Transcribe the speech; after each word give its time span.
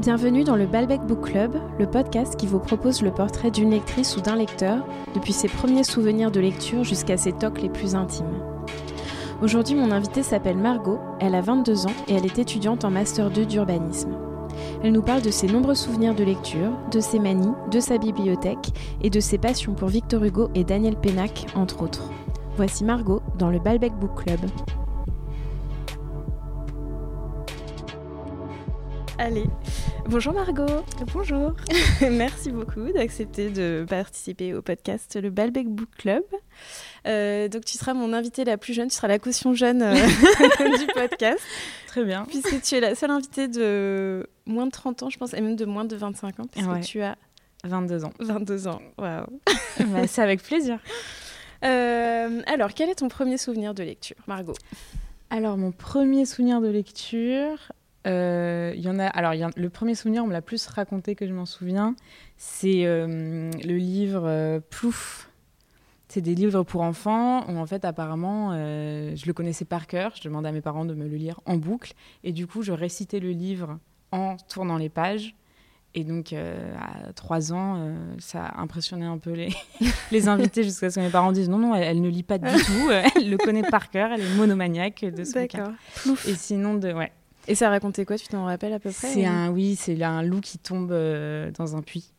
Bienvenue 0.00 0.44
dans 0.44 0.54
le 0.54 0.66
Balbec 0.66 1.00
Book 1.00 1.32
Club, 1.32 1.56
le 1.80 1.90
podcast 1.90 2.36
qui 2.36 2.46
vous 2.46 2.60
propose 2.60 3.02
le 3.02 3.10
portrait 3.10 3.50
d'une 3.50 3.72
lectrice 3.72 4.16
ou 4.16 4.20
d'un 4.20 4.36
lecteur, 4.36 4.86
depuis 5.12 5.32
ses 5.32 5.48
premiers 5.48 5.82
souvenirs 5.82 6.30
de 6.30 6.38
lecture 6.38 6.84
jusqu'à 6.84 7.16
ses 7.16 7.32
tocs 7.32 7.60
les 7.60 7.68
plus 7.68 7.96
intimes. 7.96 8.40
Aujourd'hui, 9.42 9.74
mon 9.74 9.90
invitée 9.90 10.22
s'appelle 10.22 10.56
Margot, 10.56 11.00
elle 11.18 11.34
a 11.34 11.40
22 11.40 11.86
ans 11.86 11.94
et 12.06 12.14
elle 12.14 12.26
est 12.26 12.38
étudiante 12.38 12.84
en 12.84 12.92
Master 12.92 13.28
2 13.28 13.44
d'urbanisme. 13.44 14.16
Elle 14.84 14.92
nous 14.92 15.02
parle 15.02 15.22
de 15.22 15.32
ses 15.32 15.48
nombreux 15.48 15.74
souvenirs 15.74 16.14
de 16.14 16.22
lecture, 16.22 16.70
de 16.92 17.00
ses 17.00 17.18
manies, 17.18 17.54
de 17.72 17.80
sa 17.80 17.98
bibliothèque 17.98 18.72
et 19.02 19.10
de 19.10 19.18
ses 19.18 19.38
passions 19.38 19.74
pour 19.74 19.88
Victor 19.88 20.22
Hugo 20.22 20.48
et 20.54 20.62
Daniel 20.62 20.94
Pénac, 20.94 21.46
entre 21.56 21.82
autres. 21.82 22.08
Voici 22.56 22.84
Margot 22.84 23.20
dans 23.36 23.50
le 23.50 23.58
Balbec 23.58 23.94
Book 23.94 24.22
Club. 24.22 24.40
Allez, 29.18 29.44
bonjour 30.06 30.32
Margot. 30.32 30.84
Bonjour. 31.12 31.52
Merci 32.00 32.50
beaucoup 32.50 32.92
d'accepter 32.92 33.50
de 33.50 33.84
participer 33.88 34.54
au 34.54 34.62
podcast 34.62 35.18
Le 35.20 35.30
Balbec 35.30 35.68
Book 35.68 35.88
Club. 35.98 36.22
Euh, 37.06 37.48
donc 37.48 37.64
tu 37.64 37.76
seras 37.76 37.94
mon 37.94 38.12
invitée 38.12 38.44
la 38.44 38.56
plus 38.58 38.74
jeune, 38.74 38.88
tu 38.88 38.94
seras 38.94 39.08
la 39.08 39.18
caution 39.18 39.54
jeune 39.54 39.82
euh, 39.82 39.94
du 40.78 40.86
podcast. 40.94 41.40
Très 41.88 42.04
bien. 42.04 42.24
Puisque 42.26 42.62
tu 42.62 42.76
es 42.76 42.80
la 42.80 42.94
seule 42.94 43.10
invitée 43.10 43.48
de 43.48 44.28
moins 44.46 44.66
de 44.66 44.70
30 44.70 45.02
ans, 45.02 45.10
je 45.10 45.18
pense, 45.18 45.34
et 45.34 45.40
même 45.40 45.56
de 45.56 45.64
moins 45.64 45.84
de 45.84 45.96
25 45.96 46.40
ans, 46.40 46.46
puisque 46.50 46.68
Ouais. 46.68 46.80
tu 46.80 47.02
as 47.02 47.16
22 47.64 48.04
ans. 48.04 48.12
22 48.20 48.68
ans. 48.68 48.80
Waouh. 48.98 49.26
Bah, 49.92 50.06
c'est 50.08 50.22
avec 50.22 50.42
plaisir. 50.42 50.78
Euh, 51.64 52.42
alors, 52.46 52.74
quel 52.74 52.88
est 52.88 52.96
ton 52.96 53.08
premier 53.08 53.36
souvenir 53.38 53.74
de 53.74 53.82
lecture, 53.84 54.16
Margot? 54.26 54.54
Alors, 55.30 55.56
mon 55.56 55.70
premier 55.72 56.24
souvenir 56.24 56.60
de 56.60 56.66
lecture, 56.68 57.70
euh, 58.08 58.72
y 58.76 58.88
en 58.88 58.98
a. 58.98 59.06
Alors, 59.06 59.34
y 59.34 59.44
le 59.56 59.70
premier 59.70 59.94
souvenir, 59.94 60.24
on 60.24 60.26
me 60.26 60.32
l'a 60.32 60.42
plus 60.42 60.66
raconté 60.66 61.14
que 61.14 61.26
je 61.26 61.32
m'en 61.32 61.46
souviens. 61.46 61.94
C'est 62.36 62.84
euh, 62.84 63.50
le 63.64 63.76
livre 63.76 64.22
euh, 64.26 64.60
Plouf. 64.70 65.30
C'est 66.08 66.22
des 66.22 66.34
livres 66.34 66.62
pour 66.62 66.80
enfants 66.80 67.46
où, 67.50 67.58
en 67.58 67.66
fait, 67.66 67.84
apparemment, 67.84 68.52
euh, 68.52 69.14
je 69.14 69.26
le 69.26 69.32
connaissais 69.34 69.66
par 69.66 69.86
cœur. 69.86 70.12
Je 70.16 70.26
demandais 70.26 70.48
à 70.48 70.52
mes 70.52 70.62
parents 70.62 70.86
de 70.86 70.94
me 70.94 71.06
le 71.06 71.16
lire 71.16 71.38
en 71.44 71.56
boucle. 71.56 71.92
Et 72.24 72.32
du 72.32 72.46
coup, 72.46 72.62
je 72.62 72.72
récitais 72.72 73.20
le 73.20 73.30
livre 73.30 73.78
en 74.10 74.36
tournant 74.48 74.78
les 74.78 74.88
pages. 74.88 75.34
Et 75.94 76.04
donc, 76.04 76.32
euh, 76.32 76.74
à 76.78 77.12
trois 77.12 77.52
ans, 77.52 77.76
euh, 77.78 78.14
ça 78.18 78.44
a 78.44 78.60
impressionné 78.60 79.04
un 79.04 79.18
peu 79.18 79.32
les, 79.32 79.50
les 80.12 80.28
invités 80.28 80.62
jusqu'à 80.62 80.90
ce 80.90 80.96
que 80.96 81.00
mes 81.00 81.10
parents 81.10 81.32
disent 81.32 81.48
non, 81.48 81.58
non, 81.58 81.74
elle, 81.74 81.82
elle 81.82 82.00
ne 82.00 82.08
lit 82.08 82.22
pas 82.22 82.38
du 82.38 82.46
tout, 82.46 82.90
elle 83.16 83.30
le 83.30 83.36
connaît 83.36 83.62
par 83.62 83.90
cœur, 83.90 84.12
elle 84.12 84.20
est 84.20 84.34
monomaniaque 84.36 85.04
de 85.04 85.24
ce 85.24 85.40
bouquin. 85.40 85.74
Et 86.26 86.34
sinon, 86.34 86.74
de, 86.74 86.92
ouais. 86.92 87.10
Et 87.48 87.54
ça 87.54 87.68
racontait 87.70 88.04
quoi 88.04 88.16
Tu 88.18 88.28
t'en 88.28 88.44
rappelles 88.44 88.72
à 88.74 88.78
peu 88.78 88.90
près 88.92 89.08
C'est 89.12 89.24
ou- 89.26 89.30
un, 89.30 89.50
oui, 89.50 89.74
c'est 89.74 90.00
un 90.02 90.22
loup 90.22 90.40
qui 90.40 90.58
tombe 90.58 90.92
euh, 90.92 91.50
dans 91.52 91.74
un 91.76 91.82
puits. 91.82 92.12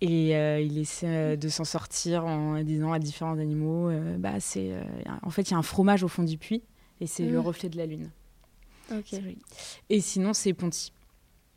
Et 0.00 0.36
euh, 0.36 0.60
il 0.60 0.78
essaie 0.78 1.06
euh, 1.08 1.36
de 1.36 1.48
s'en 1.48 1.64
sortir 1.64 2.24
en 2.26 2.62
disant 2.62 2.92
à 2.92 2.98
différents 2.98 3.38
animaux, 3.38 3.88
euh, 3.88 4.16
bah, 4.18 4.40
c'est, 4.40 4.72
euh, 4.72 4.82
en 5.22 5.30
fait, 5.30 5.42
il 5.42 5.50
y 5.52 5.54
a 5.54 5.58
un 5.58 5.62
fromage 5.62 6.02
au 6.02 6.08
fond 6.08 6.22
du 6.24 6.38
puits 6.38 6.62
et 7.00 7.06
c'est 7.06 7.24
le 7.24 7.38
Mm. 7.38 7.42
reflet 7.46 7.68
de 7.68 7.76
la 7.78 7.86
lune. 7.86 8.10
Ok. 8.92 9.14
Et 9.90 10.00
sinon, 10.00 10.34
c'est 10.34 10.52
Ponty. 10.52 10.92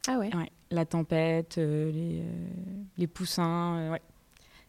Ah 0.07 0.19
ouais. 0.19 0.33
Ouais, 0.35 0.51
la 0.71 0.85
tempête, 0.85 1.57
euh, 1.57 1.91
les, 1.91 2.19
euh, 2.21 2.23
les 2.97 3.07
poussins, 3.07 3.77
euh, 3.79 3.91
ouais. 3.93 4.01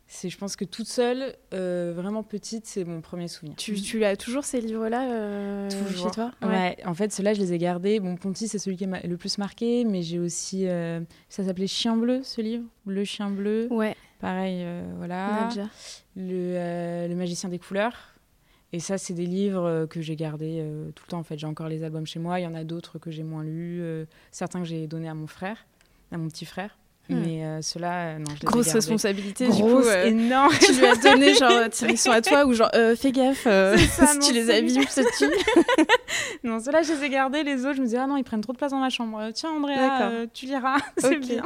C'est, 0.08 0.28
je 0.28 0.38
pense 0.38 0.54
que 0.54 0.64
toute 0.64 0.86
seule, 0.86 1.34
euh, 1.52 1.92
vraiment 1.94 2.22
petite, 2.22 2.64
c'est 2.66 2.84
mon 2.84 3.00
premier 3.00 3.26
souvenir. 3.26 3.56
Tu, 3.56 3.74
tu 3.80 4.04
as 4.04 4.16
toujours 4.16 4.44
ces 4.44 4.60
livres-là 4.60 5.10
euh, 5.10 5.68
chez 5.96 6.10
toi? 6.12 6.30
Ouais. 6.42 6.76
en 6.84 6.94
fait, 6.94 7.12
ceux-là, 7.12 7.34
je 7.34 7.40
les 7.40 7.52
ai 7.52 7.58
gardés. 7.58 7.98
Bon, 7.98 8.14
Ponty, 8.16 8.46
c'est 8.46 8.60
celui 8.60 8.76
qui 8.76 8.86
m'a 8.86 9.00
le 9.00 9.16
plus 9.16 9.36
marqué, 9.38 9.84
mais 9.84 10.02
j'ai 10.02 10.20
aussi. 10.20 10.68
euh, 10.68 11.00
ça 11.28 11.44
s'appelait 11.44 11.66
Chien 11.66 11.96
bleu, 11.96 12.20
ce 12.22 12.40
livre. 12.40 12.62
Le 12.86 13.02
chien 13.04 13.30
bleu. 13.30 13.66
Ouais, 13.72 13.96
Pareil, 14.20 14.60
euh, 14.62 14.84
voilà. 14.96 15.42
Nadja. 15.46 15.68
Le, 16.14 17.08
le 17.08 17.14
magicien 17.16 17.48
des 17.48 17.58
couleurs. 17.58 18.14
Et 18.72 18.78
ça, 18.78 18.98
c'est 18.98 19.14
des 19.14 19.26
livres 19.26 19.86
que 19.90 20.00
j'ai 20.00 20.14
gardés 20.16 20.64
tout 20.94 21.04
le 21.06 21.10
temps. 21.10 21.18
En 21.18 21.22
fait, 21.24 21.38
j'ai 21.38 21.46
encore 21.46 21.68
les 21.68 21.82
albums 21.82 22.06
chez 22.06 22.18
moi. 22.18 22.38
Il 22.40 22.44
y 22.44 22.46
en 22.46 22.54
a 22.54 22.62
d'autres 22.64 22.98
que 22.98 23.10
j'ai 23.10 23.22
moins 23.22 23.42
lus. 23.42 23.82
certains 24.30 24.60
que 24.60 24.66
j'ai 24.66 24.86
donnés 24.86 25.08
à 25.08 25.14
mon 25.14 25.26
frère, 25.26 25.66
à 26.12 26.18
mon 26.18 26.28
petit 26.28 26.44
frère. 26.44 26.76
Hmm. 27.08 27.20
Mais 27.24 27.44
euh, 27.44 27.62
ceux-là, 27.62 27.92
euh, 28.16 28.18
non, 28.18 28.24
je 28.30 28.40
les 28.40 28.42
ai 28.42 28.46
Grosse 28.46 28.72
responsabilité, 28.72 29.46
Grosse, 29.46 29.56
du 29.56 29.62
coup. 29.62 29.88
euh, 29.88 30.06
énorme. 30.06 30.52
tu 30.60 30.72
lui 30.72 30.86
as 30.86 30.96
donné, 30.96 31.34
genre, 31.34 31.52
tiens, 31.70 31.88
ils 31.88 31.96
sont 31.98 32.10
à 32.10 32.20
toi, 32.20 32.44
ou 32.46 32.52
genre, 32.52 32.70
euh, 32.74 32.96
fais 32.96 33.12
gaffe, 33.12 33.46
euh, 33.46 33.76
ça, 33.90 34.06
si 34.08 34.18
non, 34.18 34.26
tu 34.26 34.32
les 34.32 34.50
abîmes, 34.50 34.84
c'est 34.88 35.04
tu. 35.18 35.24
Non, 36.42 36.58
ceux-là, 36.58 36.82
je 36.82 36.92
les 36.94 37.04
ai 37.04 37.08
gardés. 37.08 37.44
Les 37.44 37.64
autres, 37.64 37.74
je 37.76 37.80
me 37.80 37.84
disais, 37.86 37.98
ah 37.98 38.08
non, 38.08 38.16
ils 38.16 38.24
prennent 38.24 38.40
trop 38.40 38.52
de 38.52 38.58
place 38.58 38.72
dans 38.72 38.80
ma 38.80 38.90
chambre. 38.90 39.30
Tiens, 39.34 39.50
Andrea, 39.50 40.26
tu 40.34 40.46
liras. 40.46 40.78
c'est 40.98 41.16
Ok. 41.16 41.20
bien. 41.20 41.42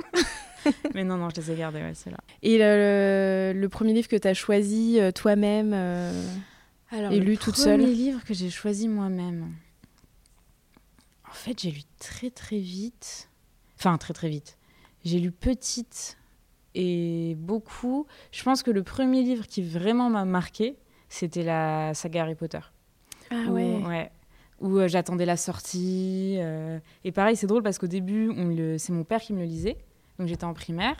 Mais 0.95 1.05
non, 1.05 1.17
non, 1.19 1.29
je 1.35 1.41
les 1.43 1.51
ai 1.53 1.55
gardés, 1.57 1.81
ouais, 1.81 1.93
c'est 1.95 2.11
là. 2.11 2.19
Et 2.43 2.57
le, 2.59 3.53
le 3.59 3.69
premier 3.69 3.93
livre 3.93 4.09
que 4.09 4.17
tu 4.17 4.29
as 4.29 4.35
choisi 4.35 4.99
toi-même 5.15 5.75
Alors, 6.91 7.13
Et 7.13 7.19
le 7.19 7.25
lu 7.25 7.37
toute 7.39 7.57
seule 7.57 7.81
premier 7.81 7.93
livre 7.95 8.21
que 8.25 8.33
j'ai 8.35 8.49
choisi 8.51 8.89
moi-même. 8.89 9.53
En 11.29 11.35
fait, 11.35 11.59
j'ai 11.61 11.71
lu 11.71 11.81
très 11.99 12.31
très 12.31 12.59
vite. 12.59 13.29
Enfin, 13.79 13.97
très 13.99 14.13
très 14.15 14.29
vite. 14.29 14.57
J'ai 15.05 15.19
lu 15.19 15.31
petite 15.33 16.17
et 16.75 17.35
beaucoup. 17.39 18.07
Je 18.33 18.43
pense 18.43 18.63
que 18.63 18.71
le 18.71 18.83
premier 18.83 19.23
livre 19.23 19.47
qui 19.47 19.63
vraiment 19.63 20.11
m'a 20.11 20.25
marqué, 20.25 20.77
c'était 21.09 21.43
la 21.43 21.93
saga 21.95 22.23
Harry 22.23 22.35
Potter. 22.35 22.61
Ah 23.31 23.45
Où- 23.49 23.53
ouais. 23.53 23.83
ouais. 23.87 24.11
Où 24.61 24.77
euh, 24.79 24.89
j'attendais 24.89 25.25
la 25.25 25.37
sortie. 25.39 26.37
euh, 26.39 26.79
Et 27.05 27.13
pareil, 27.13 27.35
c'est 27.37 27.47
drôle 27.47 27.63
parce 27.63 27.79
qu'au 27.79 27.87
début, 27.87 28.31
c'est 28.79 28.93
mon 28.93 29.05
père 29.05 29.21
qui 29.21 29.33
me 29.33 29.39
le 29.39 29.47
lisait. 29.47 29.79
Donc 30.19 30.29
j'étais 30.29 30.45
en 30.45 30.53
primaire. 30.55 30.97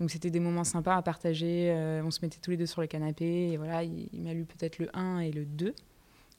Donc 0.00 0.10
c'était 0.10 0.30
des 0.30 0.40
moments 0.40 0.64
sympas 0.64 0.96
à 0.96 1.02
partager. 1.02 1.70
euh, 1.70 2.02
on 2.04 2.10
se 2.10 2.18
mettait 2.20 2.38
tous 2.42 2.50
les 2.50 2.56
deux 2.56 2.66
sur 2.66 2.80
le 2.80 2.86
canapé. 2.88 3.52
Et 3.52 3.56
voilà, 3.56 3.84
il, 3.84 4.08
il 4.12 4.22
m'a 4.22 4.34
lu 4.34 4.44
peut-être 4.44 4.78
le 4.78 4.88
1 4.94 5.20
et 5.20 5.30
le 5.30 5.44
2. 5.46 5.68
Et 5.68 5.74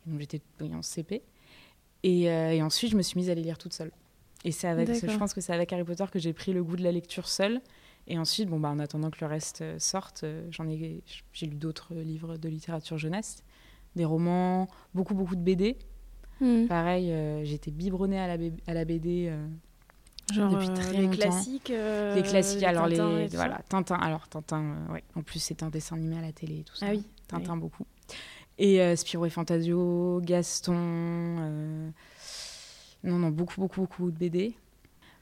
donc 0.08 0.20
j'étais 0.20 0.42
en 0.62 0.82
CP. 0.82 1.24
Et, 2.04 2.24
et 2.26 2.62
ensuite, 2.62 2.92
je 2.92 2.98
me 2.98 3.02
suis 3.02 3.18
mise 3.18 3.30
à 3.30 3.34
les 3.34 3.42
lire 3.42 3.58
toute 3.58 3.74
seule. 3.74 3.92
Et 4.46 4.52
c'est 4.52 4.68
avec, 4.68 4.88
je 4.94 5.18
pense 5.18 5.34
que 5.34 5.42
c'est 5.42 5.54
avec 5.54 5.74
Harry 5.74 5.84
Potter 5.84 6.06
que 6.12 6.20
j'ai 6.20 6.32
pris 6.34 6.54
le 6.54 6.64
goût 6.64 6.76
de 6.76 6.84
la 6.84 6.92
lecture 6.92 7.28
seule. 7.28 7.62
Et 8.08 8.18
ensuite, 8.18 8.48
bon, 8.48 8.60
bah, 8.60 8.70
en 8.70 8.80
attendant 8.80 9.10
que 9.10 9.18
le 9.20 9.28
reste 9.28 9.62
euh, 9.62 9.80
sorte, 9.80 10.24
euh, 10.24 10.48
j'en 10.52 10.68
ai, 10.70 11.04
j'ai 11.34 11.46
lu 11.46 11.56
d'autres 11.58 11.94
livres 11.94 12.38
de 12.38 12.48
littérature 12.48 12.98
jeunesse, 12.98 13.44
des 13.98 14.06
romans, 14.06 14.70
beaucoup, 14.94 15.14
beaucoup 15.14 15.36
de 15.36 15.42
BD. 15.42 15.78
Hmm. 16.40 16.68
Pareil, 16.68 17.12
euh, 17.12 17.44
j'étais 17.44 17.72
biberonnée 17.72 18.20
à 18.20 18.38
la, 18.38 18.42
à 18.68 18.74
la 18.74 18.86
BD. 18.86 19.28
euh, 19.30 19.46
Genre 20.32 20.52
Depuis 20.52 20.70
très 20.74 20.94
les 20.94 21.02
longtemps. 21.04 21.18
classiques. 21.18 21.70
euh, 21.72 22.16
les 22.16 22.22
classiques, 22.22 22.64
alors 22.64 22.88
Tintin 22.90 23.18
les 23.18 23.28
voilà, 23.28 23.62
Tintin. 23.68 23.96
Alors 23.96 24.28
Tintin, 24.30 24.76
ouais. 24.92 25.04
En 25.16 25.22
plus, 25.24 25.40
c'était 25.40 25.64
un 25.64 25.70
dessin 25.70 25.96
animé 25.96 26.18
à 26.18 26.22
la 26.22 26.32
télé 26.32 26.60
et 26.60 26.64
tout 26.64 26.76
ça. 26.76 26.86
Ah 26.88 26.92
oui. 26.92 27.04
Tintin 27.28 27.58
beaucoup. 27.58 27.86
Et 28.58 28.96
Spirou 28.96 29.26
et 29.26 29.30
Fantasio, 29.30 30.20
Gaston. 30.24 31.92
Non, 33.04 33.18
non, 33.20 33.30
beaucoup, 33.30 33.60
beaucoup, 33.62 33.82
beaucoup 33.82 34.12
de 34.12 34.18
BD. 34.18 34.54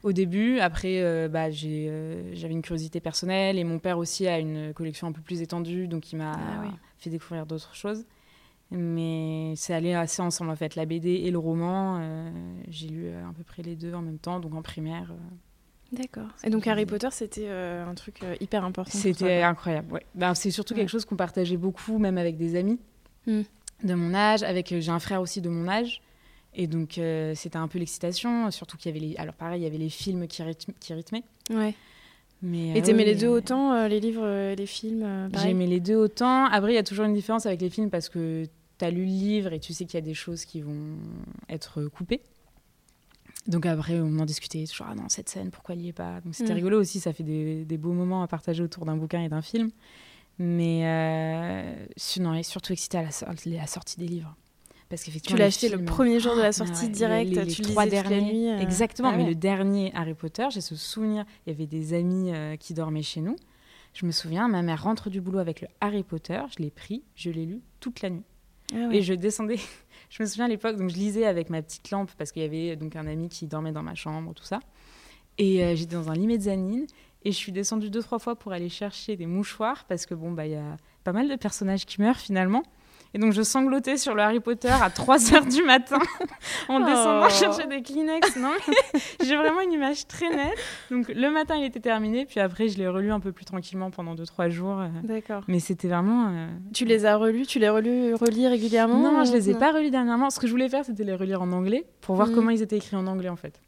Au 0.02 0.12
début, 0.12 0.58
après, 0.60 1.02
euh, 1.02 1.28
bah, 1.28 1.46
euh, 1.64 2.30
j'avais 2.34 2.52
une 2.52 2.62
curiosité 2.62 3.00
personnelle 3.00 3.58
et 3.58 3.64
mon 3.64 3.78
père 3.78 3.98
aussi 3.98 4.26
a 4.28 4.38
une 4.38 4.72
collection 4.72 5.08
un 5.08 5.12
peu 5.12 5.20
plus 5.22 5.42
étendue, 5.42 5.88
donc 5.88 6.12
il 6.12 6.16
m'a 6.16 6.32
Ah 6.34 6.60
oui. 6.62 6.70
fait 6.98 7.10
découvrir 7.10 7.44
d'autres 7.46 7.74
choses. 7.74 8.04
Mais 8.70 9.54
c'est 9.56 9.74
allé 9.74 9.94
assez 9.94 10.22
ensemble 10.22 10.50
en 10.50 10.56
fait, 10.56 10.74
la 10.74 10.86
BD 10.86 11.08
et 11.10 11.30
le 11.30 11.38
roman. 11.38 11.98
euh, 12.00 12.30
j'ai 12.68 12.88
lu 12.88 13.08
à 13.10 13.32
peu 13.36 13.44
près 13.44 13.62
les 13.62 13.76
deux 13.76 13.94
en 13.94 14.02
même 14.02 14.18
temps, 14.18 14.40
donc 14.40 14.54
en 14.54 14.62
primaire. 14.62 15.12
D'accord. 15.92 16.28
Et 16.44 16.50
donc 16.50 16.66
Harry 16.66 16.84
Potter, 16.84 17.08
c'était 17.12 17.48
un 17.48 17.94
truc 17.94 18.20
hyper 18.40 18.64
important. 18.64 18.90
C'était 18.98 19.42
incroyable, 19.42 19.92
ouais. 19.92 20.04
Ben, 20.16 20.34
c'est 20.34 20.50
surtout 20.50 20.74
Ouais. 20.74 20.80
quelque 20.80 20.88
chose 20.88 21.04
qu'on 21.04 21.16
partageait 21.16 21.56
beaucoup, 21.56 21.98
même 21.98 22.18
avec 22.18 22.36
des 22.36 22.56
amis 22.56 22.78
Mm. 23.28 23.42
de 23.84 23.94
mon 23.94 24.14
âge. 24.14 24.42
Avec, 24.42 24.74
j'ai 24.78 24.90
un 24.90 24.98
frère 25.00 25.20
aussi 25.20 25.40
de 25.40 25.48
mon 25.48 25.68
âge. 25.68 26.00
Et 26.58 26.66
donc, 26.66 26.96
euh, 26.98 27.34
c'était 27.34 27.58
un 27.58 27.68
peu 27.68 27.78
l'excitation. 27.78 28.50
Surtout 28.50 28.76
qu'il 28.78 28.92
y 28.92 28.96
avait 28.98 29.06
les... 29.06 29.16
Alors, 29.16 29.34
pareil, 29.34 29.60
il 29.60 29.64
y 29.64 29.66
avait 29.66 29.78
les 29.78 29.90
films 29.90 30.26
qui, 30.26 30.42
rythme- 30.42 30.72
qui 30.80 30.94
rythmaient. 30.94 31.22
Ouais. 31.50 31.74
Mais, 32.42 32.70
Et 32.70 32.78
euh, 32.78 32.82
t'aimais 32.82 33.04
oui, 33.04 33.10
les 33.10 33.14
deux 33.14 33.26
euh, 33.28 33.32
autant, 33.38 33.72
euh, 33.74 33.88
les 33.88 34.00
livres 34.00 34.26
et 34.26 34.56
les 34.56 34.66
films 34.66 35.02
euh, 35.04 35.28
J'aimais 35.34 35.66
les 35.66 35.80
deux 35.80 35.96
autant. 35.96 36.46
Après, 36.46 36.72
il 36.72 36.74
y 36.74 36.78
a 36.78 36.82
toujours 36.82 37.04
une 37.04 37.14
différence 37.14 37.46
avec 37.46 37.60
les 37.60 37.70
films 37.70 37.90
parce 37.90 38.08
que 38.08 38.44
tu 38.78 38.84
as 38.84 38.90
lu 38.90 39.00
le 39.04 39.10
livre 39.10 39.52
et 39.52 39.60
tu 39.60 39.72
sais 39.72 39.84
qu'il 39.84 39.94
y 39.94 40.02
a 40.02 40.06
des 40.06 40.14
choses 40.14 40.44
qui 40.44 40.60
vont 40.62 40.96
être 41.48 41.82
coupées. 41.88 42.20
Donc 43.46 43.64
après, 43.64 44.00
on 44.00 44.18
en 44.18 44.24
discutait 44.24 44.64
toujours, 44.66 44.86
ah 44.90 44.94
non, 44.94 45.08
cette 45.08 45.28
scène, 45.28 45.50
pourquoi 45.50 45.74
elle 45.74 45.82
y 45.82 45.88
est 45.88 45.92
pas? 45.92 46.20
Donc 46.22 46.34
c'était 46.34 46.52
Mm. 46.52 46.56
rigolo 46.56 46.80
aussi, 46.80 47.00
ça 47.00 47.12
fait 47.12 47.22
des, 47.22 47.64
des 47.64 47.78
beaux 47.78 47.92
moments 47.92 48.22
à 48.22 48.26
partager 48.28 48.62
autour 48.62 48.84
d'un 48.86 48.96
bouquin 48.96 49.22
et 49.22 49.28
d'un 49.28 49.42
film. 49.42 49.70
Mais 50.38 50.82
euh, 50.84 51.86
non, 52.20 52.34
et 52.34 52.42
surtout 52.42 52.72
excité 52.72 52.98
à 52.98 53.02
la 53.02 53.66
sortie 53.66 53.98
des 53.98 54.06
livres. 54.06 54.34
Parce 54.88 55.02
Tu 55.02 55.06
qu'effectivement, 55.06 55.38
l'as 55.38 55.44
les 55.46 55.48
acheté 55.48 55.68
le 55.68 55.84
premier 55.84 56.20
jour 56.20 56.36
de 56.36 56.40
la 56.40 56.48
Ah, 56.48 56.52
sortie 56.52 56.84
ouais, 56.84 56.88
direct, 56.90 57.30
les- 57.32 57.44
les 57.44 57.52
tu 57.52 57.62
le 57.62 57.68
trois 57.68 57.84
toute 57.84 57.92
la 57.94 58.20
nuit. 58.20 58.48
euh, 58.48 58.58
Exactement, 58.60 59.08
ah 59.12 59.16
mais 59.16 59.24
ouais. 59.24 59.28
le 59.30 59.34
dernier 59.34 59.92
Harry 59.94 60.14
Potter, 60.14 60.46
j'ai 60.50 60.60
ce 60.60 60.76
souvenir, 60.76 61.24
il 61.46 61.52
y 61.52 61.56
avait 61.56 61.66
des 61.66 61.92
amis 61.94 62.30
euh, 62.32 62.56
qui 62.56 62.72
dormaient 62.72 63.02
chez 63.02 63.20
nous. 63.20 63.36
Je 63.94 64.06
me 64.06 64.12
souviens, 64.12 64.46
ma 64.46 64.62
mère 64.62 64.82
rentre 64.84 65.10
du 65.10 65.20
boulot 65.20 65.38
avec 65.40 65.60
le 65.60 65.68
Harry 65.80 66.02
Potter, 66.04 66.40
je 66.56 66.62
l'ai 66.62 66.70
pris, 66.70 67.02
je 67.16 67.30
l'ai 67.30 67.46
lu 67.46 67.62
toute 67.80 68.00
la 68.02 68.10
nuit. 68.10 68.22
Ah 68.72 68.88
ouais. 68.88 68.96
Et 68.98 69.02
je 69.02 69.14
descendais, 69.14 69.56
je 70.10 70.22
me 70.22 70.28
souviens 70.28 70.44
à 70.44 70.48
l'époque, 70.48 70.76
donc 70.76 70.90
je 70.90 70.96
lisais 70.96 71.26
avec 71.26 71.50
ma 71.50 71.62
petite 71.62 71.90
lampe 71.90 72.10
parce 72.16 72.30
qu'il 72.30 72.42
y 72.42 72.44
avait 72.44 72.76
donc 72.76 72.94
un 72.94 73.06
ami 73.08 73.28
qui 73.28 73.46
dormait 73.46 73.72
dans 73.72 73.82
ma 73.82 73.94
chambre, 73.96 74.34
tout 74.34 74.44
ça. 74.44 74.60
Et 75.38 75.64
euh, 75.64 75.74
j'étais 75.74 75.96
dans 75.96 76.10
un 76.10 76.14
lit 76.14 76.26
mezzanine. 76.26 76.86
Et 77.24 77.32
je 77.32 77.36
suis 77.36 77.50
descendue 77.50 77.90
deux, 77.90 78.02
trois 78.02 78.20
fois 78.20 78.36
pour 78.36 78.52
aller 78.52 78.68
chercher 78.68 79.16
des 79.16 79.26
mouchoirs 79.26 79.84
parce 79.86 80.06
que 80.06 80.14
bon, 80.14 80.30
bah, 80.30 80.46
il 80.46 80.52
y 80.52 80.56
a 80.56 80.76
pas 81.02 81.12
mal 81.12 81.28
de 81.28 81.34
personnages 81.34 81.84
qui 81.84 82.00
meurent 82.00 82.18
finalement. 82.20 82.62
Et 83.16 83.18
donc 83.18 83.32
je 83.32 83.40
sanglotais 83.40 83.96
sur 83.96 84.14
le 84.14 84.20
Harry 84.20 84.40
Potter 84.40 84.68
à 84.68 84.90
3 84.90 85.32
heures 85.34 85.46
du 85.46 85.62
matin 85.62 85.98
en 86.68 86.80
descendant 86.80 87.26
Oh. 87.26 87.30
chercher 87.30 87.66
des 87.66 87.80
Kleenex. 87.80 88.36
Non, 88.36 88.50
j'ai 89.24 89.36
vraiment 89.36 89.62
une 89.62 89.72
image 89.72 90.06
très 90.06 90.28
nette. 90.28 90.58
Donc 90.90 91.08
le 91.08 91.30
matin 91.30 91.54
il 91.56 91.64
était 91.64 91.80
terminé, 91.80 92.26
puis 92.26 92.40
après 92.40 92.68
je 92.68 92.76
l'ai 92.76 92.86
relu 92.88 93.10
un 93.10 93.18
peu 93.20 93.32
plus 93.32 93.46
tranquillement 93.46 93.90
pendant 93.90 94.14
2-3 94.14 94.50
jours. 94.50 94.78
euh. 94.80 94.88
D'accord. 95.02 95.42
Mais 95.48 95.60
c'était 95.60 95.88
vraiment. 95.88 96.26
euh, 96.28 96.46
Tu 96.74 96.84
les 96.84 97.06
as 97.06 97.16
relus? 97.16 97.46
Tu 97.46 97.58
les 97.58 97.70
relus, 97.70 98.12
relis 98.16 98.46
régulièrement? 98.48 98.98
Non, 98.98 99.24
je 99.24 99.32
les 99.32 99.48
ai 99.48 99.54
non 99.54 99.60
pas 99.60 99.72
relus 99.72 99.90
dernièrement. 99.90 100.28
Ce 100.28 100.38
que 100.38 100.46
je 100.46 100.52
voulais 100.52 100.68
faire, 100.68 100.84
c'était 100.84 101.04
les 101.04 101.14
relire 101.14 101.40
en 101.40 101.50
anglais 101.52 101.86
pour 102.02 102.16
voir 102.16 102.28
Mhm. 102.28 102.34
comment 102.34 102.50
ils 102.50 102.60
étaient 102.60 102.76
écrits 102.76 102.96
en 102.96 103.06
anglais 103.06 103.30
en 103.30 103.36
fait. 103.36 103.58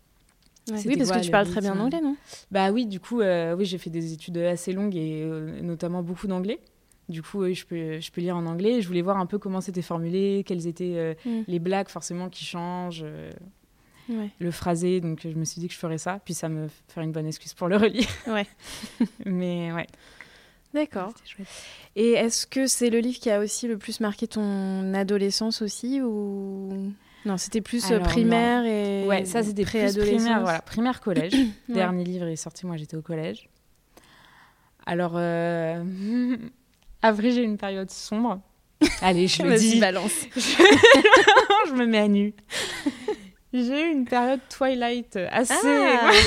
Ouais. 0.70 0.76
Oui, 0.84 0.96
parce 0.98 1.08
quoi, 1.08 1.16
que 1.16 1.22
tu 1.22 1.26
les 1.28 1.32
parles 1.32 1.48
très 1.48 1.62
bien 1.62 1.80
anglais, 1.80 2.00
non? 2.02 2.14
Bah 2.50 2.70
oui, 2.70 2.84
du 2.84 3.00
coup, 3.00 3.22
euh, 3.22 3.54
oui, 3.56 3.64
j'ai 3.64 3.78
fait 3.78 3.88
des 3.88 4.12
études 4.12 4.36
assez 4.36 4.74
longues 4.74 4.94
et 4.94 5.22
euh, 5.24 5.62
notamment 5.62 6.02
beaucoup 6.02 6.26
d'anglais. 6.26 6.60
Du 7.08 7.22
coup, 7.22 7.44
je 7.52 7.64
peux, 7.64 8.00
je 8.00 8.10
peux 8.10 8.20
lire 8.20 8.36
en 8.36 8.44
anglais. 8.46 8.82
Je 8.82 8.86
voulais 8.88 9.00
voir 9.02 9.16
un 9.16 9.26
peu 9.26 9.38
comment 9.38 9.60
c'était 9.60 9.82
formulé, 9.82 10.44
quelles 10.46 10.66
étaient 10.66 10.94
euh, 10.96 11.14
Mm. 11.24 11.40
les 11.46 11.58
blagues 11.58 11.88
forcément 11.88 12.28
qui 12.28 12.44
changent, 12.44 13.02
euh, 13.04 13.30
Ouais. 14.10 14.30
le 14.38 14.50
phrasé. 14.50 15.00
Donc 15.00 15.20
je 15.22 15.28
me 15.36 15.44
suis 15.44 15.60
dit 15.60 15.68
que 15.68 15.74
je 15.74 15.78
ferais 15.78 15.98
ça. 15.98 16.20
Puis 16.24 16.34
ça 16.34 16.48
me 16.48 16.68
ferait 16.88 17.04
une 17.04 17.12
bonne 17.12 17.26
excuse 17.26 17.54
pour 17.54 17.68
le 17.68 17.76
relire. 17.76 18.06
Ouais. 18.26 18.46
Mais 19.26 19.72
ouais, 19.72 19.86
D'accord. 20.74 21.14
Et 21.96 22.10
est-ce 22.12 22.46
que 22.46 22.66
c'est 22.66 22.90
le 22.90 22.98
livre 22.98 23.18
qui 23.18 23.30
a 23.30 23.40
aussi 23.40 23.66
le 23.68 23.78
plus 23.78 24.00
marqué 24.00 24.26
ton 24.28 24.92
adolescence 24.92 25.62
aussi 25.62 26.02
ou? 26.02 26.92
Non 27.24 27.36
C'était 27.38 27.62
plus 27.62 27.90
euh, 27.90 27.96
Alors, 27.96 28.08
primaire 28.08 28.64
et 28.66 29.06
Ouais, 29.06 29.24
ça 29.24 29.42
c'était 29.42 29.62
plus 29.62 29.70
préadolescence. 29.70 30.20
primaire, 30.22 30.40
voilà, 30.42 30.60
primaire 30.60 31.00
collège. 31.00 31.32
Ouais. 31.68 31.74
Dernier 31.74 32.04
livre 32.04 32.26
est 32.26 32.36
sorti, 32.36 32.66
moi 32.66 32.76
j'étais 32.76 32.96
au 32.98 33.02
collège. 33.02 33.48
Alors, 34.86 35.12
euh... 35.16 35.82
après 37.02 37.30
j'ai 37.30 37.42
eu 37.42 37.44
une 37.44 37.58
période 37.58 37.90
sombre. 37.90 38.40
Allez, 39.02 39.26
je 39.26 39.42
le 39.42 39.56
dis. 39.56 39.80
balance. 39.80 40.12
je 40.36 41.72
me 41.74 41.86
mets 41.86 41.98
à 41.98 42.08
nu. 42.08 42.32
J'ai 43.52 43.88
eu 43.88 43.92
une 43.92 44.04
période 44.04 44.40
Twilight 44.48 45.16
assez. 45.30 45.54
Ah 45.66 46.10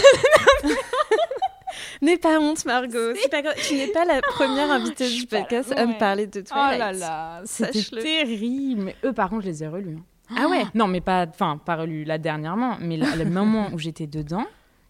N'aie 2.01 2.17
pas 2.17 2.39
honte, 2.39 2.65
Margot. 2.65 3.13
Pas. 3.29 3.43
Tu 3.55 3.75
n'es 3.75 3.87
pas 3.87 4.05
la 4.05 4.21
première 4.21 4.71
invitée 4.71 5.07
Je 5.07 5.21
du 5.21 5.27
pas 5.27 5.41
podcast 5.41 5.71
à 5.77 5.85
me 5.85 5.97
parler 5.99 6.25
de 6.27 6.39
Oh 6.39 6.43
Twilight. 6.43 6.79
là 6.79 6.91
là, 6.93 7.41
c'était 7.45 7.83
terrible. 8.01 8.81
Mais 8.81 8.95
eux, 9.03 9.13
par 9.13 9.29
contre, 9.29 9.43
je 9.43 9.47
les 9.49 9.63
ai 9.63 9.67
relus. 9.67 9.97
hein. 10.31 10.35
Ah 10.37 10.47
ouais 10.47 10.63
Non, 10.73 10.87
mais 10.87 10.99
pas, 11.01 11.27
enfin, 11.29 11.57
pas 11.63 11.75
relus 11.75 12.03
là 12.03 12.17
dernièrement, 12.17 12.77
mais 12.79 12.97
le 12.97 13.25
moment 13.25 13.69
où 13.71 13.77
j'étais 13.77 14.07
dedans. 14.07 14.45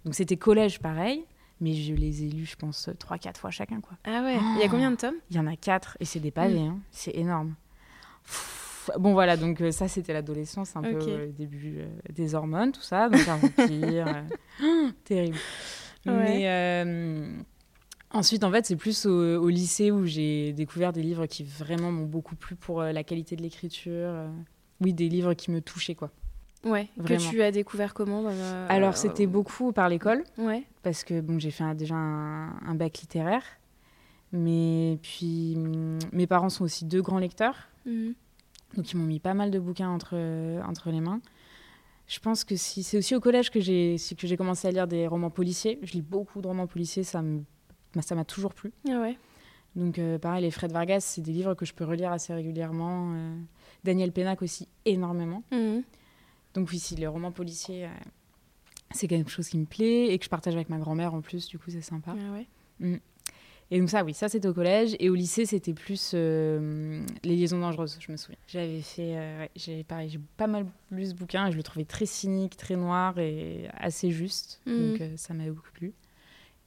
Donc 0.05 0.15
c'était 0.15 0.37
collège, 0.37 0.79
pareil. 0.79 1.25
Mais 1.61 1.73
je 1.73 1.93
les 1.93 2.23
ai 2.25 2.27
lus, 2.29 2.45
je 2.47 2.55
pense, 2.55 2.89
3-4 2.99 3.37
fois 3.37 3.51
chacun, 3.51 3.79
quoi. 3.81 3.95
Ah 4.03 4.23
ouais. 4.23 4.35
Il 4.55 4.59
y 4.59 4.63
a 4.63 4.67
combien 4.67 4.91
de 4.91 4.95
tomes? 4.97 5.15
Il 5.29 5.37
y 5.37 5.39
en 5.39 5.45
a 5.47 5.55
4 5.55 5.95
et 5.99 6.05
c'est 6.05 6.19
des 6.19 6.31
pavés, 6.31 6.59
Mm. 6.59 6.67
hein. 6.69 6.79
c'est 6.91 7.15
énorme. 7.15 7.55
Pff, 8.25 8.89
Bon 8.97 9.13
voilà, 9.13 9.37
donc 9.37 9.61
euh, 9.61 9.71
ça 9.71 9.87
c'était 9.87 10.11
l'adolescence, 10.11 10.75
un 10.75 10.81
peu 10.81 10.97
euh, 11.07 11.25
le 11.27 11.31
début 11.31 11.75
euh, 11.81 11.87
des 12.11 12.33
hormones, 12.33 12.71
tout 12.71 12.81
ça, 12.81 13.09
donc 13.09 13.27
un 13.27 13.37
vampire, 13.37 14.07
euh, 14.63 14.89
terrible. 15.05 15.37
Ouais. 16.07 16.13
Mais 16.13 16.49
euh, 16.49 17.37
ensuite, 18.09 18.43
en 18.43 18.51
fait, 18.51 18.65
c'est 18.65 18.75
plus 18.75 19.05
au, 19.05 19.37
au 19.43 19.49
lycée 19.49 19.91
où 19.91 20.07
j'ai 20.07 20.51
découvert 20.53 20.93
des 20.93 21.03
livres 21.03 21.27
qui 21.27 21.43
vraiment 21.43 21.91
m'ont 21.91 22.07
beaucoup 22.07 22.35
plu 22.35 22.55
pour 22.55 22.81
euh, 22.81 22.91
la 22.91 23.03
qualité 23.03 23.35
de 23.35 23.43
l'écriture. 23.43 23.91
euh. 23.93 24.29
Oui, 24.81 24.93
des 24.95 25.09
livres 25.09 25.35
qui 25.35 25.51
me 25.51 25.61
touchaient, 25.61 25.93
quoi. 25.93 26.09
Ouais. 26.63 26.89
Vraiment. 26.97 27.19
Que 27.25 27.29
tu 27.29 27.41
as 27.41 27.51
découvert 27.51 27.93
comment 27.93 28.23
euh, 28.27 28.65
Alors, 28.69 28.89
euh, 28.91 28.95
c'était 28.95 29.25
beaucoup 29.27 29.71
par 29.71 29.89
l'école, 29.89 30.23
Ouais. 30.37 30.63
parce 30.83 31.03
que 31.03 31.19
bon, 31.21 31.39
j'ai 31.39 31.51
fait 31.51 31.63
un- 31.63 31.73
déjà 31.75 31.95
un, 31.95 32.49
un 32.67 32.75
bac 32.75 32.99
littéraire. 32.99 33.43
Mais 34.31 34.97
puis, 35.01 35.55
hum, 35.57 35.99
mes 36.13 36.27
parents 36.27 36.49
sont 36.49 36.63
aussi 36.63 36.85
deux 36.85 37.01
grands 37.01 37.19
lecteurs. 37.19 37.55
Mhm. 37.85 38.13
Donc 38.77 38.91
ils 38.93 38.95
m'ont 38.97 39.05
mis 39.05 39.19
pas 39.19 39.33
mal 39.33 39.51
de 39.51 39.59
bouquins 39.59 39.89
entre, 39.89 40.15
entre 40.65 40.91
les 40.91 41.01
mains. 41.01 41.19
Je 42.07 42.19
pense 42.19 42.43
que 42.45 42.55
si, 42.55 42.83
c'est 42.83 42.97
aussi 42.97 43.15
au 43.15 43.19
collège 43.19 43.49
que 43.49 43.59
j'ai 43.59 43.97
que 44.17 44.27
j'ai 44.27 44.37
commencé 44.37 44.67
à 44.67 44.71
lire 44.71 44.87
des 44.87 45.07
romans 45.07 45.29
policiers. 45.29 45.77
Je 45.81 45.93
lis 45.93 46.01
beaucoup 46.01 46.41
de 46.41 46.47
romans 46.47 46.67
policiers, 46.67 47.03
ça 47.03 47.21
me- 47.21 47.43
bah, 47.93 48.01
ça 48.01 48.15
m'a 48.15 48.23
toujours 48.23 48.53
plu. 48.53 48.71
Ah 48.89 49.01
ouais. 49.01 49.17
Donc 49.75 49.99
euh, 49.99 50.17
pareil, 50.17 50.43
les 50.43 50.51
Fred 50.51 50.71
Vargas, 50.71 51.01
c'est 51.01 51.21
des 51.21 51.31
livres 51.33 51.53
que 51.53 51.65
je 51.65 51.73
peux 51.73 51.83
relire 51.85 52.11
assez 52.13 52.33
régulièrement. 52.33 53.11
euh, 53.13 53.35
Daniel 53.83 54.11
Pénac 54.13 54.41
aussi, 54.41 54.67
énormément. 54.85 55.43
Mhm. 55.51 55.83
Donc 56.53 56.69
oui, 56.71 56.79
si 56.79 56.95
les 56.95 57.07
romans 57.07 57.31
policiers, 57.31 57.85
euh, 57.85 57.89
c'est 58.91 59.07
quelque 59.07 59.29
chose 59.29 59.47
qui 59.47 59.57
me 59.57 59.65
plaît 59.65 60.07
et 60.07 60.17
que 60.17 60.25
je 60.25 60.29
partage 60.29 60.55
avec 60.55 60.69
ma 60.69 60.77
grand-mère 60.77 61.13
en 61.13 61.21
plus, 61.21 61.47
du 61.47 61.57
coup 61.57 61.71
c'est 61.71 61.81
sympa. 61.81 62.15
Ah 62.17 62.33
ouais. 62.33 62.99
Et 63.73 63.79
donc 63.79 63.89
ça, 63.89 64.03
oui, 64.03 64.13
ça 64.13 64.27
c'était 64.27 64.49
au 64.49 64.53
collège. 64.53 64.97
Et 64.99 65.09
au 65.09 65.15
lycée, 65.15 65.45
c'était 65.45 65.73
plus 65.73 66.11
euh, 66.13 67.05
les 67.23 67.37
liaisons 67.37 67.59
dangereuses, 67.59 67.97
je 68.01 68.11
me 68.11 68.17
souviens. 68.17 68.37
J'avais 68.47 68.81
fait, 68.81 69.15
euh, 69.15 69.39
ouais, 69.39 69.51
j'ai 69.55 69.85
pareil, 69.85 70.09
j'ai 70.09 70.19
pas 70.35 70.47
mal 70.47 70.65
lu 70.91 71.05
ce 71.05 71.13
bouquin 71.13 71.47
et 71.47 71.51
je 71.53 71.57
le 71.57 71.63
trouvais 71.63 71.85
très 71.85 72.05
cynique, 72.05 72.57
très 72.57 72.75
noir 72.75 73.17
et 73.17 73.69
assez 73.73 74.11
juste. 74.11 74.59
Mhm. 74.65 74.91
Donc 74.91 75.01
euh, 75.01 75.13
ça 75.15 75.33
m'avait 75.33 75.51
beaucoup 75.51 75.71
plu. 75.71 75.93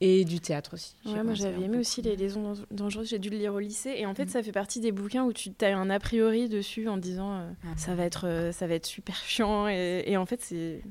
Et 0.07 0.25
du 0.25 0.39
théâtre 0.41 0.75
aussi. 0.75 0.95
Ouais, 1.07 1.23
moi 1.23 1.35
j'avais 1.35 1.63
aimé 1.63 1.79
aussi 1.79 2.03
Les 2.03 2.15
Liaisons 2.17 2.43
Dan- 2.43 2.67
Dangereuses, 2.71 3.09
j'ai 3.09 3.19
dû 3.19 3.31
le 3.31 3.39
lire 3.39 3.55
au 3.55 3.59
lycée 3.59 3.95
et 3.97 4.05
en 4.07 4.15
fait 4.15 4.25
Mm. 4.27 4.29
ça 4.29 4.43
fait 4.43 4.53
partie 4.53 4.81
des 4.81 4.93
bouquins 4.93 5.25
où 5.25 5.33
tu 5.33 5.51
as 5.63 5.77
un 5.79 5.89
a 5.89 5.99
priori 5.99 6.49
dessus 6.49 6.89
en 6.89 6.97
disant 6.99 7.33
euh, 7.39 7.51
Ah. 7.65 7.69
ça, 7.77 7.95
va 7.95 8.05
être, 8.05 8.27
euh, 8.27 8.53
ça 8.53 8.67
va 8.67 8.75
être 8.75 8.87
super 8.87 9.15
chiant 9.17 9.67
et, 9.69 10.03
et 10.07 10.17
en 10.17 10.27
fait 10.27 10.41
c'est 10.43 10.83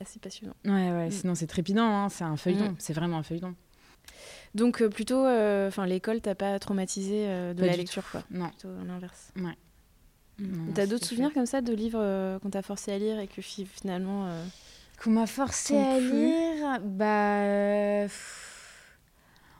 assez 0.00 0.18
passionnant. 0.20 0.54
Ouais, 0.64 0.90
ouais, 0.90 1.08
Mm. 1.08 1.10
sinon 1.10 1.34
c'est 1.34 1.46
trépidant, 1.46 1.84
hein, 1.84 2.08
c'est 2.08 2.24
un 2.24 2.36
feuilleton, 2.38 2.70
Mm. 2.70 2.76
c'est 2.78 2.94
vraiment 2.94 3.18
un 3.18 3.22
feuilleton. 3.22 3.54
Donc 4.54 4.80
euh, 4.80 4.88
plutôt, 4.88 5.26
enfin 5.26 5.84
l'école 5.86 6.20
t'a 6.22 6.34
pas 6.34 6.58
traumatisé 6.58 7.26
de 7.26 7.60
Pas 7.60 7.66
la 7.66 7.76
lecture 7.76 8.04
quoi, 8.10 8.22
Non. 8.30 8.48
plutôt 8.48 8.68
l'inverse. 8.86 9.32
Non, 9.36 9.52
T'as 10.74 10.86
d'autres 10.86 11.06
souvenirs 11.06 11.32
comme 11.34 11.46
ça 11.46 11.60
de 11.60 11.72
livres 11.74 12.38
qu'on 12.40 12.50
t'a 12.50 12.62
forcé 12.62 12.90
à 12.90 12.98
lire 12.98 13.18
et 13.20 13.26
que 13.28 13.42
fi- 13.42 13.66
finalement... 13.66 14.28
Qu'on 15.02 15.10
m'a 15.10 15.26
forcé 15.26 15.76
à 15.76 15.98
lire, 16.00 16.80
bah. 16.80 18.02
pff, 18.04 18.41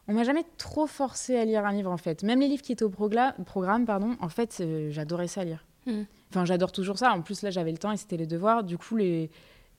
On 0.08 0.14
m'a 0.14 0.24
jamais 0.24 0.44
trop 0.58 0.86
forcé 0.86 1.36
à 1.36 1.44
lire 1.44 1.64
un 1.64 1.72
livre 1.72 1.90
en 1.90 1.96
fait. 1.96 2.22
Même 2.22 2.40
les 2.40 2.48
livres 2.48 2.62
qui 2.62 2.72
étaient 2.72 2.82
au 2.84 2.90
programme, 2.90 3.84
pardon, 3.86 4.16
en 4.20 4.28
fait, 4.28 4.58
euh, 4.60 4.90
j'adorais 4.90 5.28
ça 5.28 5.44
lire. 5.44 5.64
Mm. 5.86 6.02
Enfin, 6.30 6.44
j'adore 6.44 6.72
toujours 6.72 6.98
ça. 6.98 7.12
En 7.12 7.22
plus, 7.22 7.42
là, 7.42 7.50
j'avais 7.50 7.72
le 7.72 7.78
temps 7.78 7.92
et 7.92 7.96
c'était 7.96 8.16
les 8.16 8.26
devoirs. 8.26 8.64
Du 8.64 8.78
coup, 8.78 8.96
les... 8.96 9.30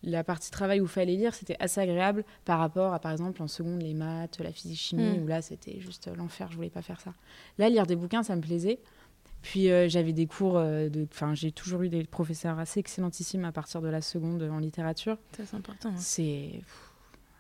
la 0.02 0.24
partie 0.24 0.50
travail 0.52 0.80
où 0.80 0.84
il 0.86 0.90
fallait 0.90 1.16
lire, 1.16 1.34
c'était 1.34 1.58
assez 1.60 1.82
agréable 1.82 2.24
par 2.46 2.60
rapport 2.60 2.94
à, 2.94 3.00
par 3.00 3.12
exemple, 3.12 3.42
en 3.42 3.48
seconde, 3.48 3.82
les 3.82 3.94
maths, 3.94 4.40
la 4.40 4.52
physique-chimie, 4.52 5.18
Mm. 5.20 5.24
où 5.24 5.28
là, 5.28 5.42
c'était 5.42 5.80
juste 5.80 6.08
euh, 6.08 6.16
l'enfer. 6.16 6.48
Je 6.52 6.56
voulais 6.56 6.70
pas 6.70 6.82
faire 6.82 7.02
ça. 7.02 7.14
Là, 7.58 7.70
lire 7.70 7.86
des 7.86 7.96
bouquins, 7.98 8.24
ça 8.24 8.36
me 8.36 8.42
plaisait. 8.42 8.80
Puis 9.42 9.70
euh, 9.70 9.90
j'avais 9.90 10.14
des 10.14 10.26
cours 10.26 10.58
euh, 10.58 10.88
de. 10.88 11.06
Enfin, 11.12 11.34
j'ai 11.34 11.52
toujours 11.52 11.82
eu 11.82 11.90
des 11.90 12.06
professeurs 12.06 12.60
assez 12.60 12.80
excellentissimes 12.80 13.44
à 13.44 13.52
partir 13.52 13.82
de 13.82 13.90
la 13.90 14.00
seconde 14.00 14.42
en 14.44 14.60
littérature 14.60 15.18
ça 15.36 15.44
c'est 15.46 15.58
important. 15.58 15.90
hein. 15.90 15.96
c'est 15.98 16.62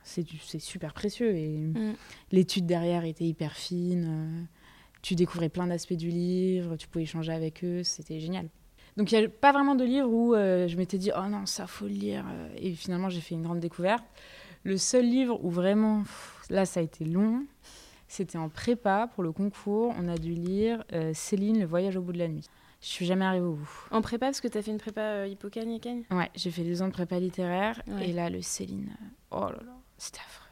c'est 0.03 0.59
super 0.59 0.93
précieux 0.93 1.35
et 1.35 1.57
Mm. 1.57 1.93
l'étude 2.31 2.65
derrière 2.65 3.05
était 3.05 3.23
hyper 3.25 3.53
fine 3.55 4.05
euh, 4.07 4.43
tu 5.01 5.15
découvrais 5.15 5.49
plein 5.49 5.67
d'aspects 5.67 5.93
du 5.93 6.09
livre 6.09 6.75
tu 6.75 6.87
pouvais 6.87 7.03
échanger 7.03 7.31
avec 7.33 7.63
eux 7.63 7.83
c'était 7.83 8.19
génial. 8.19 8.47
Donc 8.97 9.11
il 9.11 9.17
n'y 9.19 9.25
a 9.25 9.29
pas 9.29 9.51
vraiment 9.51 9.73
de 9.75 9.83
livre 9.83 10.07
où 10.09 10.35
euh, 10.35 10.67
je 10.67 10.77
m'étais 10.77 10.97
dit 10.99 11.11
oh 11.17 11.27
non 11.27 11.45
ça 11.45 11.65
faut 11.67 11.85
le 11.87 11.93
lire 11.93 12.25
euh, 12.29 12.49
et 12.57 12.73
finalement 12.73 13.09
j'ai 13.09 13.21
fait 13.21 13.35
une 13.35 13.41
grande 13.43 13.59
découverte. 13.59 14.03
Le 14.63 14.77
seul 14.77 15.05
livre 15.05 15.43
où 15.43 15.49
vraiment 15.49 16.01
pff, 16.03 16.45
là 16.49 16.65
ça 16.65 16.79
a 16.79 16.83
été 16.83 17.03
long 17.05 17.45
c'était 18.07 18.37
en 18.37 18.49
prépa 18.49 19.09
pour 19.15 19.23
le 19.23 19.31
concours 19.31 19.93
on 19.99 20.07
a 20.07 20.17
dû 20.17 20.33
lire 20.33 20.83
euh, 20.93 21.11
Céline 21.15 21.59
le 21.59 21.65
voyage 21.65 21.97
au 21.97 22.01
bout 22.01 22.13
de 22.13 22.19
la 22.19 22.27
nuit. 22.27 22.45
Je 22.81 22.87
suis 22.89 23.05
jamais 23.05 23.23
arrivée 23.23 23.45
au 23.45 23.53
bout. 23.53 23.87
En 23.91 24.01
prépa, 24.01 24.25
parce 24.25 24.41
que 24.41 24.47
t'as 24.49 24.61
fait 24.61 24.71
une 24.71 24.77
prépa 24.77 24.99
euh, 25.01 25.33
Cagne 25.49 26.03
Ouais, 26.11 26.29
j'ai 26.35 26.51
fait 26.51 26.63
deux 26.65 26.81
ans 26.81 26.87
de 26.87 26.91
prépa 26.91 27.17
littéraire 27.17 27.81
Ouais. 27.87 28.09
et 28.09 28.13
là 28.13 28.29
le 28.29 28.41
Céline, 28.41 28.89
oh 29.31 29.39
là 29.45 29.59
là, 29.65 29.73
c'était 30.03 30.19
affreux. 30.19 30.49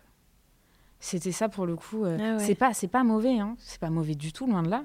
C'était 1.00 1.32
ça 1.32 1.50
pour 1.50 1.66
le 1.66 1.76
coup. 1.76 2.06
euh, 2.06 2.18
Ah 2.20 2.38
ouais. 2.38 2.46
C'est 2.46 2.56
pas, 2.56 2.74
c'est 2.74 2.88
pas 2.88 3.04
mauvais, 3.04 3.40
hein. 3.40 3.56
C'est 3.60 3.80
pas 3.80 3.90
mauvais 3.90 4.16
du 4.16 4.32
tout, 4.34 4.46
loin 4.48 4.62
de 4.64 4.70
là. 4.70 4.84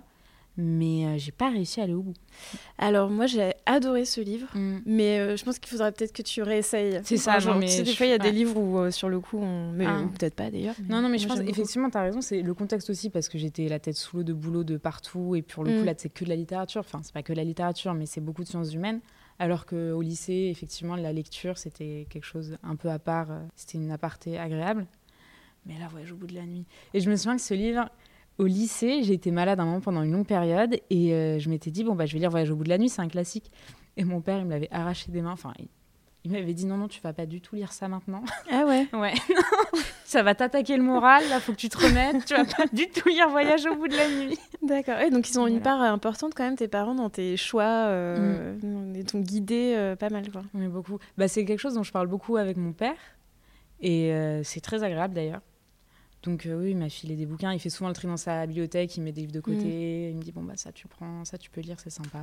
Mais 0.58 1.04
euh, 1.04 1.18
j'ai 1.18 1.32
pas 1.32 1.50
réussi 1.50 1.80
à 1.80 1.85
aller 1.85 1.92
au 1.92 2.00
bout. 2.00 2.14
Alors 2.78 3.11
moi 3.11 3.26
j'ai 3.26 3.52
adoré 3.66 4.06
ce 4.06 4.23
livre. 4.23 4.49
Mais 4.87 5.18
euh, 5.18 5.37
je 5.37 5.44
pense 5.44 5.58
qu'il 5.58 5.68
faudra 5.70 5.92
peut-être 5.92 6.14
que 6.14 6.23
tu 6.23 6.42
réessayes. 6.42 6.99
C'est 7.04 7.18
ça, 7.18 7.38
non, 7.40 7.56
mais 7.56 7.66
Tu 7.66 7.73
sais, 7.73 7.82
des 7.82 7.90
je- 7.90 7.96
fois, 7.99 8.06
il 8.06 8.08
y 8.08 8.12
a 8.14 8.18
des 8.18 8.32
livres 8.32 8.56
où, 8.58 8.90
sur 8.90 9.11
le 9.11 9.20
coup, 9.20 9.37
on... 9.38 9.73
mais 9.73 9.85
Ah. 9.87 10.00
peut-être 10.18 10.35
pas 10.35 10.50
d'ailleurs. 10.50 10.75
Non, 10.88 11.02
non, 11.02 11.11
mais 11.11 11.18
je 11.18 11.28
pense 11.28 11.40
effectivement, 11.40 11.90
as 11.92 12.00
raison. 12.02 12.23
C'est 12.23 12.40
le 12.40 12.54
contexte 12.54 12.88
aussi 12.88 13.11
parce 13.11 13.28
que 13.28 13.37
j'étais 13.37 13.68
la 13.68 13.78
tête 13.78 13.96
sous 13.96 14.16
l'eau 14.16 14.23
de 14.23 14.32
boulot 14.32 14.64
de 14.64 14.78
partout. 14.78 15.35
Et 15.37 15.42
pour 15.42 15.62
le 15.62 15.73
coup, 15.73 15.82
Mm. 15.82 15.85
là, 15.85 15.92
c'est 15.99 16.08
que 16.08 16.25
de 16.25 16.30
la 16.30 16.37
littérature. 16.37 16.80
Enfin, 16.80 17.00
c'est 17.02 17.12
pas 17.12 17.23
que 17.23 17.35
de 17.35 17.37
la 17.37 17.44
littérature, 17.44 17.92
mais 17.92 18.06
c'est 18.06 18.23
beaucoup 18.23 18.42
de 18.42 18.49
sciences 18.49 18.73
humaines. 18.73 19.00
Alors 19.38 19.66
qu'au 19.66 20.00
lycée, 20.00 20.49
effectivement, 20.50 20.97
la 20.97 21.12
lecture, 21.12 21.59
c'était 21.59 22.07
quelque 22.09 22.25
chose 22.25 22.57
un 22.62 22.76
peu 22.76 22.90
à 22.90 22.99
part. 22.99 23.31
euh, 23.31 23.40
C'était 23.55 23.78
une 23.78 23.90
aparté 23.90 24.38
agréable. 24.38 24.87
Mais 25.66 25.78
là, 25.78 25.88
voyage 25.88 26.12
au 26.12 26.16
bout 26.16 26.26
de 26.26 26.35
la 26.35 26.47
nuit. 26.47 26.64
Et 26.95 27.00
je 27.00 27.11
me 27.11 27.16
souviens 27.16 27.37
que 27.37 27.43
ce 27.43 27.52
livre, 27.55 27.88
au 28.38 28.45
lycée, 28.47 29.02
j'ai 29.02 29.14
été 29.14 29.31
malade 29.31 29.61
un 29.61 29.64
moment 29.64 29.81
pendant 29.81 30.02
une 30.02 30.12
longue 30.12 30.26
période. 30.26 30.78
Et 30.90 31.12
euh, 31.12 31.38
je 31.38 31.50
m'étais 31.50 31.71
dit, 31.71 31.85
bon, 31.85 31.95
bah, 31.95 32.07
je 32.07 32.12
vais 32.14 32.19
lire 32.21 32.31
Voyage 32.31 32.50
au 32.50 32.57
bout 32.57 32.64
de 32.64 32.69
la 32.71 32.78
nuit, 32.78 32.88
c'est 32.88 33.02
un 33.02 33.09
classique. 33.09 33.50
Et 33.97 34.05
mon 34.05 34.21
père, 34.21 34.38
il 34.38 34.45
me 34.47 34.50
l'avait 34.50 34.69
arraché 34.71 35.11
des 35.11 35.23
mains. 35.23 35.33
Enfin, 35.33 35.52
il 36.26 36.33
m'avait 36.33 36.54
dit 36.54 36.66
non, 36.66 36.76
non, 36.76 36.88
tu 36.88 37.00
vas 37.00 37.12
pas 37.12 37.25
du 37.25 37.40
tout 37.40 37.54
lire 37.54 37.73
ça 37.73 37.87
maintenant. 37.87 38.23
Ah 38.50 38.64
ouais 38.66 38.88
Ouais. 38.92 39.14
ça 40.04 40.25
va 40.25 40.35
t'attaquer 40.35 40.76
le 40.76 40.83
moral, 40.83 41.23
là, 41.28 41.38
faut 41.38 41.52
que 41.52 41.56
tu 41.56 41.68
te 41.68 41.78
remettes. 41.78 42.25
tu 42.25 42.35
vas 42.35 42.45
pas 42.45 42.64
du 42.73 42.88
tout 42.88 43.09
lire 43.09 43.28
Voyage 43.28 43.64
au 43.66 43.76
bout 43.76 43.87
de 43.87 43.97
la 43.97 44.09
nuit. 44.09 44.38
D'accord. 44.62 44.99
Et 45.00 45.11
donc 45.11 45.30
ils 45.30 45.38
ont 45.38 45.47
une 45.47 45.61
part 45.61 45.80
importante 45.80 46.35
quand 46.35 46.42
même, 46.42 46.56
tes 46.56 46.66
parents, 46.66 46.97
dans 46.97 47.11
tes 47.11 47.37
choix. 47.37 47.62
Euh, 47.62 48.56
Ils 48.95 49.04
t'ont 49.04 49.21
guidé 49.21 49.75
euh, 49.76 49.95
pas 49.95 50.11
mal, 50.11 50.28
quoi. 50.33 50.42
Oui, 50.54 50.66
beaucoup. 50.66 50.99
Bah, 51.16 51.28
c'est 51.28 51.45
quelque 51.45 51.61
chose 51.61 51.75
dont 51.75 51.85
je 51.85 51.92
parle 51.92 52.09
beaucoup 52.09 52.37
avec 52.37 52.56
mon 52.56 52.73
père. 52.73 52.97
Et 53.80 54.12
euh, 54.12 54.42
c'est 54.42 54.61
très 54.61 54.83
agréable 54.83 55.14
d'ailleurs. 55.14 55.42
Donc 56.23 56.46
euh, 56.46 56.61
oui, 56.61 56.70
il 56.70 56.76
m'a 56.76 56.88
filé 56.88 57.14
des 57.14 57.26
bouquins. 57.26 57.52
Il 57.52 57.61
fait 57.61 57.70
souvent 57.70 57.88
le 57.88 57.94
tri 57.94 58.08
dans 58.08 58.16
sa 58.16 58.46
bibliothèque. 58.46 58.96
Il 58.96 59.02
met 59.02 59.12
des 59.12 59.23
livres 59.23 59.32
de 59.32 59.40
côté. 59.40 60.11
Il 60.11 60.16
me 60.16 60.23
dit, 60.23 60.32
bon, 60.32 60.42
bah 60.42 60.54
ça 60.56 60.73
tu 60.73 60.88
prends, 60.88 61.25
ça 61.25 61.38
tu 61.38 61.50
peux 61.50 61.61
lire, 61.61 61.76
c'est 61.78 61.90
sympa. 61.90 62.18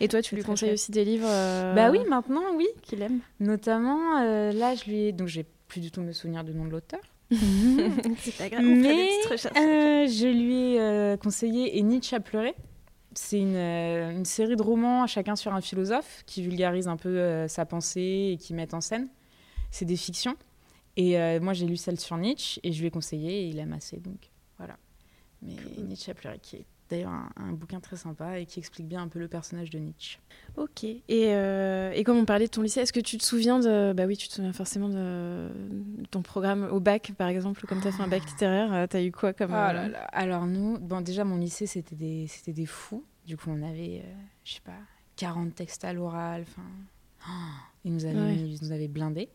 Et 0.00 0.08
toi, 0.08 0.22
tu 0.22 0.34
lui 0.36 0.42
conseilles 0.42 0.72
aussi 0.72 0.90
des 0.90 1.04
livres 1.04 1.28
euh, 1.28 1.74
Bah 1.74 1.90
oui, 1.90 2.00
maintenant, 2.08 2.42
oui. 2.54 2.66
qu'il 2.82 3.02
aime? 3.02 3.20
Notamment, 3.40 4.18
euh, 4.20 4.52
là, 4.52 4.74
je 4.74 4.84
lui 4.84 4.96
ai... 5.06 5.12
Donc, 5.12 5.28
j'ai 5.28 5.44
plus 5.68 5.80
du 5.80 5.90
tout 5.90 6.00
me 6.00 6.12
souvenir 6.12 6.44
du 6.44 6.54
nom 6.54 6.64
de 6.64 6.70
l'auteur. 6.70 7.00
C'est 7.30 8.36
pas 8.38 8.48
grave, 8.48 8.62
on 8.64 8.76
des 8.76 8.80
Mais 8.80 9.08
euh, 9.56 10.06
je 10.06 10.28
lui 10.28 10.76
ai 10.76 11.18
conseillé 11.18 11.76
Et 11.76 11.82
Nietzsche 11.82 12.16
a 12.16 12.20
pleuré. 12.20 12.54
C'est 13.14 13.38
une, 13.38 13.56
une 13.56 14.24
série 14.24 14.56
de 14.56 14.62
romans, 14.62 15.06
chacun 15.06 15.36
sur 15.36 15.52
un 15.54 15.60
philosophe, 15.60 16.22
qui 16.26 16.42
vulgarise 16.42 16.86
un 16.86 16.96
peu 16.96 17.46
sa 17.48 17.66
pensée 17.66 18.30
et 18.32 18.36
qui 18.38 18.54
mettent 18.54 18.74
en 18.74 18.80
scène. 18.80 19.08
C'est 19.70 19.86
des 19.86 19.96
fictions. 19.96 20.36
Et 20.96 21.18
euh, 21.20 21.40
moi, 21.40 21.52
j'ai 21.52 21.66
lu 21.66 21.76
celle 21.76 22.00
sur 22.00 22.16
Nietzsche 22.16 22.60
et 22.62 22.72
je 22.72 22.80
lui 22.80 22.86
ai 22.88 22.90
conseillé 22.90 23.42
et 23.42 23.48
il 23.48 23.58
aime 23.58 23.72
assez. 23.72 23.98
Donc 23.98 24.30
voilà. 24.58 24.76
Mais 25.42 25.54
Nietzsche 25.78 26.10
a 26.10 26.14
pleuré, 26.14 26.38
qui 26.40 26.56
est 26.56 26.64
d'ailleurs 26.88 27.10
un, 27.10 27.28
un 27.36 27.52
bouquin 27.52 27.80
très 27.80 27.96
sympa 27.96 28.38
et 28.38 28.46
qui 28.46 28.60
explique 28.60 28.86
bien 28.86 29.02
un 29.02 29.08
peu 29.08 29.18
le 29.18 29.28
personnage 29.28 29.70
de 29.70 29.78
Nietzsche. 29.78 30.18
Ok. 30.56 30.84
Et, 30.84 31.02
euh, 31.10 31.90
et 31.92 32.04
comme 32.04 32.16
on 32.16 32.24
parlait 32.24 32.46
de 32.46 32.50
ton 32.50 32.62
lycée, 32.62 32.80
est-ce 32.80 32.92
que 32.92 33.00
tu 33.00 33.18
te 33.18 33.24
souviens 33.24 33.58
de. 33.58 33.92
Bah 33.92 34.06
oui, 34.06 34.16
tu 34.16 34.28
te 34.28 34.32
souviens 34.34 34.52
forcément 34.54 34.88
de, 34.88 35.50
de 35.98 36.06
ton 36.10 36.22
programme 36.22 36.68
au 36.72 36.80
bac, 36.80 37.12
par 37.18 37.28
exemple, 37.28 37.66
comme 37.66 37.80
tu 37.82 37.88
as 37.88 37.92
fait 37.92 38.02
un 38.02 38.08
bac 38.08 38.24
littéraire, 38.24 38.72
euh, 38.72 38.86
tu 38.86 38.96
as 38.96 39.02
eu 39.02 39.12
quoi 39.12 39.32
comme. 39.34 39.50
Oh 39.50 39.54
là 39.54 39.88
là. 39.88 40.04
Alors 40.12 40.46
nous, 40.46 40.78
bon 40.78 41.02
déjà 41.02 41.24
mon 41.24 41.36
lycée 41.36 41.66
c'était 41.66 41.96
des 41.96 42.26
c'était 42.28 42.52
des 42.54 42.66
fous. 42.66 43.04
Du 43.26 43.36
coup 43.36 43.50
on 43.50 43.62
avait 43.62 44.02
euh, 44.04 44.12
je 44.44 44.54
sais 44.54 44.60
pas 44.64 44.78
40 45.16 45.54
textes 45.54 45.84
à 45.84 45.92
l'oral. 45.92 46.42
Enfin, 46.42 46.62
oh, 47.28 47.32
ils 47.84 47.92
nous 47.92 48.04
avaient 48.06 48.18
Ouais. 48.18 48.36
ils 48.36 48.58
nous 48.62 48.72
avaient 48.72 48.88
blindés. 48.88 49.28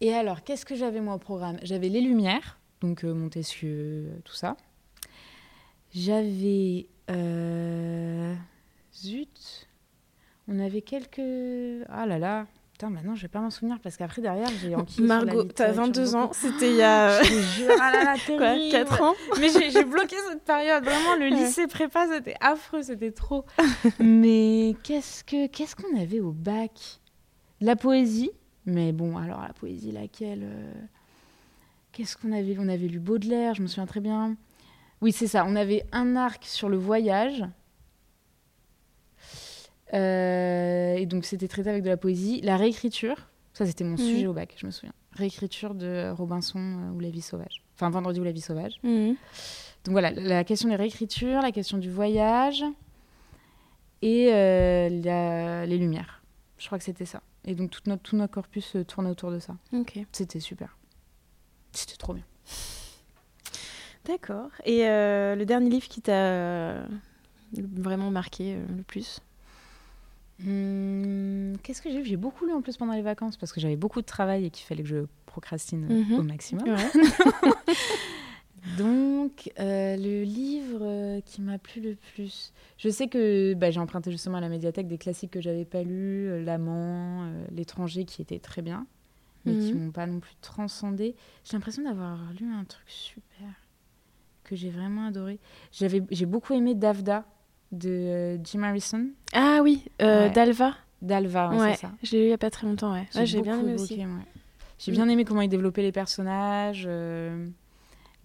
Et 0.00 0.12
alors 0.12 0.42
qu'est-ce 0.44 0.66
que 0.66 0.74
j'avais 0.74 1.00
moi 1.00 1.14
au 1.14 1.18
programme? 1.18 1.58
J'avais 1.62 1.88
les 1.88 2.00
Lumières, 2.00 2.58
donc 2.80 3.04
euh, 3.04 3.14
Montesquieu, 3.14 3.68
euh, 3.70 4.18
tout 4.24 4.34
ça. 4.34 4.56
J'avais 5.94 6.86
euh, 7.10 8.34
zut, 8.94 9.68
on 10.48 10.58
avait 10.58 10.82
quelques 10.82 11.84
ah 11.88 12.06
là 12.06 12.18
là. 12.18 12.46
Putain, 12.72 12.90
maintenant 12.90 13.14
je 13.14 13.22
vais 13.22 13.28
pas 13.28 13.40
m'en 13.40 13.48
souvenir 13.48 13.78
parce 13.82 13.96
qu'après 13.96 14.20
derrière 14.20 14.50
j'ai 14.60 14.74
enquillé 14.74 15.06
Margot, 15.06 15.44
t'as 15.44 15.68
littérature 15.68 15.84
22 15.84 16.14
ans, 16.14 16.20
beaucoup. 16.22 16.34
c'était 16.34 16.70
il 16.72 16.76
y 16.76 16.82
a. 16.82 17.22
Je 17.22 17.28
te 17.30 17.40
jure, 17.56 17.70
ah 17.80 17.90
là 17.90 18.04
là, 18.04 18.16
Quoi, 18.26 18.38
terrible. 18.38 18.70
4 18.70 19.02
ans 19.02 19.14
Mais 19.40 19.48
j'ai 19.48 19.84
bloqué 19.84 20.16
cette 20.28 20.44
période. 20.44 20.84
Vraiment, 20.84 21.16
le 21.16 21.28
lycée 21.28 21.66
prépa, 21.68 22.06
c'était 22.06 22.36
affreux, 22.42 22.82
c'était 22.82 23.12
trop. 23.12 23.46
Mais 23.98 24.76
qu'est-ce 24.82 25.24
que 25.24 25.46
qu'est-ce 25.46 25.74
qu'on 25.74 25.98
avait 25.98 26.20
au 26.20 26.32
bac? 26.32 27.00
La 27.62 27.76
poésie. 27.76 28.30
Mais 28.66 28.92
bon, 28.92 29.16
alors 29.16 29.40
la 29.42 29.52
poésie, 29.52 29.92
laquelle 29.92 30.42
euh, 30.42 30.72
Qu'est-ce 31.92 32.16
qu'on 32.16 32.32
avait 32.32 32.52
lu? 32.54 32.56
On 32.60 32.68
avait 32.68 32.88
lu 32.88 32.98
Baudelaire, 32.98 33.54
je 33.54 33.62
me 33.62 33.66
souviens 33.68 33.86
très 33.86 34.00
bien. 34.00 34.36
Oui, 35.00 35.12
c'est 35.12 35.26
ça. 35.28 35.44
On 35.46 35.56
avait 35.56 35.84
un 35.92 36.14
arc 36.16 36.44
sur 36.44 36.68
le 36.68 36.76
voyage. 36.76 37.44
Euh, 39.94 40.94
et 40.96 41.06
donc, 41.06 41.24
c'était 41.24 41.48
traité 41.48 41.70
avec 41.70 41.82
de 41.82 41.88
la 41.88 41.96
poésie. 41.96 42.40
La 42.42 42.56
réécriture, 42.56 43.28
ça, 43.52 43.64
c'était 43.66 43.84
mon 43.84 43.92
Mhm. 43.92 43.96
sujet 43.98 44.26
au 44.26 44.32
bac, 44.32 44.54
je 44.58 44.66
me 44.66 44.70
souviens. 44.70 44.92
Réécriture 45.12 45.74
de 45.74 46.10
Robinson 46.10 46.58
euh, 46.58 46.90
ou 46.92 47.00
La 47.00 47.08
vie 47.10 47.22
sauvage. 47.22 47.62
Enfin, 47.76 47.88
Vendredi 47.90 48.20
ou 48.20 48.24
La 48.24 48.32
vie 48.32 48.40
sauvage. 48.40 48.78
Mhm. 48.82 49.16
Donc 49.84 49.92
voilà, 49.92 50.10
la 50.10 50.42
question 50.44 50.68
des 50.68 50.76
réécritures, 50.76 51.40
la 51.40 51.52
question 51.52 51.78
du 51.78 51.90
voyage 51.90 52.64
et 54.02 54.26
la- 54.30 55.64
les 55.64 55.78
lumières. 55.78 56.22
Je 56.58 56.66
crois 56.66 56.78
que 56.78 56.84
c'était 56.84 57.04
ça. 57.04 57.22
Et 57.46 57.54
donc 57.54 57.70
tout 57.70 57.80
notre, 57.86 58.02
tout 58.02 58.16
notre 58.16 58.32
corpus 58.34 58.74
euh, 58.76 58.84
tournait 58.84 59.10
autour 59.10 59.30
de 59.30 59.38
ça. 59.38 59.54
Ok. 59.72 59.98
C'était 60.12 60.40
super. 60.40 60.76
C'était 61.72 61.96
trop 61.96 62.12
bien. 62.14 62.24
D'accord. 64.04 64.50
Et 64.64 64.86
euh, 64.86 65.34
le 65.34 65.44
dernier 65.46 65.68
livre 65.70 65.88
qui 65.88 66.00
t'a 66.00 66.12
euh, 66.12 66.86
vraiment 67.54 68.10
marqué 68.10 68.56
le 68.76 68.82
plus? 68.82 69.20
Hum, 70.44 71.54
Qu'est-ce 71.62 71.80
que 71.82 71.90
j'ai 71.90 72.04
J'ai 72.04 72.16
beaucoup 72.16 72.46
lu 72.46 72.52
en 72.52 72.60
plus 72.62 72.76
pendant 72.76 72.92
les 72.92 73.02
vacances 73.02 73.36
parce 73.36 73.52
que 73.52 73.60
j'avais 73.60 73.76
beaucoup 73.76 74.00
de 74.00 74.06
travail 74.06 74.44
et 74.44 74.50
qu'il 74.50 74.66
fallait 74.66 74.82
que 74.82 74.88
je 74.88 75.06
procrastine 75.26 75.86
Mhm. 75.86 76.18
au 76.18 76.22
maximum. 76.22 76.68
Ouais. 76.68 76.90
Donc, 78.78 79.50
euh, 79.60 79.96
le 79.96 80.22
livre 80.24 80.80
euh, 80.82 81.20
qui 81.20 81.40
m'a 81.40 81.58
plu 81.58 81.80
le 81.80 81.94
plus, 82.14 82.52
je 82.78 82.88
sais 82.88 83.06
que 83.06 83.54
bah, 83.54 83.70
j'ai 83.70 83.78
emprunté 83.80 84.10
justement 84.10 84.38
à 84.38 84.40
la 84.40 84.48
médiathèque 84.48 84.88
des 84.88 84.98
classiques 84.98 85.30
que 85.30 85.40
j'avais 85.40 85.64
pas 85.64 85.82
lus, 85.82 86.28
euh, 86.28 86.42
L'amant, 86.44 87.24
euh, 87.26 87.44
L'étranger, 87.52 88.04
qui 88.04 88.22
étaient 88.22 88.40
très 88.40 88.62
bien, 88.62 88.86
mais 89.44 89.54
qui 89.56 89.72
Mhm. 89.74 89.84
m'ont 89.84 89.90
pas 89.92 90.06
non 90.06 90.18
plus 90.18 90.34
transcendé. 90.40 91.14
J'ai 91.44 91.52
l'impression 91.56 91.84
d'avoir 91.84 92.18
lu 92.40 92.52
un 92.52 92.64
truc 92.64 92.88
super 92.88 93.46
que 94.44 94.56
j'ai 94.56 94.70
vraiment 94.70 95.06
adoré. 95.06 95.38
J'avais, 95.72 96.02
j'ai 96.10 96.26
beaucoup 96.26 96.52
aimé 96.52 96.74
Davda 96.74 97.24
de 97.72 98.38
Jim 98.44 98.62
Harrison, 98.62 99.08
Ah 99.32 99.60
oui, 99.62 99.84
euh, 100.02 100.26
Ouais. 100.26 100.30
Dalva. 100.30 100.74
d'Alva, 101.02 101.50
ouais, 101.50 101.58
ouais, 101.58 101.74
c'est 101.74 101.80
ça. 101.82 101.92
je 102.02 102.12
l'ai 102.12 102.18
lu 102.18 102.26
il 102.26 102.30
y 102.30 102.32
a 102.32 102.38
pas 102.38 102.50
très 102.50 102.66
longtemps. 102.66 102.92
Ouais, 102.92 103.06
j'ai 103.26 103.42
bien 103.42 103.60
aimé 103.60 103.74
aussi. 103.74 104.00
J'ai 104.78 104.90
Mm. 104.92 104.94
bien 104.94 105.08
aimé 105.08 105.24
comment 105.24 105.40
il 105.42 105.48
développait 105.48 105.82
les 105.82 105.92
personnages, 105.92 106.84
euh, 106.86 107.48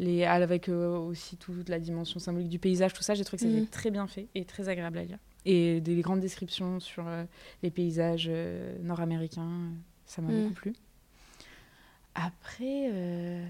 les, 0.01 0.25
avec 0.25 0.67
euh, 0.67 0.98
aussi 0.98 1.38
toute 1.38 1.70
la 1.70 1.79
dimension 1.79 2.20
symbolique 2.20 2.50
du 2.50 2.60
paysage, 2.60 2.91
tout 2.93 3.03
ça. 3.03 3.13
J'ai 3.13 3.24
trouvé 3.24 3.41
que 3.43 3.48
c'était 3.50 3.62
Mm. 3.63 3.67
très 3.67 3.91
bien 3.91 4.08
fait 4.08 4.27
et 4.36 4.43
très 4.46 4.67
agréable 4.67 4.98
à 4.98 5.03
lire. 5.03 5.17
Et 5.46 5.79
des 5.79 5.96
grandes 6.01 6.20
descriptions 6.20 6.79
sur 6.79 7.08
euh, 7.08 7.24
les 7.63 7.70
paysages 7.72 8.27
euh, 8.29 8.75
nord-américains, 8.84 9.70
ça 10.05 10.22
m'a 10.22 10.31
Mm. 10.31 10.41
beaucoup 10.41 10.53
plu. 10.55 10.74
Après, 12.15 12.89
euh, 12.91 13.46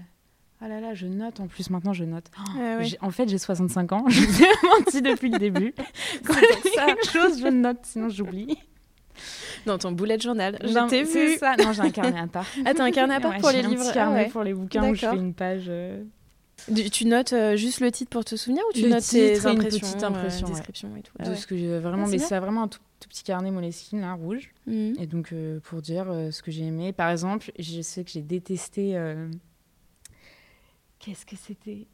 oh 0.62 0.68
là 0.68 0.80
là, 0.80 0.94
je 0.94 1.06
note 1.06 1.40
en 1.40 1.48
plus, 1.48 1.68
maintenant 1.70 1.92
je 1.92 2.04
note. 2.04 2.26
Oh, 2.38 2.42
Ah 2.56 2.76
ouais. 2.78 2.84
j'ai- 2.84 2.98
En 3.00 3.10
fait, 3.10 3.28
j'ai 3.28 3.38
65 3.38 3.92
ans, 3.92 4.04
je 4.08 4.20
vous 4.20 4.42
ai 4.42 4.46
menti 4.78 5.02
depuis 5.02 5.30
le 5.30 5.38
début. 5.38 5.74
Quand 6.26 6.34
ça. 6.34 6.86
quelque 6.86 7.06
chose, 7.10 7.40
je 7.40 7.48
note, 7.48 7.78
sinon 7.82 8.08
j'oublie. 8.08 8.56
Dans 9.66 9.78
ton 9.78 9.92
bullet 9.92 10.18
journal, 10.18 10.58
je 10.62 10.88
t'ai 10.88 11.02
vu. 11.04 11.36
ça. 11.38 11.54
Non, 11.56 11.72
j'ai 11.72 11.82
un 11.82 11.90
carnet 11.90 12.20
à 12.20 12.26
part. 12.26 12.46
Ah, 12.64 12.72
t'as 12.74 12.84
un 12.84 12.90
carnet 12.90 13.14
à 13.14 13.20
part 13.20 13.32
Ouais, 13.32 13.38
pour 13.40 13.50
j'ai 13.50 13.58
les 13.62 13.66
un 13.66 13.70
livres 13.70 13.84
Ah 13.94 14.10
ouais. 14.12 14.28
pour 14.28 14.42
les 14.42 14.54
bouquins 14.54 14.88
où 14.88 14.94
je 14.94 15.00
fais 15.06 15.16
une 15.16 15.34
page. 15.34 15.64
euh, 15.68 16.02
Tu 16.92 17.04
notes 17.06 17.32
euh, 17.32 17.56
juste 17.56 17.80
le 17.80 17.90
titre 17.90 18.10
pour 18.10 18.24
te 18.24 18.36
souvenir 18.36 18.62
ou 18.68 18.72
tu 18.72 18.82
Le 18.82 18.88
notes 18.90 19.04
tes 19.08 19.32
et 19.34 19.38
une 19.38 19.46
impressions, 19.46 19.80
petite 19.80 20.02
impression, 20.04 20.46
euh, 20.46 20.50
ouais. 20.50 20.54
descriptions 20.56 20.96
et 20.96 21.02
tout 21.02 21.12
de 21.18 21.24
Ah 21.24 21.30
ouais. 21.30 21.36
ce 21.36 21.46
que 21.46 21.56
j'ai 21.56 21.78
vraiment. 21.78 22.04
Ah, 22.06 22.10
mais 22.10 22.18
c'est 22.18 22.38
vraiment 22.38 22.62
un 22.64 22.68
tout, 22.68 22.78
tout 23.00 23.08
petit 23.08 23.24
carnet 23.24 23.50
Moleskine, 23.50 24.00
là, 24.00 24.14
rouge. 24.14 24.50
Mhm. 24.66 24.94
Et 24.98 25.06
donc, 25.06 25.32
euh, 25.32 25.58
pour 25.60 25.82
dire 25.82 26.10
euh, 26.10 26.30
ce 26.30 26.42
que 26.42 26.50
j'ai 26.50 26.62
aimé. 26.64 26.92
Par 26.92 27.10
exemple, 27.10 27.50
je 27.58 27.80
sais 27.82 28.04
que 28.04 28.10
j'ai 28.10 28.22
détesté. 28.22 28.96
euh, 28.96 29.28
Qu'est-ce 31.00 31.26
que 31.26 31.36
c'était? 31.36 31.86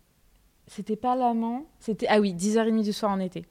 C'était 0.67 0.97
pas 0.97 1.17
l'amant. 1.17 1.65
C'était. 1.81 2.07
Ah 2.11 2.21
oui, 2.21 2.35
10h30 2.35 2.83
du 2.85 2.93
soir 2.93 3.11
en 3.13 3.21
été. 3.21 3.47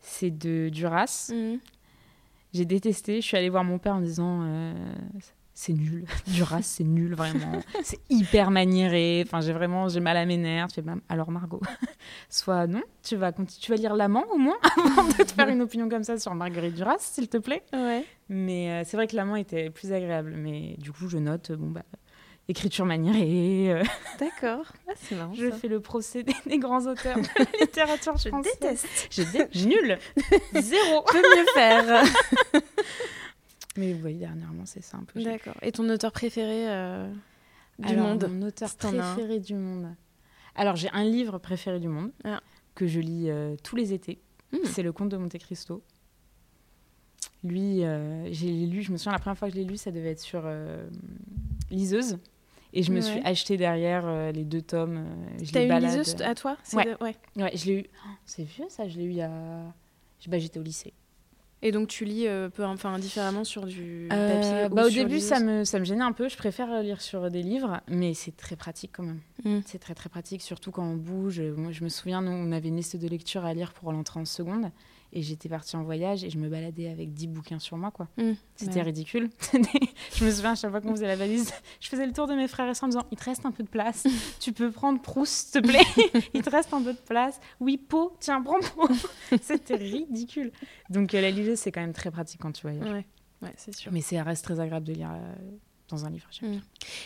C'est 0.00 0.30
de 0.30 0.70
Duras. 0.70 1.30
Mhm. 1.34 1.58
J'ai 2.54 2.64
détesté. 2.64 3.20
Je 3.20 3.26
suis 3.26 3.36
allée 3.36 3.50
voir 3.50 3.62
mon 3.64 3.78
père 3.78 3.94
en 3.96 4.00
disant 4.00 4.42
c'est 5.62 5.74
nul. 5.74 6.06
Duras, 6.26 6.62
c'est 6.62 6.84
nul 6.84 7.14
vraiment. 7.14 7.60
C'est 7.82 7.98
hyper 8.08 8.50
maniéré. 8.50 9.22
Enfin, 9.26 9.42
j'ai 9.42 9.52
vraiment 9.52 9.88
j'ai 9.90 10.00
mal 10.00 10.16
à 10.16 10.24
mes 10.24 10.38
nerfs. 10.38 10.68
Je 10.70 10.74
fais, 10.76 10.82
Bah, 10.82 10.94
alors 11.10 11.30
Margot, 11.30 11.60
soit 12.30 12.66
non, 12.66 12.80
tu 13.02 13.16
vas 13.16 13.30
tu 13.32 13.70
vas 13.70 13.76
lire 13.76 13.94
l'amant 13.94 14.24
au 14.32 14.38
moins 14.38 14.56
avant 14.76 15.04
de 15.04 15.12
te 15.22 15.32
faire 15.32 15.48
une 15.48 15.60
opinion 15.60 15.88
comme 15.90 16.02
ça 16.04 16.18
sur 16.18 16.34
Marguerite 16.34 16.74
Duras, 16.74 16.96
s'il 17.00 17.28
te 17.28 17.36
plaît. 17.36 17.62
Ouais. 17.74 18.04
Mais 18.30 18.70
euh, 18.70 18.82
c'est 18.86 18.96
vrai 18.96 19.06
que 19.06 19.14
l'amant 19.16 19.36
était 19.36 19.68
plus 19.68 19.92
agréable. 19.92 20.32
Mais 20.34 20.76
du 20.78 20.92
coup, 20.92 21.08
je 21.08 21.18
note 21.18 21.52
bon 21.52 21.68
bah 21.70 21.82
écriture 22.48 22.86
maniérée. 22.86 23.70
euh, 23.72 23.82
D'accord. 24.18 24.64
Ah, 24.88 24.92
c'est 24.96 25.14
marrant. 25.14 25.34
je 25.34 25.50
ça. 25.50 25.56
fais 25.56 25.68
le 25.68 25.80
procédé 25.80 26.34
des 26.46 26.58
grands 26.58 26.86
auteurs 26.86 27.16
de 27.18 27.26
la 27.38 27.44
littérature 27.60 28.16
Je 28.16 28.28
française. 28.28 28.52
déteste. 28.60 29.08
Je 29.10 29.22
dé- 29.24 29.66
nul, 29.66 29.98
zéro. 30.54 31.02
Peut 31.12 31.18
mieux 31.22 31.46
faire. 31.54 32.02
Mais 33.76 33.92
vous 33.92 34.00
voyez, 34.00 34.18
dernièrement, 34.18 34.66
c'est 34.66 34.82
ça 34.82 34.96
un 34.98 35.04
peu. 35.04 35.22
D'accord. 35.22 35.54
Et 35.62 35.70
ton 35.72 35.88
auteur 35.88 36.10
préféré 36.12 36.68
euh, 36.68 37.10
du 37.78 37.88
Alors, 37.92 38.08
monde 38.08 38.28
Mon 38.30 38.46
auteur 38.48 38.68
un. 38.82 38.88
préféré 39.14 39.38
du 39.40 39.54
monde. 39.54 39.94
Alors, 40.56 40.76
j'ai 40.76 40.90
un 40.90 41.04
livre 41.04 41.38
préféré 41.38 41.78
du 41.78 41.88
monde 41.88 42.10
Ah. 42.24 42.40
que 42.74 42.86
je 42.86 42.98
lis 43.00 43.30
euh, 43.30 43.54
tous 43.62 43.76
les 43.76 43.92
étés. 43.92 44.18
Hmm. 44.52 44.58
C'est 44.64 44.82
Le 44.82 44.92
Comte 44.92 45.10
de 45.10 45.16
Monte 45.16 45.38
Cristo. 45.38 45.82
Lui, 47.44 47.84
euh, 47.84 48.28
j'ai 48.32 48.66
lu, 48.66 48.82
je 48.82 48.92
me 48.92 48.96
souviens, 48.96 49.12
la 49.12 49.18
première 49.18 49.38
fois 49.38 49.48
que 49.48 49.54
je 49.54 49.60
l'ai 49.60 49.64
lu, 49.66 49.76
ça 49.76 49.90
devait 49.90 50.10
être 50.10 50.20
sur 50.20 50.42
euh, 50.44 50.86
Liseuse. 51.70 52.18
Et 52.72 52.82
je 52.82 52.92
me 52.92 53.00
suis 53.00 53.18
acheté 53.24 53.56
derrière 53.56 54.02
euh, 54.06 54.30
les 54.30 54.44
deux 54.44 54.62
tomes. 54.62 55.04
euh, 55.40 55.44
T'as 55.52 55.66
balade. 55.66 55.90
liseuse 55.90 56.20
à 56.22 56.34
toi? 56.34 56.56
Ouais. 56.72 56.84
de- 56.84 56.96
ouais. 57.04 57.16
Ouais, 57.36 57.56
je 57.56 57.66
l'ai 57.66 57.78
eu. 57.80 57.84
Oh, 58.04 58.08
c'est 58.26 58.44
vieux 58.44 58.66
ça, 58.68 58.86
je 58.88 58.96
l'ai 58.98 59.04
eu 59.04 59.20
a. 59.20 59.28
Bah, 60.28 60.38
j'étais 60.38 60.60
au 60.60 60.62
lycée. 60.62 60.92
Et 61.62 61.72
donc 61.72 61.88
tu 61.88 62.04
lis 62.04 62.26
euh, 62.26 62.48
peu, 62.48 62.64
enfin 62.64 62.98
différemment 62.98 63.44
sur 63.44 63.66
du 63.66 64.08
Euh, 64.12 64.34
papier 64.34 64.66
ou 64.66 64.74
bah, 64.74 64.86
Au 64.86 64.90
sur 64.90 65.02
début, 65.04 65.20
ça 65.20 65.40
me, 65.40 65.64
ça 65.64 65.78
me 65.78 65.84
gênait 65.84 66.02
un 66.02 66.12
peu. 66.12 66.28
Je 66.28 66.36
préfère 66.36 66.82
lire 66.82 67.00
sur 67.02 67.30
des 67.30 67.42
livres, 67.42 67.80
mais 67.88 68.14
c'est 68.14 68.34
très 68.36 68.56
pratique 68.56 68.92
quand 68.94 69.02
même. 69.02 69.20
Mm. 69.44 69.60
C'est 69.66 69.78
très 69.78 69.94
très 69.94 70.08
pratique, 70.08 70.40
surtout 70.42 70.70
quand 70.70 70.84
on 70.84 70.96
bouge. 70.96 71.40
Moi, 71.40 71.70
je 71.72 71.84
me 71.84 71.88
souviens, 71.88 72.22
nous, 72.22 72.30
on 72.30 72.52
avait 72.52 72.68
une 72.68 72.76
liste 72.76 72.96
de 72.96 73.08
lecture 73.08 73.44
à 73.44 73.52
lire 73.52 73.72
pour 73.74 73.92
l'entrée 73.92 74.20
en 74.20 74.24
seconde. 74.24 74.70
Et 75.12 75.22
j'étais 75.22 75.48
partie 75.48 75.74
en 75.76 75.82
voyage 75.82 76.22
et 76.22 76.30
je 76.30 76.38
me 76.38 76.48
baladais 76.48 76.88
avec 76.88 77.12
10 77.12 77.26
bouquins 77.28 77.58
sur 77.58 77.76
moi. 77.76 77.90
quoi. 77.90 78.08
Mm. 78.16 78.32
C'était 78.54 78.74
Ouais. 78.76 78.82
ridicule. 78.82 79.28
je 80.14 80.24
me 80.24 80.30
souviens, 80.30 80.52
à 80.52 80.54
chaque 80.54 80.70
fois 80.70 80.80
qu'on 80.80 80.92
faisait 80.92 81.06
la 81.08 81.16
valise, 81.16 81.52
je 81.80 81.88
faisais 81.88 82.06
le 82.06 82.12
tour 82.12 82.26
de 82.28 82.34
mes 82.34 82.46
frères 82.46 82.68
et 82.68 82.74
sœurs 82.74 82.84
en 82.84 82.88
disant 82.88 83.06
Il 83.10 83.18
te 83.18 83.24
reste 83.24 83.44
un 83.44 83.50
peu 83.50 83.62
de 83.64 83.68
place. 83.68 84.06
tu 84.40 84.52
peux 84.52 84.70
prendre 84.70 85.00
Proust, 85.02 85.52
s'il 85.52 85.62
te 85.62 85.66
plaît. 85.66 86.22
Il 86.34 86.42
te 86.42 86.50
reste 86.50 86.72
un 86.72 86.82
peu 86.82 86.92
de 86.92 86.98
place. 86.98 87.40
Oui, 87.58 87.76
Pau, 87.76 88.16
tiens, 88.20 88.40
prends 88.40 88.60
Pau. 88.76 88.88
C'était 89.42 89.76
ridicule. 89.76 90.52
Donc, 90.90 91.14
euh, 91.14 91.20
la 91.20 91.30
liseuse, 91.30 91.58
c'est 91.58 91.72
quand 91.72 91.80
même 91.80 91.92
très 91.92 92.10
pratique 92.10 92.40
quand 92.40 92.52
tu 92.52 92.62
voyages. 92.62 92.88
Ouais, 92.88 93.06
ouais 93.42 93.52
c'est 93.56 93.74
sûr. 93.74 93.90
Mais 93.92 94.00
ça 94.02 94.22
reste 94.22 94.44
très 94.44 94.60
agréable 94.60 94.86
de 94.86 94.92
lire 94.92 95.10
euh, 95.12 95.34
dans 95.88 96.04
un 96.06 96.10
livre. 96.10 96.28
Mm. 96.40 96.50
bien. 96.50 96.60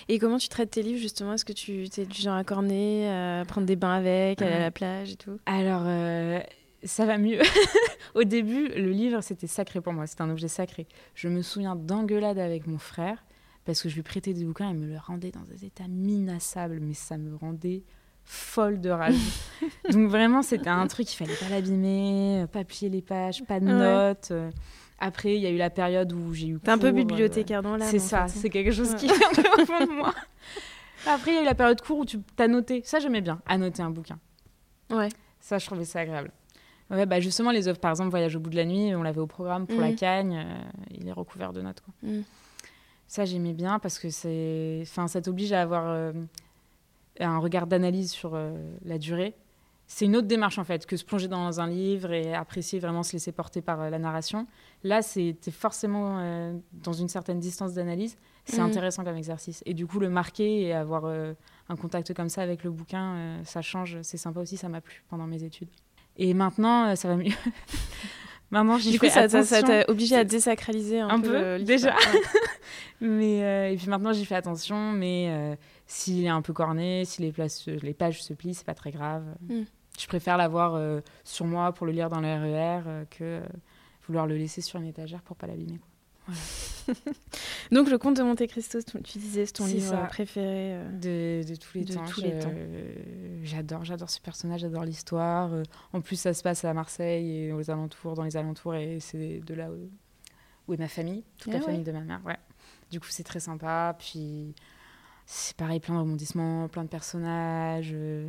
Et 0.08 0.18
comment 0.18 0.36
tu 0.36 0.48
traites 0.48 0.72
tes 0.72 0.82
livres 0.82 1.00
justement? 1.00 1.32
Est-ce 1.32 1.44
que 1.46 1.54
tu 1.54 1.84
es 1.96 2.04
du 2.04 2.20
genre 2.20 2.36
à 2.36 2.44
corner, 2.44 3.40
à 3.40 3.44
prendre 3.46 3.66
des 3.66 3.76
bains 3.76 3.94
avec, 3.94 4.42
aller 4.42 4.52
à 4.52 4.58
la 4.58 4.70
plage 4.70 5.12
et 5.12 5.16
tout? 5.16 5.38
Alors, 5.46 5.82
euh, 5.86 6.40
ça 6.84 7.06
va 7.06 7.18
mieux. 7.18 7.40
Au 8.14 8.24
début, 8.24 8.68
le 8.68 8.90
livre, 8.90 9.20
c'était 9.22 9.46
sacré 9.46 9.80
pour 9.80 9.92
moi. 9.92 10.06
C'était 10.06 10.22
un 10.22 10.30
objet 10.30 10.48
sacré. 10.48 10.86
Je 11.14 11.28
me 11.28 11.42
souviens 11.42 11.74
d'engueulades 11.76 12.38
avec 12.38 12.66
mon 12.66 12.78
frère 12.78 13.24
parce 13.64 13.82
que 13.82 13.88
je 13.88 13.94
lui 13.94 14.02
prêtais 14.02 14.32
des 14.34 14.44
bouquins 14.44 14.70
et 14.70 14.74
me 14.74 14.86
le 14.86 14.98
rendait 14.98 15.30
dans 15.30 15.42
des 15.42 15.64
états 15.64 15.88
minassables, 15.88 16.78
mais 16.80 16.94
ça 16.94 17.16
me 17.16 17.34
rendait 17.36 17.82
folle 18.24 18.80
de 18.80 18.90
rage. 18.90 19.14
Donc 19.90 20.08
vraiment, 20.08 20.42
c'était 20.42 20.70
un 20.70 20.86
truc, 20.86 21.12
il 21.12 21.16
fallait 21.16 21.34
pas 21.36 21.48
l'abîmer, 21.48 22.46
pas 22.52 22.64
plier 22.64 22.88
les 22.90 23.02
pages, 23.02 23.42
pas 23.44 23.60
de 23.60 23.66
notes. 23.66 24.28
Euh, 24.30 24.50
Après, 24.98 25.34
il 25.36 25.42
y 25.42 25.46
a 25.46 25.50
eu 25.50 25.56
la 25.56 25.70
période 25.70 26.12
où 26.12 26.32
j'ai 26.34 26.48
eu 26.48 26.58
T'es 26.60 26.70
un 26.70 26.78
peu 26.78 26.90
cours, 26.90 26.98
euh, 27.00 27.04
bibliothécaire 27.04 27.62
dans 27.62 27.76
l'âme. 27.76 27.88
C'est 27.90 27.98
ça, 27.98 28.28
fait. 28.28 28.38
c'est 28.38 28.50
quelque 28.50 28.70
chose 28.70 28.92
Ouais. 28.92 28.96
qui 28.98 29.06
peu 29.08 29.62
au 29.62 29.66
fond 29.66 29.84
de 29.86 29.92
moi. 29.92 30.14
Après, 31.06 31.32
il 31.32 31.34
y 31.34 31.38
a 31.38 31.42
eu 31.42 31.46
la 31.46 31.54
période 31.54 31.80
court 31.82 31.98
où 31.98 32.04
tu 32.06 32.18
t'as 32.36 32.48
noté. 32.48 32.80
Ça, 32.84 32.98
j'aimais 32.98 33.20
bien, 33.20 33.40
annoter 33.46 33.82
un 33.82 33.90
bouquin. 33.90 34.18
Ouais. 34.90 35.08
Ça, 35.40 35.58
je 35.58 35.66
trouvais 35.66 35.84
ça 35.84 36.00
agréable. 36.00 36.30
Ouais, 36.90 37.06
bah 37.06 37.18
justement, 37.20 37.50
les 37.50 37.66
œuvres, 37.68 37.78
par 37.80 37.90
exemple, 37.90 38.10
Voyage 38.10 38.36
au 38.36 38.40
bout 38.40 38.50
de 38.50 38.56
la 38.56 38.64
nuit, 38.64 38.94
on 38.94 39.02
l'avait 39.02 39.20
au 39.20 39.26
programme 39.26 39.66
pour 39.66 39.80
la 39.80 39.88
Mhm. 39.90 39.96
cagne. 39.96 40.36
euh, 40.36 40.62
il 40.90 41.08
est 41.08 41.12
recouvert 41.12 41.52
de 41.52 41.62
notes. 41.62 41.80
Quoi. 41.80 41.94
Mm. 42.02 42.22
Ça, 43.06 43.24
j'aimais 43.24 43.52
bien 43.52 43.78
parce 43.78 43.98
que 43.98 44.10
c'est, 44.10 44.80
enfin, 44.82 45.08
ça 45.08 45.20
t'oblige 45.22 45.52
à 45.52 45.62
avoir 45.62 45.84
euh, 45.88 46.12
un 47.20 47.38
regard 47.38 47.66
d'analyse 47.66 48.10
sur 48.12 48.34
euh, 48.34 48.52
la 48.84 48.98
durée. 48.98 49.34
C'est 49.86 50.06
une 50.06 50.16
autre 50.16 50.26
démarche 50.26 50.58
en 50.58 50.64
fait 50.64 50.86
que 50.86 50.96
se 50.96 51.04
plonger 51.04 51.28
dans 51.28 51.60
un 51.60 51.66
livre 51.68 52.10
et 52.12 52.32
apprécier 52.34 52.78
vraiment 52.78 53.02
se 53.02 53.12
laisser 53.12 53.32
porter 53.32 53.60
par 53.60 53.90
la 53.90 53.98
narration. 53.98 54.46
Là, 54.82 55.02
c'était 55.02 55.50
forcément 55.50 56.54
dans 56.72 56.94
une 56.94 57.08
certaine 57.08 57.38
distance 57.38 57.74
d'analyse. 57.74 58.16
C'est 58.46 58.60
Mhm. 58.62 58.66
intéressant 58.68 59.04
comme 59.04 59.16
exercice. 59.16 59.62
Et 59.66 59.74
du 59.74 59.86
coup, 59.86 60.00
le 60.00 60.08
marquer 60.08 60.62
et 60.62 60.72
avoir 60.72 61.04
un 61.04 61.76
contact 61.76 62.14
comme 62.14 62.30
ça 62.30 62.40
avec 62.40 62.64
le 62.64 62.70
bouquin, 62.70 63.40
ça 63.44 63.60
change. 63.60 63.98
C'est 64.00 64.16
sympa 64.16 64.40
aussi. 64.40 64.56
Ça 64.56 64.70
m'a 64.70 64.80
plu 64.80 65.04
pendant 65.10 65.26
mes 65.26 65.42
études. 65.44 65.68
Et 66.16 66.34
maintenant, 66.34 66.88
euh, 66.88 66.94
ça 66.94 67.08
va 67.08 67.16
mieux. 67.16 67.32
maintenant, 68.50 68.78
j'y 68.78 68.92
Du 68.92 68.98
coup, 68.98 69.08
ça 69.08 69.28
t'a 69.28 69.84
obligé 69.88 70.16
à 70.16 70.24
désacraliser 70.24 71.00
un, 71.00 71.08
Un 71.08 71.20
peu, 71.20 71.58
déjà. 71.60 71.94
Mais 73.00 73.42
euh, 73.42 73.70
et 73.70 73.76
puis 73.76 73.88
maintenant 73.88 74.12
j'y 74.12 74.24
fais 74.24 74.36
attention, 74.36 74.92
mais 74.92 75.26
euh, 75.28 75.56
s'il 75.86 76.24
est 76.24 76.28
un 76.28 76.40
peu 76.40 76.54
corné, 76.54 77.04
si 77.04 77.20
les, 77.20 77.32
places, 77.32 77.66
les 77.66 77.92
pages 77.92 78.22
se 78.22 78.32
plient, 78.32 78.54
c'est 78.54 78.64
pas 78.64 78.74
très 78.74 78.92
grave. 78.92 79.24
Mm. 79.42 79.64
Je 79.98 80.06
préfère 80.06 80.36
l'avoir 80.36 80.74
euh, 80.74 81.00
sur 81.22 81.46
moi 81.46 81.72
pour 81.72 81.86
le 81.86 81.92
lire 81.92 82.10
dans 82.10 82.20
le 82.20 82.28
RER 82.28 82.82
euh, 82.86 83.04
que 83.10 83.22
euh, 83.22 83.40
vouloir 84.06 84.26
le 84.26 84.36
laisser 84.36 84.60
sur 84.60 84.80
une 84.80 84.86
étagère 84.86 85.22
pour 85.22 85.36
pas 85.36 85.46
l'abîmer. 85.46 85.78
Donc, 87.72 87.90
le 87.90 87.98
conte 87.98 88.16
de 88.16 88.22
Monte 88.22 88.46
Cristo, 88.46 88.78
tu 88.82 89.18
disais, 89.18 89.46
c'est 89.46 89.52
ton 89.52 89.66
livre 89.66 89.90
ça. 89.90 89.98
préféré. 90.06 90.74
euh. 90.74 91.42
De, 91.42 91.48
de 91.48 91.54
tous 91.56 91.78
les 91.78 91.84
De 91.84 91.94
temps. 91.94 92.04
temps. 92.04 92.50
J'adore, 93.42 93.84
j'adore 93.84 94.10
ce 94.10 94.20
personnage, 94.20 94.60
j'adore 94.60 94.84
l'histoire. 94.84 95.52
Euh, 95.52 95.62
en 95.92 96.00
plus, 96.00 96.16
ça 96.16 96.34
se 96.34 96.42
passe 96.42 96.64
à 96.64 96.72
Marseille 96.74 97.30
et 97.46 97.52
aux 97.52 97.70
alentours, 97.70 98.14
dans 98.14 98.24
les 98.24 98.36
alentours, 98.36 98.74
et 98.74 99.00
c'est 99.00 99.40
de 99.40 99.54
là 99.54 99.70
où, 99.70 99.90
où 100.68 100.74
est 100.74 100.78
ma 100.78 100.88
famille, 100.88 101.24
toute 101.38 101.52
Ah 101.54 101.58
la 101.58 101.58
ouais. 101.60 101.64
famille 101.66 101.84
de 101.84 101.92
ma 101.92 102.00
mère. 102.00 102.20
Ouais. 102.24 102.38
Du 102.90 103.00
coup, 103.00 103.08
c'est 103.10 103.24
très 103.24 103.40
sympa. 103.40 103.96
Puis, 103.98 104.54
c'est 105.26 105.56
pareil, 105.56 105.80
plein 105.80 105.94
de 105.94 106.00
rebondissements, 106.00 106.68
plein 106.68 106.84
de 106.84 106.88
personnages. 106.88 107.90
euh, 107.94 108.28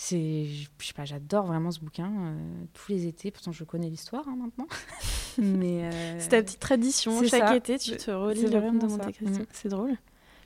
C'est, 0.00 0.44
je 0.44 0.86
sais 0.86 0.92
pas, 0.94 1.04
j'adore 1.04 1.46
vraiment 1.46 1.72
ce 1.72 1.80
bouquin. 1.80 2.08
euh, 2.08 2.64
tous 2.72 2.92
les 2.92 3.08
étés, 3.08 3.32
pourtant 3.32 3.50
je 3.50 3.64
connais 3.64 3.88
l'histoire 3.90 4.28
hein, 4.28 4.36
maintenant. 4.38 4.68
Mais 5.38 5.90
euh, 5.92 6.16
C'est 6.20 6.28
ta 6.28 6.40
petite 6.42 6.60
tradition. 6.60 7.20
Chaque 7.24 7.48
ça. 7.48 7.56
été, 7.56 7.78
tu 7.80 7.96
te 7.96 8.12
relis 8.12 8.42
le 8.42 8.60
conte 8.60 8.78
de. 8.80 8.86
Monte 8.86 9.12
Cristo. 9.12 9.42
Mm. 9.42 9.46
C'est 9.50 9.68
drôle. 9.68 9.96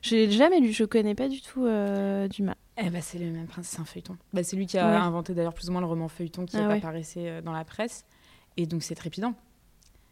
Je 0.00 0.14
l'ai 0.16 0.30
jamais 0.30 0.58
lu, 0.58 0.72
je 0.72 0.84
connais 0.84 1.14
pas 1.14 1.28
du 1.28 1.42
tout 1.42 1.66
euh, 1.66 2.28
Dumas. 2.28 2.54
Eh 2.78 2.88
ben, 2.88 3.02
c'est 3.02 3.18
le 3.18 3.30
même 3.30 3.46
principe, 3.46 3.74
c'est 3.74 3.80
un 3.82 3.84
feuilleton. 3.84 4.16
Bah, 4.32 4.42
c'est 4.42 4.56
lui 4.56 4.64
qui 4.66 4.78
a 4.78 4.88
Ouais. 4.88 4.96
inventé 4.96 5.34
d'ailleurs 5.34 5.52
plus 5.52 5.68
ou 5.68 5.72
moins 5.72 5.82
le 5.82 5.86
roman 5.86 6.08
feuilleton 6.08 6.46
qui 6.46 6.56
Ah 6.56 6.68
ouais. 6.68 6.78
apparaissait 6.78 7.42
dans 7.42 7.52
la 7.52 7.64
presse. 7.66 8.06
Et 8.56 8.64
donc 8.64 8.82
c'est 8.82 8.94
trépidant. 8.94 9.34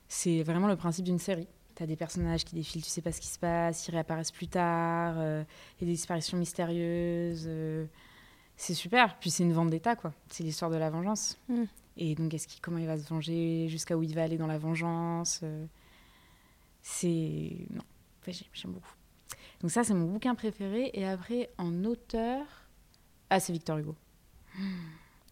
C'est 0.09 0.43
vraiment 0.43 0.69
le 0.69 0.77
principe 0.77 1.07
d'une 1.07 1.19
série. 1.19 1.49
T'as 1.77 1.87
des 1.87 1.97
personnages 1.97 2.45
qui 2.45 2.55
défilent, 2.55 2.83
tu 2.83 2.91
sais 2.91 3.01
pas 3.01 3.11
ce 3.11 3.23
qui 3.23 3.29
se 3.29 3.39
passe, 3.39 3.89
ils 3.89 3.93
réapparaissent 3.93 4.33
plus 4.33 4.49
tard, 4.49 5.15
euh, 5.17 5.43
il 5.79 5.85
y 5.85 5.85
a 5.85 5.87
des 5.87 5.97
disparitions 5.97 6.37
mystérieuses. 6.37 7.49
C'est 8.63 8.75
super. 8.75 9.17
Puis 9.19 9.31
c'est 9.31 9.43
une 9.43 9.53
vendetta, 9.55 9.97
quoi. 9.97 10.13
C'est 10.29 10.43
l'histoire 10.45 10.71
de 10.71 10.77
la 10.77 10.91
vengeance. 10.91 11.39
Mm. 11.49 11.63
Et 11.97 12.15
donc 12.15 12.33
est-ce 12.35 12.47
qu'il, 12.47 12.61
comment 12.61 12.79
il 12.79 12.87
va 12.87 12.99
se 12.99 13.09
venger, 13.09 13.69
jusqu'à 13.69 13.97
où 13.97 14.03
il 14.03 14.15
va 14.15 14.23
aller 14.23 14.37
dans 14.37 14.47
la 14.47 14.59
vengeance. 14.59 15.41
euh, 15.43 15.65
c'est... 16.83 17.67
Non, 17.71 17.83
Enfin, 18.23 18.33
j'ai- 18.33 18.47
j'aime 18.53 18.73
beaucoup. 18.73 18.93
Donc 19.63 19.71
ça, 19.71 19.83
c'est 19.85 19.95
mon 19.95 20.07
bouquin 20.07 20.35
préféré. 20.35 20.91
Et 20.95 21.07
après, 21.07 21.51
en 21.59 21.85
auteur... 21.85 22.45
Ah, 23.31 23.41
c'est 23.41 23.53
Victor 23.53 23.79
Hugo. 23.79 23.95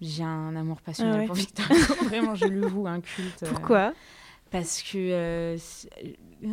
J'ai 0.00 0.22
un 0.22 0.54
amour 0.56 0.80
passionnel 0.80 1.14
Ah 1.14 1.18
ouais. 1.20 1.26
pour 1.26 1.34
Victor 1.36 1.66
Hugo. 1.70 1.94
Vraiment, 2.04 2.34
je 2.34 2.44
lui 2.46 2.66
voue 2.66 2.86
un 2.86 3.00
culte. 3.00 3.42
euh, 3.42 3.50
Pourquoi? 3.50 3.92
Parce 4.50 4.82
que... 4.82 4.96
euh, 4.96 5.56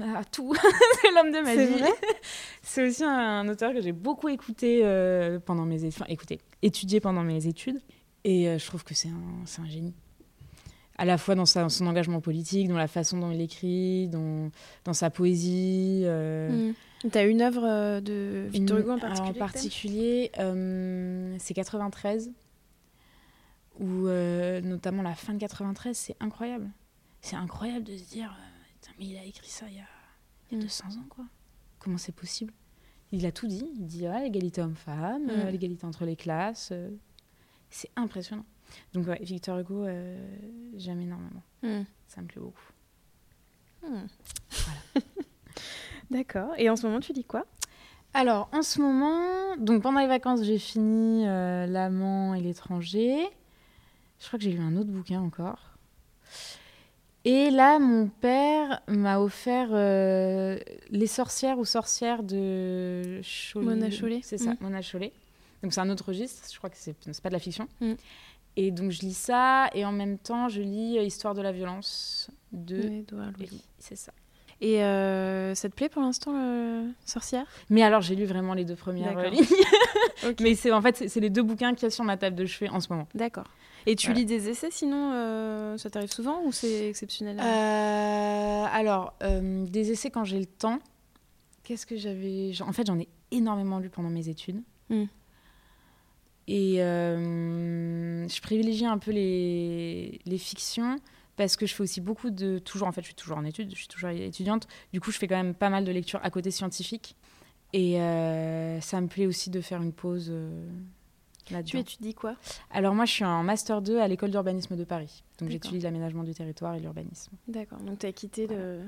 ah, 0.04 0.22
tout 0.32 0.54
C'est 1.02 1.12
l'homme 1.12 1.32
de 1.32 1.40
ma 1.42 1.54
C'est 1.54 1.66
vie. 1.66 1.80
vrai 1.80 1.90
c'est 2.62 2.88
aussi 2.88 3.04
un, 3.04 3.48
auteur 3.48 3.74
que 3.74 3.82
j'ai 3.82 3.92
beaucoup 3.94 4.28
écouté 4.30 4.82
euh, 4.84 5.40
pendant 5.40 5.66
mes 5.66 5.84
études. 5.84 6.02
Enfin, 6.02 6.06
écouté, 6.12 6.40
étudié 6.62 7.00
pendant 7.00 7.24
mes 7.24 7.48
études. 7.48 7.80
Et 8.24 8.50
euh, 8.50 8.58
je 8.58 8.66
trouve 8.66 8.84
que 8.84 8.94
c'est 8.94 9.10
un, 9.10 9.66
génie. 9.68 9.94
À 10.98 11.06
la 11.06 11.18
fois 11.18 11.36
dans 11.36 11.46
sa- 11.46 11.70
son 11.70 11.88
engagement 11.88 12.22
politique, 12.22 12.68
dans 12.68 12.78
la 12.78 12.88
façon 12.88 13.18
dont 13.20 13.30
il 13.32 13.40
écrit, 13.42 14.08
dans, 14.08 14.50
dans 14.84 14.94
sa 14.94 15.10
poésie. 15.10 16.02
euh, 16.06 16.72
Mm. 16.72 17.10
T'as 17.12 17.28
une 17.28 17.42
œuvre 17.42 17.64
euh, 17.66 18.02
de 18.02 18.48
Victor 18.50 18.80
Hugo 18.80 18.92
en 18.94 18.98
particulier 19.00 19.30
En 19.36 19.40
particulier, 19.40 20.32
euh, 20.40 21.36
c'est 21.38 21.54
93, 21.54 22.32
où 23.80 24.08
euh, 24.08 24.60
notamment 24.62 25.04
la 25.04 25.14
fin 25.14 25.34
de 25.34 25.38
93, 25.40 25.96
c'est 25.96 26.16
incroyable. 26.20 26.70
C'est 27.26 27.36
incroyable 27.38 27.84
de 27.86 27.98
se 27.98 28.04
dire, 28.04 28.30
euh, 28.32 28.88
mais 29.00 29.06
il 29.06 29.18
a 29.18 29.24
écrit 29.24 29.50
ça 29.50 29.66
il 29.68 29.76
y 29.78 29.80
a, 29.80 29.84
il 30.52 30.58
y 30.58 30.62
a 30.62 30.64
Mm. 30.64 30.64
200 30.64 30.86
ans, 31.00 31.06
quoi. 31.10 31.26
Comment 31.80 31.98
c'est 31.98 32.12
possible? 32.14 32.54
Il 33.12 33.26
a 33.26 33.32
tout 33.32 33.48
dit. 33.48 33.68
Il 33.78 33.88
dit, 33.88 34.06
ah, 34.06 34.20
l'égalité 34.22 34.62
homme-femme, 34.62 35.30
euh, 35.30 35.48
Mm. 35.48 35.52
l'égalité 35.52 35.86
entre 35.86 36.06
les 36.06 36.16
classes. 36.16 36.70
euh, 36.72 36.90
c'est 37.72 37.90
impressionnant. 37.96 38.46
Donc, 38.94 39.08
ouais, 39.08 39.20
Victor 39.22 39.58
Hugo, 39.60 39.86
euh, 39.86 40.38
j'aime 40.76 41.02
énormément. 41.02 41.42
Mm. 41.64 41.82
Ça 42.08 42.22
me 42.22 42.28
plaît 42.28 42.42
beaucoup. 42.42 42.72
Mm. 43.84 44.06
D'accord. 46.12 46.54
Et 46.58 46.70
en 46.70 46.76
ce 46.76 46.86
moment, 46.86 47.00
tu 47.00 47.12
lis 47.14 47.24
quoi? 47.26 47.46
Alors, 48.14 48.50
en 48.54 48.62
ce 48.62 48.80
moment, 48.80 49.58
donc 49.58 49.82
pendant 49.82 50.00
les 50.00 50.08
vacances, 50.08 50.44
j'ai 50.44 50.60
fini 50.60 51.28
euh, 51.28 51.66
L'amant 51.66 52.34
et 52.36 52.40
l'étranger. 52.42 53.28
Je 54.20 54.28
crois 54.28 54.38
que 54.40 54.46
j'ai 54.46 54.52
lu 54.52 54.60
un 54.62 54.76
autre 54.78 54.90
bouquin 54.92 55.22
encore. 55.22 55.72
Et 57.26 57.50
là, 57.50 57.80
mon 57.80 58.08
père 58.08 58.82
m'a 58.88 59.20
offert 59.20 59.70
euh, 59.72 60.58
Les 60.92 61.08
sorcières 61.08 61.58
ou 61.58 61.66
sorcières 61.66 62.22
de 62.24 63.20
Chollet. 63.24 63.66
Mona 63.66 63.90
Chollet. 63.92 64.20
C'est 64.24 64.38
ça, 64.38 64.52
Mm. 64.52 64.58
Mona 64.62 64.82
Chollet. 64.82 65.12
Donc 65.64 65.74
c'est 65.74 65.82
un 65.82 65.90
autre 65.90 66.06
registre, 66.10 66.48
je 66.52 66.58
crois 66.58 66.70
que 66.70 66.78
c'est 66.78 66.96
pas 67.22 67.30
de 67.30 67.34
la 67.34 67.40
fiction. 67.40 67.68
Mm. 67.82 67.94
Et 68.58 68.72
donc 68.72 68.92
je 68.92 69.02
lis 69.02 69.18
ça, 69.18 69.70
et 69.74 69.84
en 69.86 69.92
même 69.92 70.18
temps, 70.20 70.48
je 70.50 70.62
lis 70.62 70.98
euh, 71.00 71.04
Histoire 71.04 71.34
de 71.34 71.42
la 71.42 71.52
violence 71.52 72.30
de 72.52 72.78
Édouard 72.80 73.32
Louis. 73.40 73.62
C'est 73.80 73.96
ça. 73.98 74.12
Et 74.62 74.82
euh, 74.84 75.54
ça 75.56 75.68
te 75.68 75.74
plaît 75.76 75.90
pour 75.90 76.02
l'instant, 76.04 76.32
euh, 76.36 76.88
Sorcière? 77.06 77.46
Mais 77.70 77.82
alors, 77.84 78.02
j'ai 78.02 78.16
lu 78.16 78.24
vraiment 78.26 78.54
les 78.54 78.64
deux 78.64 78.76
premières 78.76 79.30
lignes. 79.30 79.44
Mais 80.40 80.56
c'est 80.56 80.72
en 80.72 80.82
fait, 80.82 80.96
c'est- 80.96 81.08
c'est 81.10 81.20
les 81.20 81.30
deux 81.30 81.44
bouquins 81.44 81.74
qu'il 81.74 81.84
y 81.84 81.88
a 81.88 81.90
sur 81.90 82.06
ma 82.06 82.16
table 82.16 82.36
de 82.38 82.46
chevet 82.46 82.70
en 82.70 82.80
ce 82.80 82.88
moment. 82.90 83.08
D'accord. 83.16 83.48
Et 83.86 83.96
tu 83.96 84.08
Voilà. 84.08 84.20
lis 84.22 84.26
des 84.26 84.50
essais 84.50 84.72
sinon 84.72 85.12
euh, 85.14 85.78
Ça 85.78 85.90
t'arrive 85.90 86.12
souvent 86.12 86.44
ou 86.44 86.52
c'est 86.52 86.90
exceptionnel? 86.90 87.40
Euh, 87.40 88.66
alors, 88.72 89.14
euh, 89.24 89.66
des 89.66 89.92
essais 89.92 90.10
quand 90.10 90.24
j'ai 90.24 90.40
le 90.40 90.46
temps. 90.46 90.80
Qu'est-ce 91.64 91.86
que 91.86 91.98
j'avais 91.98 92.52
En 92.62 92.74
fait, 92.74 92.88
j'en 92.88 93.00
ai 93.00 93.08
énormément 93.32 93.80
lu 93.80 93.90
pendant 93.90 94.10
mes 94.10 94.30
études. 94.30 94.62
Mm. 94.90 95.04
Et 96.48 96.76
je 96.78 98.42
privilégie 98.42 98.86
un 98.86 98.98
peu 98.98 99.12
les, 99.12 100.20
les 100.26 100.38
fictions 100.38 100.98
parce 101.36 101.56
que 101.56 101.66
je 101.66 101.74
fais 101.74 101.84
aussi 101.84 102.02
beaucoup 102.02 102.30
de 102.30 102.60
toujours 102.60 102.88
en 102.88 102.92
fait 102.92 103.02
je 103.02 103.08
suis 103.08 103.16
toujours 103.16 103.38
en 103.38 103.46
études 103.46 103.72
je 103.72 103.76
suis 103.76 103.88
toujours 103.88 104.10
étudiante 104.10 104.68
du 104.94 105.02
coup 105.02 105.12
je 105.12 105.18
fais 105.18 105.28
quand 105.28 105.36
même 105.36 105.54
pas 105.54 105.70
mal 105.70 105.84
de 105.84 105.92
lectures 105.92 106.20
à 106.24 106.30
côté 106.30 106.52
scientifique 106.52 107.16
et 107.74 108.00
euh, 108.00 108.80
ça 108.80 109.02
me 109.02 109.08
plaît 109.08 109.26
aussi 109.26 109.50
de 109.50 109.60
faire 109.62 109.82
une 109.82 109.92
pause 109.92 110.30
euh. 110.30 110.70
Tu 111.66 111.78
étudies 111.78 112.14
quoi? 112.14 112.36
Alors 112.72 112.94
moi 112.96 113.06
je 113.06 113.12
suis 113.12 113.26
en 113.26 113.44
master 113.44 113.82
2 113.82 114.00
à 114.00 114.08
l'école 114.08 114.32
d'urbanisme 114.32 114.76
de 114.76 114.84
Paris 114.84 115.24
donc 115.40 115.50
j'étudie 115.50 115.80
l'aménagement 115.80 116.24
du 116.24 116.34
territoire 116.34 116.76
et 116.76 116.80
l'urbanisme. 116.80 117.32
D'accord 117.48 117.80
donc 117.80 118.00
tu 118.00 118.06
as 118.08 118.12
quitté 118.12 118.48
le... 118.48 118.82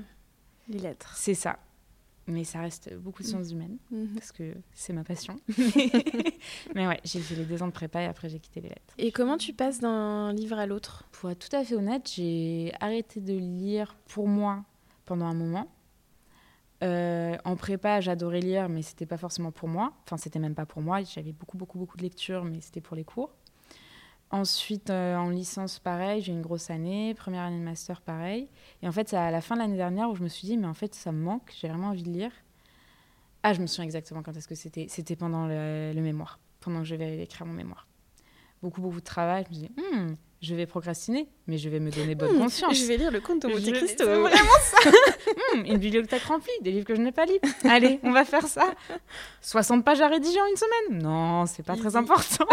les 0.68 0.78
lettres. 0.78 1.14
C'est 1.16 1.34
ça 1.34 1.58
mais 2.30 2.44
ça 2.44 2.60
reste 2.60 2.92
beaucoup 2.96 3.22
de 3.22 3.26
Mm. 3.28 3.30
sciences 3.30 3.52
humaines 3.52 3.78
Mhm. 3.90 4.08
parce 4.14 4.32
que 4.32 4.52
c'est 4.74 4.92
ma 4.92 5.02
passion. 5.02 5.40
mais 6.74 6.86
ouais, 6.86 7.00
j'ai 7.04 7.20
fait 7.20 7.34
les 7.34 7.44
deux 7.44 7.62
ans 7.62 7.66
de 7.68 7.72
prépa 7.72 8.02
et 8.02 8.06
après 8.06 8.28
j'ai 8.28 8.38
quitté 8.38 8.60
les 8.60 8.68
lettres. 8.68 8.94
Et 8.98 9.12
comment 9.12 9.38
tu 9.38 9.52
passes 9.54 9.80
d'un 9.80 10.32
livre 10.34 10.58
à 10.58 10.66
l'autre? 10.66 11.04
Pour 11.12 11.30
être 11.30 11.48
tout 11.48 11.56
à 11.56 11.64
fait 11.64 11.74
honnête, 11.74 12.10
j'ai 12.14 12.72
arrêté 12.80 13.20
de 13.20 13.32
lire 13.34 13.96
pour 14.08 14.28
moi 14.28 14.62
pendant 15.06 15.24
un 15.24 15.32
moment. 15.34 15.68
Euh, 16.82 17.36
en 17.44 17.56
prépa, 17.56 18.00
j'adorais 18.00 18.40
lire, 18.40 18.68
mais 18.68 18.82
c'était 18.82 19.06
pas 19.06 19.16
forcément 19.16 19.50
pour 19.50 19.68
moi. 19.68 19.92
Enfin, 20.04 20.16
c'était 20.16 20.38
même 20.38 20.54
pas 20.54 20.66
pour 20.66 20.82
moi. 20.82 21.02
J'avais 21.02 21.32
beaucoup, 21.32 21.56
beaucoup, 21.56 21.78
beaucoup 21.78 21.96
de 21.96 22.02
lectures, 22.02 22.44
mais 22.44 22.60
c'était 22.60 22.80
pour 22.80 22.96
les 22.96 23.04
cours. 23.04 23.30
Ensuite, 24.30 24.90
euh, 24.90 25.16
en 25.16 25.30
licence, 25.30 25.78
pareil, 25.78 26.20
j'ai 26.22 26.32
une 26.32 26.42
grosse 26.42 26.70
année. 26.70 27.14
Première 27.14 27.42
année 27.42 27.58
de 27.58 27.64
master, 27.64 28.02
pareil. 28.02 28.48
Et 28.82 28.88
en 28.88 28.92
fait, 28.92 29.08
c'est 29.08 29.16
à 29.16 29.30
la 29.30 29.40
fin 29.40 29.54
de 29.56 29.60
l'année 29.60 29.76
dernière 29.76 30.10
où 30.10 30.14
je 30.14 30.22
me 30.22 30.28
suis 30.28 30.46
dit, 30.46 30.56
mais 30.56 30.66
en 30.66 30.74
fait, 30.74 30.94
ça 30.94 31.12
me 31.12 31.22
manque, 31.22 31.52
j'ai 31.58 31.68
vraiment 31.68 31.88
envie 31.88 32.02
de 32.02 32.10
lire. 32.10 32.32
Ah, 33.42 33.54
je 33.54 33.60
me 33.60 33.66
souviens 33.66 33.84
exactement 33.84 34.22
quand 34.22 34.36
est-ce 34.36 34.48
que 34.48 34.54
c'était. 34.54 34.86
C'était 34.88 35.16
pendant 35.16 35.46
le, 35.46 35.92
le 35.94 36.02
mémoire, 36.02 36.38
pendant 36.60 36.80
que 36.80 36.84
je 36.84 36.94
vais 36.94 37.22
écrire 37.22 37.46
mon 37.46 37.54
mémoire. 37.54 37.86
Beaucoup, 38.62 38.80
beaucoup 38.82 39.00
de 39.00 39.04
travail. 39.04 39.44
Je 39.44 39.48
me 39.50 39.54
suis 39.54 39.68
dit, 39.68 39.82
Hmm, 39.82 40.14
je 40.40 40.54
vais 40.54 40.66
procrastiner, 40.66 41.28
mais 41.46 41.58
je 41.58 41.68
vais 41.68 41.80
me 41.80 41.90
donner 41.90 42.14
bonne 42.14 42.36
Hmm, 42.36 42.40
conscience. 42.42 42.76
Je 42.76 42.84
vais 42.86 42.96
lire 42.96 43.10
le 43.10 43.20
conte 43.20 43.42
de 43.42 43.48
Monte 43.48 43.58
Je- 43.64 43.70
Cristo. 43.72 44.04
c'est 44.04 44.14
vraiment 44.14 44.58
ça. 44.62 44.90
Hmm, 45.54 45.64
une 45.64 45.78
bibliothèque 45.78 46.22
remplie, 46.22 46.50
des 46.62 46.70
livres 46.70 46.86
que 46.86 46.94
je 46.94 47.00
n'ai 47.00 47.12
pas 47.12 47.24
lus. 47.26 47.38
Allez, 47.64 48.00
on 48.02 48.12
va 48.12 48.24
faire 48.24 48.46
ça. 48.46 48.74
60 49.40 49.84
pages 49.84 50.00
à 50.00 50.08
rédiger 50.08 50.40
en 50.40 50.46
une 50.46 50.56
semaine 50.56 51.02
Non, 51.02 51.46
c'est 51.46 51.62
pas 51.62 51.76
très 51.76 51.96
important. 51.96 52.44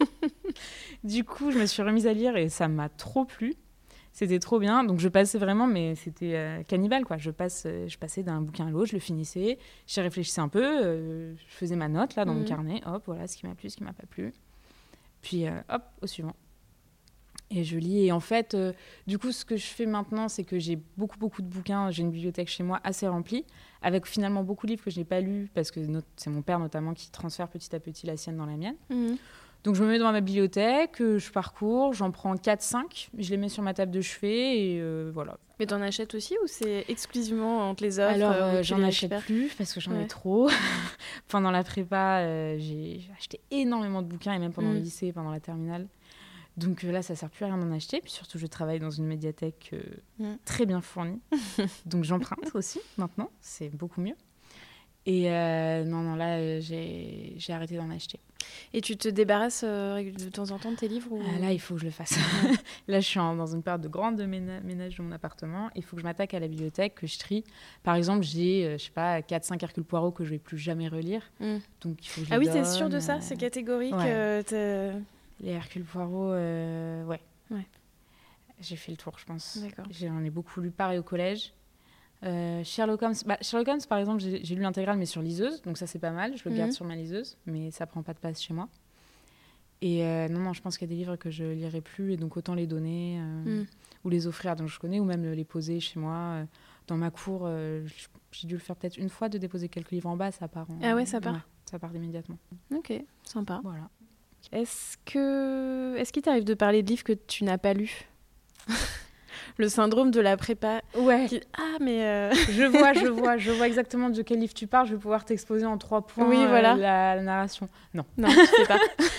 du 1.04 1.24
coup, 1.24 1.50
je 1.50 1.58
me 1.58 1.66
suis 1.66 1.82
remise 1.82 2.06
à 2.06 2.12
lire 2.12 2.36
et 2.36 2.48
ça 2.48 2.68
m'a 2.68 2.88
trop 2.88 3.24
plu. 3.24 3.54
C'était 4.12 4.38
trop 4.38 4.58
bien. 4.58 4.84
Donc 4.84 5.00
je 5.00 5.08
passais 5.08 5.38
vraiment, 5.38 5.66
mais 5.66 5.94
c'était 5.94 6.34
euh, 6.34 6.62
cannibale 6.64 7.04
quoi. 7.04 7.16
Je, 7.16 7.30
passe, 7.30 7.64
euh, 7.66 7.88
je 7.88 7.96
passais 7.96 8.22
d'un 8.22 8.40
bouquin 8.42 8.66
à 8.66 8.70
l'autre, 8.70 8.88
je 8.88 8.92
le 8.94 9.00
finissais, 9.00 9.58
j'y 9.86 10.00
réfléchissais 10.00 10.40
un 10.42 10.48
peu, 10.48 10.62
euh, 10.62 11.34
je 11.34 11.54
faisais 11.56 11.76
ma 11.76 11.88
note 11.88 12.14
là 12.16 12.24
dans 12.26 12.34
mon 12.34 12.40
Mhm. 12.40 12.46
carnet. 12.46 12.80
Hop, 12.86 13.04
voilà 13.06 13.26
ce 13.26 13.36
qui 13.38 13.46
m'a 13.46 13.54
plu, 13.54 13.70
ce 13.70 13.76
qui 13.78 13.84
m'a 13.84 13.94
pas 13.94 14.06
plu. 14.06 14.32
Puis 15.22 15.46
hop, 15.70 15.82
au 16.02 16.06
suivant. 16.06 16.34
Et 17.54 17.64
je 17.64 17.78
lis. 17.78 18.06
Et 18.06 18.12
en 18.12 18.20
fait, 18.20 18.54
euh, 18.54 18.72
du 19.06 19.18
coup, 19.18 19.32
ce 19.32 19.44
que 19.44 19.56
je 19.56 19.66
fais 19.66 19.86
maintenant, 19.86 20.28
c'est 20.28 20.44
que 20.44 20.58
j'ai 20.58 20.78
beaucoup, 20.96 21.18
beaucoup 21.18 21.42
de 21.42 21.46
bouquins. 21.46 21.90
J'ai 21.90 22.02
une 22.02 22.10
bibliothèque 22.10 22.48
chez 22.48 22.62
moi 22.62 22.80
assez 22.82 23.06
remplie, 23.06 23.44
avec 23.82 24.06
finalement 24.06 24.42
beaucoup 24.42 24.66
de 24.66 24.72
livres 24.72 24.84
que 24.84 24.90
je 24.90 24.98
n'ai 24.98 25.04
pas 25.04 25.20
lus, 25.20 25.50
parce 25.54 25.70
que 25.70 25.80
c'est 26.16 26.30
mon 26.30 26.42
père 26.42 26.58
notamment 26.58 26.94
qui 26.94 27.10
transfère 27.10 27.48
petit 27.48 27.74
à 27.74 27.80
petit 27.80 28.06
la 28.06 28.16
sienne 28.16 28.36
dans 28.36 28.46
la 28.46 28.56
mienne. 28.56 28.76
Mhm. 28.90 29.16
Donc 29.64 29.76
je 29.76 29.84
me 29.84 29.88
mets 29.90 29.98
dans 29.98 30.10
ma 30.10 30.20
bibliothèque, 30.20 31.00
euh, 31.00 31.18
je 31.18 31.30
parcours, 31.30 31.92
j'en 31.92 32.10
prends 32.10 32.34
4-5, 32.34 33.10
je 33.16 33.30
les 33.30 33.36
mets 33.36 33.48
sur 33.48 33.62
ma 33.62 33.74
table 33.74 33.92
de 33.92 34.00
chevet, 34.00 34.58
et 34.58 34.80
euh, 34.80 35.10
voilà. 35.14 35.38
Mais 35.62 35.66
t'en 35.66 35.80
achètes 35.80 36.16
aussi 36.16 36.34
ou 36.42 36.48
c'est 36.48 36.84
exclusivement 36.88 37.70
entre 37.70 37.84
les 37.84 38.00
offres 38.00 38.14
Alors, 38.14 38.32
euh, 38.32 38.62
j'en 38.64 38.82
achète 38.82 39.16
plus 39.20 39.54
parce 39.54 39.72
que 39.72 39.78
j'en 39.80 39.96
ai 40.00 40.08
trop. 40.08 40.50
pendant 41.28 41.52
la 41.52 41.62
prépa, 41.62 42.18
euh, 42.18 42.56
j'ai 42.58 43.02
acheté 43.16 43.40
énormément 43.52 44.02
de 44.02 44.08
bouquins 44.08 44.32
et 44.32 44.40
même 44.40 44.52
pendant 44.52 44.72
le 44.72 44.80
lycée, 44.80 45.12
pendant 45.12 45.30
la 45.30 45.38
terminale. 45.38 45.86
Donc 46.56 46.84
euh, 46.84 46.92
là, 46.92 47.02
ça 47.02 47.14
sert 47.16 47.30
plus 47.30 47.44
à 47.44 47.48
rien 47.48 47.58
d'en 47.58 47.72
acheter. 47.72 48.00
Puis 48.00 48.12
surtout, 48.12 48.38
je 48.38 48.46
travaille 48.46 48.78
dans 48.78 48.90
une 48.90 49.06
médiathèque 49.06 49.70
euh, 49.72 49.82
Mm. 50.18 50.36
très 50.44 50.66
bien 50.66 50.80
fournie. 50.80 51.20
Donc 51.86 52.04
j'emprunte 52.04 52.54
aussi 52.54 52.80
maintenant. 52.98 53.30
C'est 53.40 53.68
beaucoup 53.70 54.00
mieux. 54.00 54.16
Et 55.04 55.30
euh, 55.32 55.82
non, 55.84 56.02
non, 56.02 56.14
là, 56.14 56.60
j'ai 56.60 57.34
arrêté 57.48 57.76
d'en 57.76 57.90
acheter. 57.90 58.20
Et 58.72 58.80
tu 58.80 58.96
te 58.96 59.08
débarrasses 59.08 59.64
euh, 59.66 60.12
de 60.12 60.28
temps 60.28 60.50
en 60.52 60.58
temps 60.58 60.70
de 60.70 60.76
tes 60.76 60.86
livres 60.88 61.10
ou... 61.12 61.20
Ah, 61.34 61.38
là, 61.40 61.52
il 61.52 61.60
faut 61.60 61.74
que 61.74 61.80
je 61.80 61.86
le 61.86 61.90
fasse. 61.90 62.16
là, 62.88 63.00
je 63.00 63.06
suis 63.06 63.18
en- 63.18 63.34
dans 63.34 63.46
une 63.52 63.62
période 63.64 63.80
de 63.80 63.88
grande 63.88 64.20
ména- 64.20 64.60
ménage 64.62 64.96
de 64.98 65.02
mon 65.02 65.10
appartement. 65.12 65.70
Il 65.74 65.82
faut 65.82 65.96
que 65.96 66.02
je 66.02 66.06
m'attaque 66.06 66.34
à 66.34 66.40
la 66.40 66.46
bibliothèque, 66.48 66.94
que 66.96 67.06
je 67.08 67.18
trie. 67.18 67.42
Par 67.82 67.96
exemple, 67.96 68.22
j'ai, 68.24 68.64
euh, 68.66 68.78
je 68.78 68.84
sais 68.84 68.90
pas, 68.92 69.20
4-5 69.22 69.60
Hercule 69.62 69.84
Poirot 69.84 70.12
que 70.12 70.24
je 70.24 70.30
vais 70.30 70.38
plus 70.38 70.58
jamais 70.58 70.86
relire. 70.88 71.22
Mm. 71.40 71.56
Donc, 71.80 71.96
il 72.04 72.08
faut 72.08 72.20
que 72.20 72.26
je 72.28 72.34
Ah 72.34 72.38
oui, 72.38 72.48
t'es 72.52 72.64
sûre 72.64 72.88
de 72.88 73.00
ça? 73.00 73.20
C'est 73.20 73.36
catégorique 73.36 73.94
ouais. 73.94 74.44
Les 75.42 75.50
Hercule 75.52 75.84
Poirot, 75.84 76.32
euh, 76.32 77.04
ouais. 77.04 77.20
Ouais. 77.50 77.66
J'ai 78.60 78.76
fait 78.76 78.92
le 78.92 78.96
tour, 78.96 79.18
je 79.18 79.24
pense. 79.24 79.58
J'en 79.90 80.22
ai 80.22 80.30
beaucoup 80.30 80.60
lu, 80.60 80.70
pareil 80.70 80.98
au 80.98 81.02
collège. 81.02 81.52
Euh, 82.22 82.62
Sherlock 82.62 83.02
Holmes, 83.02 83.14
bah, 83.26 83.36
Sherlock 83.40 83.66
Holmes, 83.68 83.80
par 83.88 83.98
exemple, 83.98 84.20
j'ai 84.20 84.54
lu 84.54 84.62
l'intégrale, 84.62 84.96
mais 84.98 85.06
sur 85.06 85.20
liseuse, 85.22 85.60
donc 85.62 85.76
ça 85.78 85.88
c'est 85.88 85.98
pas 85.98 86.12
mal. 86.12 86.36
Je 86.36 86.48
le 86.48 86.54
garde 86.54 86.68
Mhm. 86.70 86.74
sur 86.76 86.84
ma 86.84 86.94
liseuse, 86.94 87.36
mais 87.46 87.72
ça 87.72 87.86
prend 87.86 88.02
pas 88.04 88.14
de 88.14 88.18
place 88.20 88.40
chez 88.40 88.54
moi. 88.54 88.68
Et 89.80 90.04
euh, 90.06 90.28
non, 90.28 90.38
non, 90.38 90.52
je 90.52 90.62
pense 90.62 90.78
qu'il 90.78 90.86
y 90.88 90.92
a 90.92 90.94
des 90.94 90.98
livres 91.00 91.16
que 91.16 91.30
je 91.32 91.42
lirai 91.42 91.80
plus, 91.80 92.12
et 92.12 92.16
donc 92.16 92.36
autant 92.36 92.54
les 92.54 92.68
donner 92.68 93.18
euh, 93.18 93.62
Mm. 93.62 93.66
ou 94.04 94.08
les 94.10 94.28
offrir 94.28 94.52
à 94.52 94.54
dont 94.54 94.68
je 94.68 94.78
connais, 94.78 95.00
ou 95.00 95.04
même 95.04 95.24
les 95.32 95.44
poser 95.44 95.80
chez 95.80 95.98
moi. 95.98 96.44
dans 96.88 96.96
ma 96.96 97.10
cour, 97.12 97.48
j'ai 98.32 98.46
dû 98.48 98.54
le 98.54 98.60
faire 98.60 98.74
peut-être 98.76 98.96
une 98.98 99.08
fois 99.08 99.28
de 99.28 99.38
déposer 99.38 99.68
quelques 99.68 99.92
livres 99.92 100.08
en 100.10 100.16
bas, 100.16 100.30
ça 100.32 100.46
part. 100.48 100.68
en- 100.70 100.78
Ah 100.82 100.94
ouais, 100.96 101.06
ça 101.06 101.20
part 101.20 101.40
ça 101.64 101.78
part 101.78 101.94
immédiatement. 101.94 102.36
Ok, 102.74 102.92
sympa. 103.24 103.60
Voilà. 103.62 103.88
Est-ce 104.50 104.96
que 105.04 105.96
est-ce 105.96 106.12
qu'il 106.12 106.22
t'arrive 106.22 106.44
de 106.44 106.54
parler 106.54 106.82
de 106.82 106.88
livres 106.88 107.04
que 107.04 107.12
tu 107.12 107.44
n'as 107.44 107.58
pas 107.58 107.72
lus? 107.74 108.08
Le 109.58 109.68
syndrome 109.68 110.10
de 110.10 110.20
la 110.20 110.36
prépa. 110.36 110.80
Ouais. 110.96 111.26
qui- 111.26 111.40
Ah 111.58 111.76
mais 111.80 112.04
euh, 112.06 112.32
Je 112.50 112.64
vois, 112.64 112.92
je 112.94 113.06
vois, 113.06 113.36
je 113.36 113.50
vois 113.50 113.66
exactement 113.72 114.08
de 114.08 114.22
quel 114.22 114.38
livre 114.40 114.54
tu 114.54 114.66
parles. 114.66 114.86
Je 114.86 114.94
vais 114.94 115.00
pouvoir 115.00 115.24
t'exposer 115.24 115.66
en 115.66 115.76
trois 115.78 116.06
points 116.06 116.26
Oui, 116.28 116.36
euh, 116.38 116.60
la, 116.60 116.74
la 116.76 117.20
narration. 117.22 117.68
Non, 117.92 118.04
non, 118.16 118.28
je 118.30 118.34
sais 118.56 118.66
pas. 118.66 118.78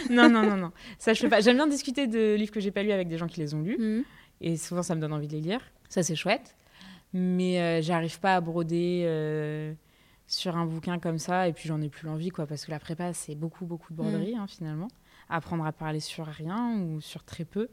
non, 0.10 0.30
non, 0.30 0.42
non, 0.44 0.58
non. 0.58 0.72
Ça, 0.98 1.14
je 1.14 1.22
fais 1.22 1.30
pas. 1.30 1.40
J'aime 1.42 1.58
bien 1.58 1.68
discuter 1.68 2.08
de 2.08 2.34
livres 2.36 2.52
que 2.52 2.60
j'ai 2.60 2.72
pas 2.72 2.82
lus 2.84 2.92
avec 2.92 3.08
des 3.10 3.18
gens 3.18 3.28
qui 3.28 3.40
les 3.42 3.54
ont 3.54 3.62
lus. 3.62 3.78
Mhm. 3.78 4.04
Et 4.42 4.58
souvent, 4.58 4.82
ça 4.84 4.96
me 4.96 5.02
donne 5.02 5.14
envie 5.14 5.28
de 5.28 5.34
les 5.34 5.42
lire. 5.42 5.62
Ça, 5.90 6.02
c'est 6.04 6.16
chouette. 6.16 6.56
Mais 7.14 7.60
euh, 7.62 7.82
j'arrive 7.82 8.20
pas 8.20 8.36
à 8.36 8.42
broder 8.42 9.04
euh, 9.06 9.72
sur 10.26 10.58
un 10.58 10.66
bouquin 10.66 10.98
comme 11.00 11.20
ça. 11.20 11.48
Et 11.48 11.54
puis, 11.54 11.68
j'en 11.70 11.80
ai 11.82 11.90
plus 11.90 12.08
l'envie, 12.08 12.30
quoi. 12.30 12.48
Parce 12.48 12.66
que 12.66 12.72
la 12.72 12.80
prépa, 12.80 13.14
c'est 13.14 13.36
beaucoup, 13.36 13.66
beaucoup 13.66 13.94
de 13.94 13.98
broderie, 13.98 14.36
hein, 14.36 14.48
finalement. 14.48 14.88
Apprendre 15.30 15.66
à 15.66 15.72
parler 15.72 16.00
sur 16.00 16.26
rien 16.26 16.78
ou 16.80 17.02
sur 17.02 17.24
très 17.24 17.46
peu. 17.46 17.70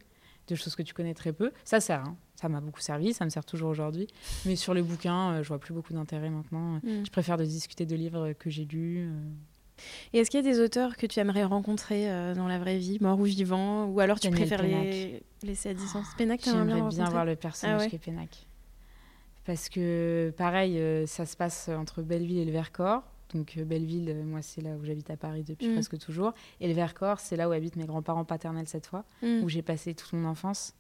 De 0.48 0.54
choses 0.56 0.74
que 0.74 0.82
tu 0.82 0.94
connais 0.94 1.14
très 1.14 1.32
peu. 1.32 1.52
Ça 1.64 1.78
sert. 1.80 2.00
hein. 2.00 2.16
Ça 2.34 2.48
m'a 2.48 2.60
beaucoup 2.60 2.80
servi. 2.80 3.12
Ça 3.12 3.24
me 3.24 3.30
sert 3.30 3.44
toujours 3.44 3.70
aujourd'hui. 3.70 4.08
Mais 4.46 4.56
sur 4.56 4.74
le 4.74 4.82
bouquin, 4.82 5.32
euh, 5.34 5.42
je 5.44 5.48
vois 5.48 5.60
plus 5.60 5.72
beaucoup 5.72 5.92
d'intérêt 5.92 6.28
maintenant. 6.30 6.80
Mhm. 6.82 7.06
Je 7.06 7.10
préfère 7.10 7.36
de 7.36 7.44
discuter 7.44 7.86
de 7.86 7.94
livres 7.94 8.32
que 8.32 8.50
j'ai 8.50 8.64
lus. 8.64 9.08
euh. 9.08 9.12
Et 10.12 10.18
est-ce 10.18 10.30
qu'il 10.30 10.44
y 10.44 10.48
a 10.48 10.50
des 10.52 10.58
auteurs 10.60 10.96
que 10.96 11.06
tu 11.06 11.20
aimerais 11.20 11.44
rencontrer 11.44 12.10
euh, 12.10 12.34
dans 12.34 12.48
la 12.48 12.58
vraie 12.58 12.78
vie, 12.78 12.98
morts 13.00 13.18
ou 13.20 13.24
vivants, 13.24 13.86
ou 13.86 14.00
alors 14.00 14.18
tu 14.18 14.28
Daniel 14.28 14.48
préfères 14.48 14.62
les 14.62 15.22
laisser 15.42 15.68
à 15.70 15.74
distance? 15.74 16.06
Pénac, 16.18 16.40
t'aimerais 16.40 16.66
J'aimerais 16.68 16.88
bien 16.90 17.08
voir 17.10 17.24
le 17.24 17.36
personnage 17.36 17.76
Ah 17.78 17.84
ouais. 17.84 17.88
qui 17.88 17.96
est 17.96 18.00
Pénac. 18.00 18.46
Parce 19.44 19.68
que, 19.68 20.34
pareil, 20.36 20.78
euh, 20.78 21.06
ça 21.06 21.26
se 21.26 21.36
passe 21.36 21.68
entre 21.68 22.02
Belleville 22.02 22.38
et 22.38 22.44
le 22.44 22.52
Vercors. 22.52 23.02
Donc, 23.34 23.54
euh, 23.56 23.64
Belleville, 23.64 24.08
euh, 24.10 24.24
moi, 24.24 24.42
c'est 24.42 24.60
là 24.60 24.70
où 24.76 24.84
j'habite 24.84 25.08
à 25.10 25.16
Paris 25.16 25.44
depuis 25.44 25.68
Mm. 25.68 25.74
presque 25.74 25.98
toujours. 25.98 26.32
Et 26.60 26.66
le 26.68 26.74
Vercors, 26.74 27.20
c'est 27.20 27.36
là 27.36 27.48
où 27.48 27.52
habitent 27.52 27.76
mes 27.76 27.86
grands-parents 27.86 28.24
paternels 28.24 28.66
cette 28.68 28.86
fois, 28.86 29.04
Mhm. 29.22 29.44
où 29.44 29.48
j'ai 29.48 29.62
passé 29.62 29.94
toute 29.94 30.12
mon 30.12 30.26
enfance. 30.28 30.74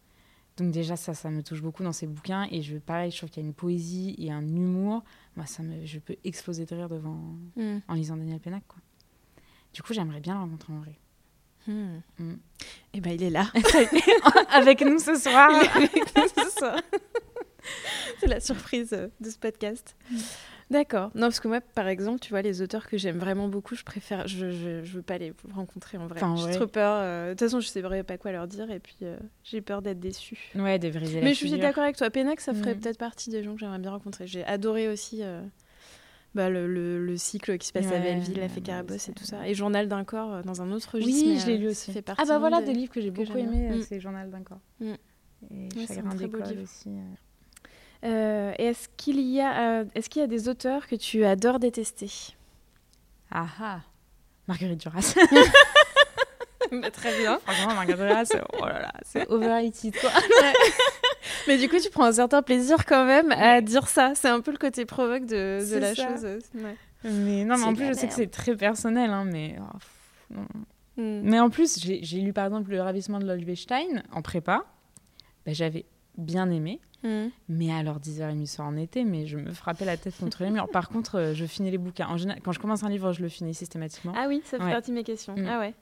Donc, 0.56 0.72
déjà, 0.72 0.96
ça, 0.96 1.14
ça 1.14 1.30
me 1.30 1.42
touche 1.42 1.62
beaucoup 1.62 1.82
dans 1.84 1.92
ces 1.92 2.06
bouquins. 2.06 2.46
Et 2.50 2.60
je, 2.62 2.76
pareil, 2.78 3.10
je 3.12 3.16
trouve 3.18 3.30
qu'il 3.30 3.42
y 3.42 3.46
a 3.46 3.48
une 3.48 3.54
poésie 3.54 4.14
et 4.18 4.30
un 4.32 4.42
humour. 4.42 5.04
Moi, 5.36 5.46
ça 5.46 5.62
me, 5.62 5.86
je 5.86 5.98
peux 6.00 6.16
exploser 6.24 6.66
de 6.66 6.74
rire 6.74 6.88
devant, 6.88 7.20
Mhm. 7.56 7.82
en 7.88 7.94
lisant 7.94 8.16
Daniel 8.16 8.40
Pénac, 8.40 8.62
quoi. 8.66 8.78
Du 9.72 9.82
coup, 9.82 9.94
j'aimerais 9.94 10.20
bien 10.20 10.34
le 10.34 10.40
rencontrer 10.40 10.72
en 10.72 10.80
vrai. 10.80 10.98
Mm. 11.68 12.34
Eh 12.94 13.00
ben, 13.00 13.10
il 13.12 13.22
est 13.22 13.30
là. 13.30 13.46
Avec 14.50 14.80
nous 14.80 14.98
ce 14.98 15.14
soir. 15.14 15.50
Il 15.52 15.62
est 15.64 15.76
avec 15.76 16.16
nous 16.16 16.44
ce 16.44 16.50
soir. 16.58 16.80
C'est 18.18 18.26
la 18.26 18.40
surprise 18.40 18.92
euh, 18.92 19.08
de 19.20 19.30
ce 19.30 19.38
podcast. 19.38 19.94
D'accord. 20.70 21.10
Non, 21.16 21.22
parce 21.22 21.40
que 21.40 21.48
moi, 21.48 21.60
par 21.60 21.88
exemple, 21.88 22.20
tu 22.20 22.30
vois, 22.30 22.42
les 22.42 22.62
auteurs 22.62 22.86
que 22.88 22.96
j'aime 22.96 23.18
vraiment 23.18 23.48
beaucoup, 23.48 23.74
je 23.74 23.82
préfère. 23.82 24.28
Je, 24.28 24.50
je, 24.52 24.84
je 24.84 24.92
veux 24.96 25.02
pas 25.02 25.18
les 25.18 25.32
rencontrer 25.52 25.98
en 25.98 26.06
vrai. 26.06 26.20
Enfin, 26.22 26.30
en 26.30 26.36
J'ai 26.36 26.52
trop 26.56 26.68
peur. 26.68 26.92
euh, 27.02 27.26
De 27.26 27.30
toute 27.32 27.40
façon, 27.40 27.58
je 27.60 27.66
sais 27.66 27.80
vraiment 27.80 28.04
pas 28.04 28.18
quoi 28.18 28.30
leur 28.30 28.46
dire 28.46 28.70
et 28.70 28.78
puis 28.78 28.96
euh, 29.02 29.16
j'ai 29.42 29.60
peur 29.60 29.82
d'être 29.82 29.98
déçue. 29.98 30.38
Ouais, 30.54 30.78
de 30.78 30.88
briser 30.90 31.18
la 31.20 31.24
Mais 31.24 31.34
je 31.34 31.38
suis 31.38 31.50
d'accord 31.58 31.82
avec 31.82 31.96
toi. 31.96 32.08
Pénac, 32.10 32.40
ça 32.40 32.54
ferait 32.54 32.76
peut-être 32.76 32.98
partie 32.98 33.30
des 33.30 33.42
gens 33.42 33.54
que 33.54 33.60
j'aimerais 33.60 33.80
bien 33.80 33.90
rencontrer. 33.90 34.28
J'ai 34.28 34.44
adoré 34.44 34.88
aussi 34.88 35.24
euh, 35.24 35.42
bah, 36.36 36.48
le, 36.48 36.68
le- 36.72 37.04
le 37.04 37.16
cycle 37.16 37.58
qui 37.58 37.66
se 37.66 37.72
passe 37.72 37.90
à 37.90 37.98
Belleville, 37.98 38.38
la 38.38 38.48
fée 38.48 38.60
moi 38.60 38.66
Carabosse 38.66 39.08
et 39.08 39.12
tout 39.12 39.24
ça. 39.24 39.48
Et 39.48 39.54
Journal 39.54 39.88
d'un 39.88 40.04
corps 40.04 40.44
dans 40.44 40.62
un 40.62 40.70
autre 40.70 40.94
registre. 40.94 41.26
Oui, 41.26 41.38
je 41.40 41.46
l'ai 41.48 41.58
lu 41.58 41.66
aussi. 41.68 41.90
fait 41.92 41.98
Ah 42.06 42.14
partie 42.14 42.28
bah 42.28 42.38
voilà 42.38 42.60
de- 42.60 42.66
des 42.66 42.74
livres 42.74 42.92
que 42.92 43.00
j'ai 43.00 43.10
beaucoup 43.10 43.26
j'aime 43.36 43.52
aimés, 43.52 43.66
bien. 43.68 43.72
euh, 43.76 43.78
Mm. 43.80 43.84
c'est 43.88 43.98
Journal 43.98 44.30
d'un 44.30 44.42
corps. 44.44 44.60
Mm. 44.78 44.92
Et 45.50 45.68
Ouais, 45.76 45.86
Chagrin 45.88 46.14
d'école 46.14 46.42
livre. 46.44 46.62
aussi. 46.62 46.90
Euh. 48.04 48.50
Euh, 48.50 48.54
et 48.58 48.66
est-ce 48.66 48.88
qu'il 48.96 49.20
y 49.20 49.40
a, 49.40 49.80
euh, 49.80 49.84
est-ce 49.94 50.08
qu'il 50.08 50.20
y 50.20 50.24
a 50.24 50.28
des 50.28 50.48
auteurs 50.48 50.86
que 50.86 50.96
tu 50.96 51.24
adores 51.24 51.58
détester? 51.58 52.10
Ah 53.30 53.46
ah 53.60 53.80
Marguerite 54.48 54.80
Duras. 54.80 55.14
Très 56.92 57.18
bien. 57.18 57.38
Franchement, 57.40 57.74
Marguerite 57.74 58.06
Duras, 58.06 58.44
oh 58.60 58.66
là 58.66 58.80
là, 58.80 58.92
c'est 59.02 59.28
overrated 59.30 59.94
quoi. 60.00 60.10
Mais 61.46 61.58
du 61.58 61.68
coup, 61.68 61.78
tu 61.78 61.90
prends 61.90 62.04
un 62.04 62.12
certain 62.12 62.42
plaisir 62.42 62.84
quand 62.86 63.04
même 63.04 63.32
à 63.32 63.60
dire 63.60 63.88
ça. 63.88 64.12
C'est 64.14 64.28
un 64.28 64.40
peu 64.40 64.52
le 64.52 64.58
côté 64.58 64.84
provoque 64.84 65.26
de, 65.26 65.60
de 65.70 65.78
la 65.78 65.94
ça. 65.94 66.08
chose. 66.08 66.24
Ouais. 66.54 66.76
Mais 67.04 67.44
non, 67.44 67.56
mais 67.56 67.64
en 67.64 67.74
plus, 67.74 67.86
je 67.86 67.92
sais 67.94 68.08
que 68.08 68.14
c'est 68.14 68.30
très 68.30 68.56
personnel, 68.56 69.10
hein, 69.10 69.24
mais. 69.24 69.56
oh, 69.60 69.78
pff, 69.78 69.90
non. 70.30 70.46
Mm. 70.96 71.20
Mais 71.24 71.40
en 71.40 71.50
plus, 71.50 71.80
j'ai 71.80 72.00
j'ai 72.02 72.20
lu 72.20 72.32
par 72.32 72.44
exemple 72.46 72.70
Le 72.70 72.82
ravissement 72.82 73.18
de 73.18 73.26
Lolvestein 73.26 74.02
en 74.12 74.22
prépa. 74.22 74.64
Bah, 75.46 75.52
J'avais 75.52 75.86
bien 76.18 76.50
aimé. 76.50 76.80
Mm. 77.02 77.28
Mais 77.48 77.72
alors, 77.72 77.98
10h30 77.98 78.46
soir 78.46 78.68
en 78.68 78.76
été, 78.76 79.04
mais 79.04 79.26
je 79.26 79.36
me 79.38 79.52
frappais 79.52 79.84
la 79.86 79.96
tête 79.96 80.14
contre 80.18 80.42
les 80.44 80.50
murs. 80.50 80.68
Par 80.68 80.88
contre, 80.90 81.16
euh, 81.18 81.34
je 81.34 81.44
finis 81.46 81.70
les 81.70 81.78
bouquins. 81.78 82.08
En 82.08 82.16
général, 82.18 82.42
quand 82.42 82.52
je 82.52 82.58
commence 82.60 82.82
un 82.82 82.88
livre, 82.90 83.12
je 83.12 83.22
le 83.22 83.28
finis 83.28 83.54
systématiquement. 83.54 84.12
Ah 84.16 84.26
oui, 84.28 84.42
ça 84.44 84.58
fait 84.58 84.64
Ouais. 84.64 84.72
partie 84.72 84.90
de 84.90 84.96
mes 84.96 85.04
questions. 85.04 85.34
Mm. 85.34 85.46
Ah 85.48 85.58
ouais. 85.60 85.74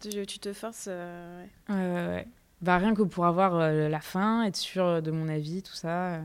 Tu, 0.00 0.26
tu 0.26 0.38
te 0.38 0.52
forces. 0.52 0.86
euh, 0.90 1.44
ouais. 1.68 1.74
Ouais, 1.74 1.80
ouais, 1.92 2.06
ouais. 2.16 2.28
Bah, 2.62 2.78
rien 2.78 2.94
que 2.94 3.02
pour 3.02 3.26
avoir 3.26 3.54
euh, 3.56 3.88
la 3.88 4.00
fin, 4.00 4.42
être 4.44 4.56
sûr 4.56 5.00
de 5.02 5.10
mon 5.10 5.28
avis, 5.28 5.62
tout 5.62 5.74
ça. 5.74 6.14
euh. 6.16 6.22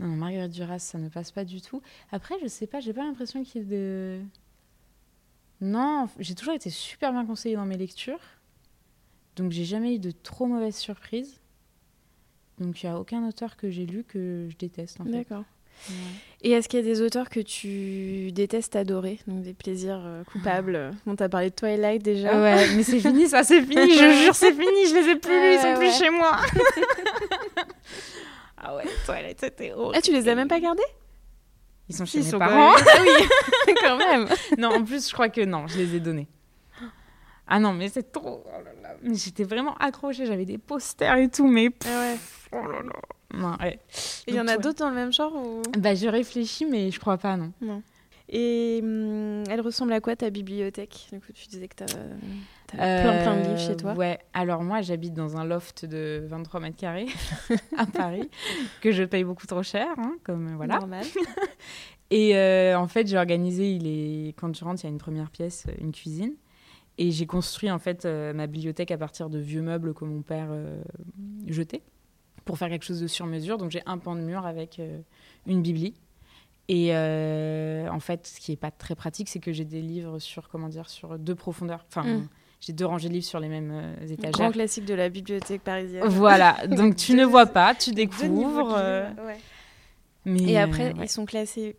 Non, 0.00 0.08
non, 0.08 0.16
Marguerite 0.16 0.50
Duras, 0.52 0.80
ça 0.80 0.98
ne 0.98 1.08
passe 1.08 1.30
pas 1.30 1.44
du 1.44 1.60
tout. 1.62 1.80
Après, 2.10 2.34
je 2.42 2.48
sais 2.48 2.66
pas, 2.66 2.80
j'ai 2.80 2.92
pas 2.92 3.04
l'impression 3.04 3.44
qu'il 3.44 3.62
y 3.62 3.64
ait 3.64 3.68
de. 3.68 4.20
Non, 5.60 6.08
j'ai 6.18 6.34
toujours 6.34 6.54
été 6.54 6.68
super 6.68 7.12
bien 7.12 7.24
conseillée 7.24 7.54
dans 7.56 7.64
mes 7.64 7.76
lectures. 7.76 8.18
Donc, 9.36 9.52
j'ai 9.52 9.64
jamais 9.64 9.94
eu 9.94 9.98
de 9.98 10.10
trop 10.10 10.46
mauvaises 10.46 10.76
surprises. 10.76 11.40
Donc, 12.58 12.82
il 12.82 12.86
n'y 12.88 12.92
a 12.94 12.98
aucun 12.98 13.26
auteur 13.28 13.56
que 13.56 13.70
j'ai 13.70 13.84
lu 13.86 14.04
que 14.04 14.46
je 14.50 14.56
déteste, 14.56 15.00
en 15.00 15.04
fait. 15.04 15.10
D'accord. 15.10 15.44
Ouais. 15.88 15.94
Et 16.42 16.52
est-ce 16.52 16.68
qu'il 16.68 16.78
y 16.78 16.82
a 16.82 16.84
des 16.84 17.02
auteurs 17.02 17.28
que 17.28 17.40
tu 17.40 18.30
détestes 18.30 18.76
adorer 18.76 19.18
Donc 19.26 19.42
des 19.42 19.54
plaisirs 19.54 20.00
euh, 20.04 20.22
coupables? 20.24 20.92
Bon, 21.04 21.16
t'as 21.16 21.28
parlé 21.28 21.50
de 21.50 21.54
Twilight 21.54 22.00
déjà. 22.02 22.40
Ouais, 22.40 22.68
mais 22.76 22.84
c'est 22.84 23.00
fini, 23.00 23.26
ça, 23.28 23.42
c'est 23.42 23.60
fini. 23.60 23.90
Je 23.92 24.22
jure, 24.24 24.34
c'est 24.36 24.52
fini. 24.52 24.86
Je 24.88 24.94
les 24.94 25.08
ai 25.10 25.16
plus 25.16 25.32
lus, 25.32 25.54
ils 25.54 25.58
sont 25.58 25.66
Ouais, 25.66 25.74
plus 25.78 25.86
ouais. 25.88 25.92
chez 25.92 26.10
moi. 26.10 26.36
ah 28.58 28.76
ouais, 28.76 28.84
Twilight, 29.04 29.40
c'était 29.40 29.72
horrible. 29.72 29.94
Ah, 29.96 30.00
tu 30.00 30.12
les 30.12 30.28
as 30.28 30.34
même 30.34 30.48
pas 30.48 30.60
gardés? 30.60 30.82
Ils 31.88 31.94
sont 31.96 32.06
chez 32.06 32.18
Ils 32.18 32.24
mes 32.24 32.30
sont 32.30 32.38
parents. 32.38 32.72
quand 32.72 32.84
même- 33.04 33.26
Ah 33.28 33.50
oui, 33.66 33.74
quand 33.82 33.96
même. 33.98 34.28
non, 34.58 34.68
en 34.76 34.84
plus, 34.84 35.08
je 35.08 35.12
crois 35.12 35.28
que 35.28 35.42
non, 35.42 35.66
je 35.66 35.78
les 35.78 35.96
ai 35.96 36.00
donnés. 36.00 36.28
Ah 37.46 37.60
non, 37.60 37.72
mais 37.74 37.88
c'est 37.88 38.10
trop. 38.12 38.42
oh 38.46 38.64
là 38.64 38.70
là. 38.82 38.96
Mais 39.02 39.14
j'étais 39.14 39.44
vraiment 39.44 39.74
accrochée, 39.76 40.26
j'avais 40.26 40.46
des 40.46 40.58
posters 40.58 41.16
et 41.16 41.28
tout, 41.28 41.46
mais. 41.46 41.70
pff, 41.70 41.90
Ah 41.92 42.00
ouais. 42.00 42.16
oh 42.52 42.68
là 42.70 42.82
là. 42.82 42.92
Non, 43.36 43.56
ouais. 43.60 43.78
Et 44.26 44.30
il 44.30 44.34
y 44.34 44.40
en 44.40 44.46
a 44.46 44.52
ouais. 44.52 44.58
d'autres 44.62 44.78
dans 44.78 44.88
le 44.88 44.94
même 44.94 45.12
genre 45.12 45.34
ou... 45.34 45.60
Bah, 45.78 45.94
je 45.94 46.06
réfléchis, 46.06 46.64
mais 46.66 46.90
je 46.90 47.00
crois 47.00 47.18
pas, 47.18 47.36
non. 47.36 47.52
Et 48.28 48.80
hum, 48.82 49.44
elle 49.50 49.60
ressemble 49.60 49.92
à 49.92 50.00
quoi 50.00 50.16
ta 50.16 50.30
bibliothèque? 50.30 51.08
Du 51.12 51.20
coup, 51.20 51.32
tu 51.34 51.46
disais 51.48 51.68
que 51.68 51.74
t'as 51.74 51.86
t'as 52.68 52.76
plein 53.02 53.22
plein 53.22 53.36
de 53.36 53.42
livres 53.48 53.58
chez 53.58 53.76
toi. 53.76 53.90
Euh, 53.90 53.94
Ouais, 53.96 54.18
alors 54.32 54.62
moi, 54.62 54.80
j'habite 54.80 55.12
dans 55.14 55.36
un 55.36 55.44
loft 55.44 55.84
de 55.84 56.24
23 56.26 56.60
mètres 56.60 56.76
carrés 56.76 57.06
à 57.76 57.84
Paris, 57.86 58.30
que 58.80 58.92
je 58.92 59.02
paye 59.04 59.24
beaucoup 59.24 59.46
trop 59.46 59.62
cher, 59.62 59.88
hein, 59.98 60.14
comme 60.24 60.52
euh, 60.54 60.56
voilà. 60.56 60.78
Normal. 60.78 61.04
Et 62.10 62.36
euh, 62.36 62.78
en 62.78 62.86
fait, 62.86 63.06
j'ai 63.06 63.18
organisé, 63.18 63.70
il 63.72 63.86
est... 63.86 64.28
quand 64.34 64.50
tu 64.52 64.62
rentres, 64.64 64.82
il 64.84 64.86
y 64.86 64.90
a 64.90 64.92
une 64.92 64.98
première 64.98 65.30
pièce, 65.30 65.66
euh, 65.68 65.72
une 65.80 65.90
cuisine. 65.92 66.34
Et 66.98 67.10
j'ai 67.10 67.26
construit 67.26 67.70
en 67.70 67.78
fait 67.78 68.04
euh, 68.04 68.32
ma 68.32 68.46
bibliothèque 68.46 68.90
à 68.92 68.98
partir 68.98 69.28
de 69.28 69.38
vieux 69.38 69.62
meubles 69.62 69.94
que 69.94 70.04
mon 70.04 70.22
père 70.22 70.48
euh, 70.50 70.80
jetait 71.46 71.82
pour 72.44 72.56
faire 72.58 72.68
quelque 72.68 72.84
chose 72.84 73.00
de 73.00 73.06
sur 73.08 73.26
mesure. 73.26 73.58
Donc 73.58 73.70
j'ai 73.70 73.82
un 73.86 73.98
pan 73.98 74.14
de 74.14 74.20
mur 74.20 74.46
avec 74.46 74.78
euh, 74.78 74.98
une 75.46 75.60
bibli. 75.62 75.94
Et 76.68 76.92
en 76.94 78.00
fait, 78.00 78.26
ce 78.26 78.40
qui 78.40 78.52
est 78.52 78.56
pas 78.56 78.70
très 78.70 78.94
pratique, 78.94 79.28
c'est 79.28 79.38
que 79.40 79.52
j'ai 79.52 79.66
des 79.66 79.82
livres 79.82 80.18
sur 80.18 80.48
comment 80.48 80.68
dire 80.68 80.88
sur 80.88 81.18
deux 81.18 81.34
profondeurs. 81.34 81.84
Enfin, 81.88 82.04
Mm. 82.04 82.28
j'ai 82.60 82.72
deux 82.72 82.86
rangées 82.86 83.08
de 83.08 83.12
livres 83.14 83.26
sur 83.26 83.38
les 83.40 83.48
mêmes 83.48 83.70
euh, 83.70 83.94
Grand 83.96 84.28
étagères. 84.30 84.52
classique 84.52 84.84
de 84.86 84.94
la 84.94 85.10
bibliothèque 85.10 85.60
parisienne. 85.62 86.04
Voilà, 86.06 86.56
donc 86.68 86.96
tu 86.96 87.12
ne 87.14 87.24
vois 87.26 87.44
pas, 87.46 87.74
tu 87.74 87.90
découvres. 87.92 88.28
livres, 88.30 89.14
ouais. 89.26 89.36
mais, 90.24 90.42
Et 90.52 90.58
après, 90.58 90.94
ouais. 90.94 91.04
ils 91.04 91.08
sont 91.10 91.26
classés 91.26 91.76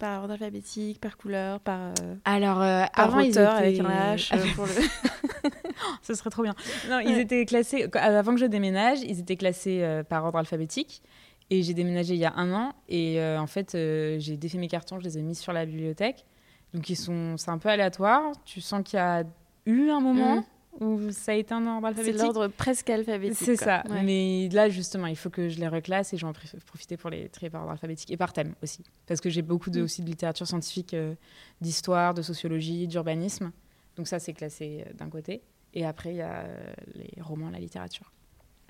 par 0.00 0.22
ordre 0.22 0.32
alphabétique, 0.32 1.00
par 1.00 1.16
couleur, 1.16 1.60
par, 1.60 1.92
euh, 2.02 2.14
Alors, 2.24 2.60
euh, 2.62 2.84
par 2.94 3.06
avant, 3.06 3.20
ils 3.20 3.30
étaient... 3.30 3.38
avec 3.40 3.80
un 3.80 4.14
H 4.16 4.34
euh, 4.34 4.44
pour 4.54 4.66
le. 4.66 4.72
Ce 6.02 6.14
serait 6.14 6.30
trop 6.30 6.42
bien. 6.42 6.54
Non, 6.88 6.98
ils 7.00 7.08
Ouais. 7.08 7.20
étaient 7.22 7.44
classés. 7.44 7.88
Avant 7.94 8.34
que 8.34 8.40
je 8.40 8.46
déménage, 8.46 9.00
ils 9.02 9.20
étaient 9.20 9.36
classés 9.36 9.82
euh, 9.82 10.02
par 10.02 10.24
ordre 10.24 10.38
alphabétique. 10.38 11.02
Et 11.50 11.62
j'ai 11.62 11.72
déménagé 11.74 12.14
il 12.14 12.20
y 12.20 12.26
a 12.26 12.34
un 12.36 12.52
an. 12.52 12.72
Et 12.88 13.18
en 13.22 13.46
fait, 13.46 13.70
j'ai 13.72 14.36
défait 14.36 14.58
mes 14.58 14.68
cartons, 14.68 14.98
je 14.98 15.04
les 15.04 15.16
ai 15.16 15.22
mis 15.22 15.34
sur 15.34 15.54
la 15.54 15.64
bibliothèque. 15.64 16.26
Donc, 16.74 16.90
ils 16.90 16.96
sont, 16.96 17.38
c'est 17.38 17.50
un 17.50 17.56
peu 17.56 17.70
aléatoire. 17.70 18.32
Tu 18.44 18.60
sens 18.60 18.82
qu'il 18.84 18.98
y 18.98 19.00
a 19.00 19.24
eu 19.64 19.88
un 19.88 20.00
moment 20.00 20.44
où 20.80 21.10
ça 21.10 21.32
a 21.32 21.34
été 21.34 21.52
un 21.54 21.66
ordre 21.66 21.88
Mm. 21.88 21.92
C'est 21.94 22.00
alphabétique. 22.00 22.22
l'ordre 22.22 22.46
presque 22.48 22.90
alphabétique. 22.90 23.36
C'est 23.38 23.56
ça. 23.56 23.82
Ouais. 23.90 24.02
Mais 24.02 24.48
là, 24.52 24.68
justement, 24.68 25.06
il 25.06 25.16
faut 25.16 25.30
que 25.30 25.48
je 25.48 25.58
les 25.58 25.68
reclasse 25.68 26.12
et 26.12 26.16
j'en 26.16 26.32
pr- 26.32 26.58
profiter 26.66 26.96
pour 26.96 27.10
les 27.10 27.28
trier 27.28 27.50
par 27.50 27.62
ordre 27.62 27.72
alphabétique 27.72 28.10
et 28.10 28.16
par 28.16 28.32
thème 28.32 28.54
aussi. 28.62 28.84
Parce 29.06 29.20
que 29.20 29.28
j'ai 29.30 29.42
beaucoup 29.42 29.70
de, 29.70 29.80
Mm. 29.80 29.84
aussi 29.84 30.02
de 30.02 30.06
littérature 30.06 30.46
scientifique, 30.46 30.94
euh, 30.94 31.14
d'histoire, 31.60 32.14
de 32.14 32.22
sociologie, 32.22 32.86
d'urbanisme. 32.86 33.50
Donc 33.96 34.06
ça, 34.08 34.18
c'est 34.20 34.32
classé 34.34 34.84
euh, 34.86 34.92
d'un 34.94 35.08
côté. 35.10 35.42
Et 35.74 35.84
après, 35.84 36.10
il 36.12 36.16
y 36.18 36.22
a 36.22 36.44
euh, 36.44 36.72
les 36.94 37.10
romans, 37.20 37.50
la 37.50 37.58
littérature. 37.58 38.12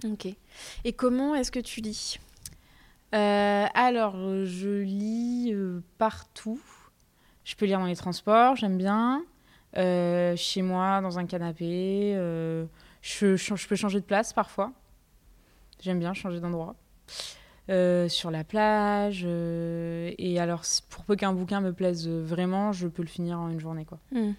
Ok. 0.05 0.29
Et 0.85 0.93
comment 0.93 1.35
est-ce 1.35 1.51
que 1.53 1.61
tu 1.61 1.81
lis? 1.81 2.19
Alors, 3.13 4.17
je 4.45 4.83
lis 4.83 5.53
partout. 5.99 6.61
Je 7.45 7.55
peux 7.57 7.67
lire 7.67 7.79
dans 7.79 7.87
les 7.87 7.97
transports, 7.97 8.57
j'aime 8.57 8.77
bien. 8.77 9.25
Euh, 9.77 10.35
chez 10.37 10.63
moi, 10.63 11.01
dans 11.01 11.19
un 11.19 11.27
canapé. 11.27 12.15
euh, 12.17 12.65
je, 13.03 13.37
je- 13.37 13.55
je 13.55 13.69
peux 13.69 13.77
changer 13.77 14.01
de 14.01 14.05
place 14.05 14.33
parfois. 14.33 14.73
J'aime 15.81 15.99
bien 15.99 16.15
changer 16.15 16.41
d'endroit. 16.41 16.75
Euh, 17.71 18.09
sur 18.09 18.31
la 18.31 18.45
plage. 18.45 19.25
et 19.27 20.39
alors, 20.41 20.63
pour 20.89 21.05
peu 21.05 21.17
qu'un 21.17 21.35
bouquin 21.35 21.61
me 21.61 21.73
plaise 21.73 22.09
vraiment, 22.09 22.73
je 22.73 22.89
peux 22.89 23.03
le 23.03 23.09
finir 23.09 23.39
en 23.39 23.51
une 23.51 23.61
journée. 23.61 23.85
quoi. 23.85 23.99
Hmm. 24.11 24.33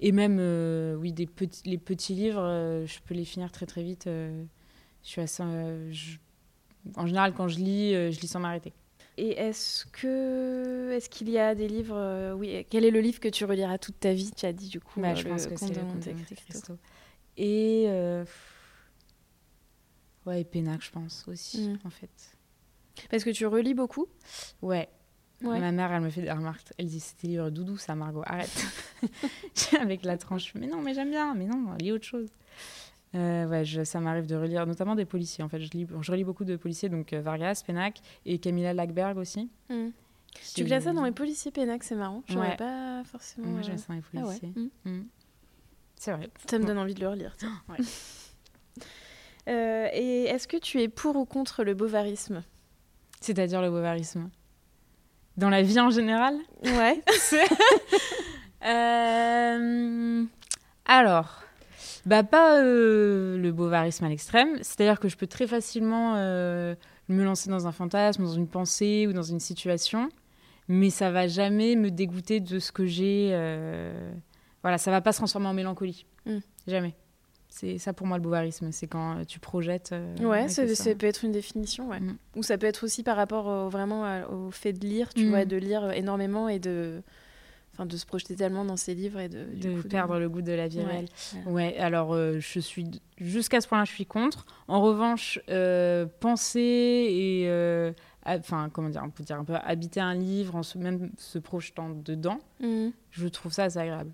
Et 0.00 0.12
même, 0.12 0.38
oui, 1.00 1.12
des 1.12 1.26
petits, 1.26 1.62
les 1.68 1.78
petits 1.78 2.14
livres, 2.14 2.42
je 2.86 2.98
peux 3.06 3.14
les 3.14 3.24
finir 3.24 3.50
très 3.50 3.64
très 3.64 3.82
vite. 3.82 4.04
je 4.06 4.44
suis 5.02 5.20
assez, 5.22 5.42
je- 5.92 6.18
En 6.96 7.06
général, 7.06 7.32
quand 7.32 7.48
je 7.48 7.56
lis, 7.58 7.92
je 7.94 8.20
lis 8.20 8.28
sans 8.28 8.40
m'arrêter. 8.40 8.74
Et 9.16 9.30
est-ce 9.38 9.86
que 9.86 10.90
est-ce 10.92 11.08
qu'il 11.08 11.30
y 11.30 11.38
a 11.38 11.54
des 11.54 11.68
livres 11.68 11.96
euh, 11.96 12.32
Oui. 12.32 12.66
Quel 12.68 12.84
est 12.84 12.90
le 12.90 13.00
livre 13.00 13.20
que 13.20 13.28
tu 13.28 13.44
reliras 13.44 13.78
toute 13.78 14.00
ta 14.00 14.12
vie 14.12 14.30
Tu 14.36 14.44
as 14.46 14.52
dit 14.52 14.68
du 14.68 14.80
coup. 14.80 15.00
Bah, 15.00 15.10
euh, 15.10 15.14
je 15.14 15.24
le 15.24 15.30
pense 15.30 15.46
que 15.46 15.56
c'est 15.56 15.82
Monte 15.82 16.00
Cristo. 16.02 16.34
Cristo. 16.46 16.78
Et. 17.36 17.84
euh, 17.88 18.24
Ouais, 20.26 20.40
et 20.40 20.44
Pénac, 20.44 20.80
je 20.82 20.90
pense 20.90 21.24
aussi, 21.28 21.68
Mm. 21.68 21.78
en 21.84 21.90
fait. 21.90 22.08
Parce 23.10 23.24
que 23.24 23.30
tu 23.30 23.44
relis 23.46 23.74
beaucoup? 23.74 24.06
Ouais. 24.62 24.88
Ouais. 25.42 25.60
Ma 25.60 25.70
mère, 25.70 25.92
elle 25.92 26.00
me 26.00 26.08
fait 26.08 26.22
des 26.22 26.32
remarques. 26.32 26.68
Elle 26.78 26.86
dit 26.86 27.00
c'était 27.00 27.26
livre 27.26 27.50
doudou, 27.50 27.76
ça, 27.76 27.94
Margot, 27.94 28.22
arrête. 28.24 28.50
Avec 29.80 30.02
la 30.04 30.16
tranche. 30.16 30.54
Mais 30.54 30.66
non, 30.66 30.80
mais 30.80 30.94
j'aime 30.94 31.10
bien. 31.10 31.34
Mais 31.34 31.44
non, 31.44 31.74
lis 31.78 31.92
autre 31.92 32.06
chose. 32.06 32.30
Euh, 33.14 33.46
ouais, 33.46 33.64
je- 33.64 33.84
ça 33.84 34.00
m'arrive 34.00 34.26
de 34.26 34.34
relire, 34.34 34.66
notamment 34.66 34.94
des 34.96 35.04
policiers. 35.04 35.44
En 35.44 35.48
fait, 35.48 35.60
je, 35.60 35.70
lis, 35.70 35.86
je 36.00 36.10
relis 36.10 36.24
beaucoup 36.24 36.44
de 36.44 36.56
policiers, 36.56 36.88
donc 36.88 37.12
euh, 37.12 37.20
Vargas, 37.20 37.62
Pénac 37.66 38.00
et 38.26 38.38
Camilla 38.38 38.72
Lackberg 38.74 39.16
aussi. 39.18 39.50
Qui- 39.68 40.54
Tu 40.54 40.64
classes 40.64 40.84
ça 40.84 40.92
dans 40.92 41.04
les 41.04 41.12
policiers 41.12 41.52
pénac, 41.52 41.84
c'est 41.84 41.94
marrant. 41.94 42.24
Je 42.28 42.36
Ouais. 42.36 42.56
pas 42.56 43.02
forcément. 43.04 43.46
Moi, 43.46 43.60
euh, 43.60 43.62
j'aime 43.62 43.78
ça 43.78 43.86
dans 43.88 43.94
les 43.94 44.02
Ah 44.14 44.26
ouais. 44.26 44.38
policiers. 44.40 44.52
Hmm. 44.84 44.90
Mm. 44.90 45.06
C'est 45.94 46.10
vrai. 46.12 46.28
Ça 46.50 46.58
me 46.58 46.64
donne 46.64 46.78
envie 46.78 46.94
de 46.94 47.00
le 47.00 47.08
relire. 47.08 47.34
tiens. 47.38 47.52
Ouais. 47.68 47.76
Euh, 49.46 49.88
et 49.92 50.22
est-ce 50.24 50.48
que 50.48 50.56
tu 50.56 50.80
es 50.80 50.88
pour 50.88 51.16
ou 51.16 51.26
contre 51.26 51.64
le 51.64 51.74
bovarisme 51.74 52.42
C'est-à-dire 53.20 53.60
le 53.60 53.68
bovarisme. 53.68 54.30
Dans 55.36 55.50
la 55.50 55.60
vie 55.60 55.78
en 55.78 55.90
général? 55.90 56.34
Ouais. 56.64 57.02
Euh, 58.64 60.24
alors, 60.86 61.43
bah 62.06 62.22
pas 62.22 62.62
euh, 62.62 63.36
le 63.38 63.52
bovarisme 63.52 64.04
à 64.04 64.08
l'extrême. 64.08 64.56
C'est-à-dire 64.62 65.00
que 65.00 65.08
je 65.08 65.16
peux 65.16 65.26
très 65.26 65.46
facilement 65.46 66.14
euh, 66.16 66.74
me 67.08 67.24
lancer 67.24 67.50
dans 67.50 67.66
un 67.66 67.72
fantasme, 67.72 68.22
dans 68.24 68.32
une 68.32 68.48
pensée 68.48 69.06
ou 69.08 69.12
dans 69.12 69.22
une 69.22 69.40
situation, 69.40 70.08
mais 70.68 70.90
ça 70.90 71.10
va 71.10 71.26
jamais 71.26 71.76
me 71.76 71.90
dégoûter 71.90 72.40
de 72.40 72.58
ce 72.58 72.72
que 72.72 72.86
j'ai. 72.86 73.30
euh, 73.32 74.12
Voilà, 74.62 74.78
ça 74.78 74.90
va 74.90 75.00
pas 75.00 75.12
se 75.12 75.18
transformer 75.18 75.46
en 75.48 75.54
mélancolie. 75.54 76.06
Mm. 76.26 76.38
Jamais. 76.66 76.94
C'est 77.48 77.78
ça 77.78 77.92
pour 77.92 78.06
moi 78.08 78.16
le 78.18 78.22
bovarisme, 78.24 78.72
c'est 78.72 78.88
quand 78.88 79.24
tu 79.28 79.38
projettes. 79.38 79.90
euh, 79.92 80.16
Ouais, 80.18 80.48
ça, 80.48 80.66
ça. 80.66 80.74
ça 80.74 80.94
peut 80.96 81.06
être 81.06 81.24
une 81.24 81.30
définition, 81.32 81.88
ouais. 81.88 82.00
Mm. 82.00 82.16
Ou 82.36 82.42
ça 82.42 82.58
peut 82.58 82.66
être 82.66 82.84
aussi 82.84 83.02
par 83.04 83.16
rapport 83.16 83.46
au, 83.46 83.68
vraiment 83.68 84.04
au 84.30 84.50
fait 84.50 84.72
de 84.72 84.84
lire, 84.86 85.14
tu 85.14 85.26
Mm. 85.26 85.28
vois, 85.28 85.44
de 85.44 85.56
lire 85.56 85.90
énormément 85.92 86.48
et 86.48 86.58
de, 86.58 87.00
enfin, 87.74 87.86
de 87.86 87.96
se 87.96 88.06
projeter 88.06 88.34
tellement 88.36 88.64
dans 88.64 88.76
ses 88.76 88.94
livres 88.94 89.20
et 89.20 89.28
de, 89.28 89.44
du 89.44 89.74
de 89.74 89.80
coup, 89.82 89.88
perdre 89.88 90.18
le 90.18 90.28
goût 90.28 90.42
de 90.42 90.52
la 90.52 90.68
vie 90.68 90.80
réelle. 90.82 91.08
ouais. 91.46 91.52
Ouais, 91.52 91.76
alors 91.78 92.14
euh, 92.14 92.38
je 92.40 92.60
suis 92.60 92.86
jusqu'à 93.18 93.60
ce 93.60 93.68
point-là, 93.68 93.84
je 93.84 93.92
suis 93.92 94.06
contre. 94.06 94.46
En 94.68 94.80
revanche, 94.80 95.38
euh, 95.50 96.06
penser 96.20 96.60
et 96.60 97.48
euh, 97.48 97.92
enfin 98.24 98.70
comment 98.72 98.88
dire, 98.88 99.02
on 99.04 99.10
peut 99.10 99.24
dire 99.24 99.36
un 99.38 99.44
peu 99.44 99.54
habiter 99.56 100.00
un 100.00 100.14
livre 100.14 100.56
en 100.56 100.62
se, 100.62 100.78
même 100.78 101.10
se 101.18 101.38
projetant 101.38 101.90
dedans, 101.90 102.38
Mm. 102.60 102.88
je 103.10 103.28
trouve 103.28 103.52
ça 103.52 103.64
assez 103.64 103.78
agréable. 103.78 104.12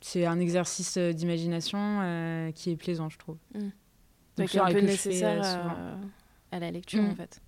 C'est 0.00 0.26
un 0.26 0.38
exercice 0.40 0.98
d'imagination 0.98 2.50
qui 2.54 2.70
est 2.70 2.76
plaisant, 2.76 3.08
je 3.08 3.18
trouve. 3.18 3.36
Mm. 3.54 3.58
Donc, 3.60 3.70
Donc, 4.36 4.48
ça, 4.50 4.64
un 4.66 4.72
peu 4.72 4.80
nécessaire 4.80 5.42
à- 6.52 6.58
la 6.58 6.70
lecture 6.70 7.02
Mm. 7.02 7.10
en 7.10 7.14
fait. 7.14 7.40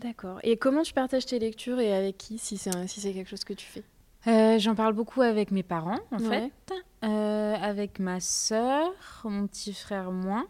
D'accord. 0.00 0.38
Et 0.42 0.56
comment 0.56 0.82
tu 0.82 0.92
partages 0.92 1.26
tes 1.26 1.38
lectures 1.38 1.80
et 1.80 1.92
avec 1.92 2.18
qui 2.18 2.38
si 2.38 2.56
c'est 2.56 2.70
si 2.86 3.00
c'est 3.00 3.12
quelque 3.12 3.28
chose 3.28 3.44
que 3.44 3.52
tu 3.54 3.66
fais? 3.66 3.82
Euh, 4.26 4.58
J'en 4.58 4.74
parle 4.74 4.94
beaucoup 4.94 5.22
avec 5.22 5.50
mes 5.50 5.62
parents, 5.62 5.98
en 6.12 6.18
Ouais. 6.18 6.50
fait. 6.68 6.74
Euh, 7.04 7.54
avec 7.60 7.98
ma 7.98 8.20
sœur, 8.20 8.90
mon 9.24 9.46
petit 9.46 9.72
frère, 9.72 10.10
moins. 10.12 10.46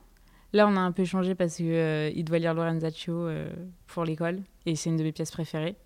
Là, 0.54 0.66
on 0.66 0.76
a 0.76 0.80
un 0.80 0.92
peu 0.92 1.04
changé 1.04 1.34
parce 1.34 1.56
qu'il 1.56 2.24
doit 2.24 2.38
lire 2.38 2.54
Lorenzaccio 2.54 3.12
euh, 3.14 3.50
pour 3.87 4.04
l'école. 4.04 4.40
Et 4.66 4.74
c'est 4.76 4.88
une 4.90 4.96
de 4.96 5.02
mes 5.02 5.12
pièces 5.12 5.30
préférées. 5.30 5.76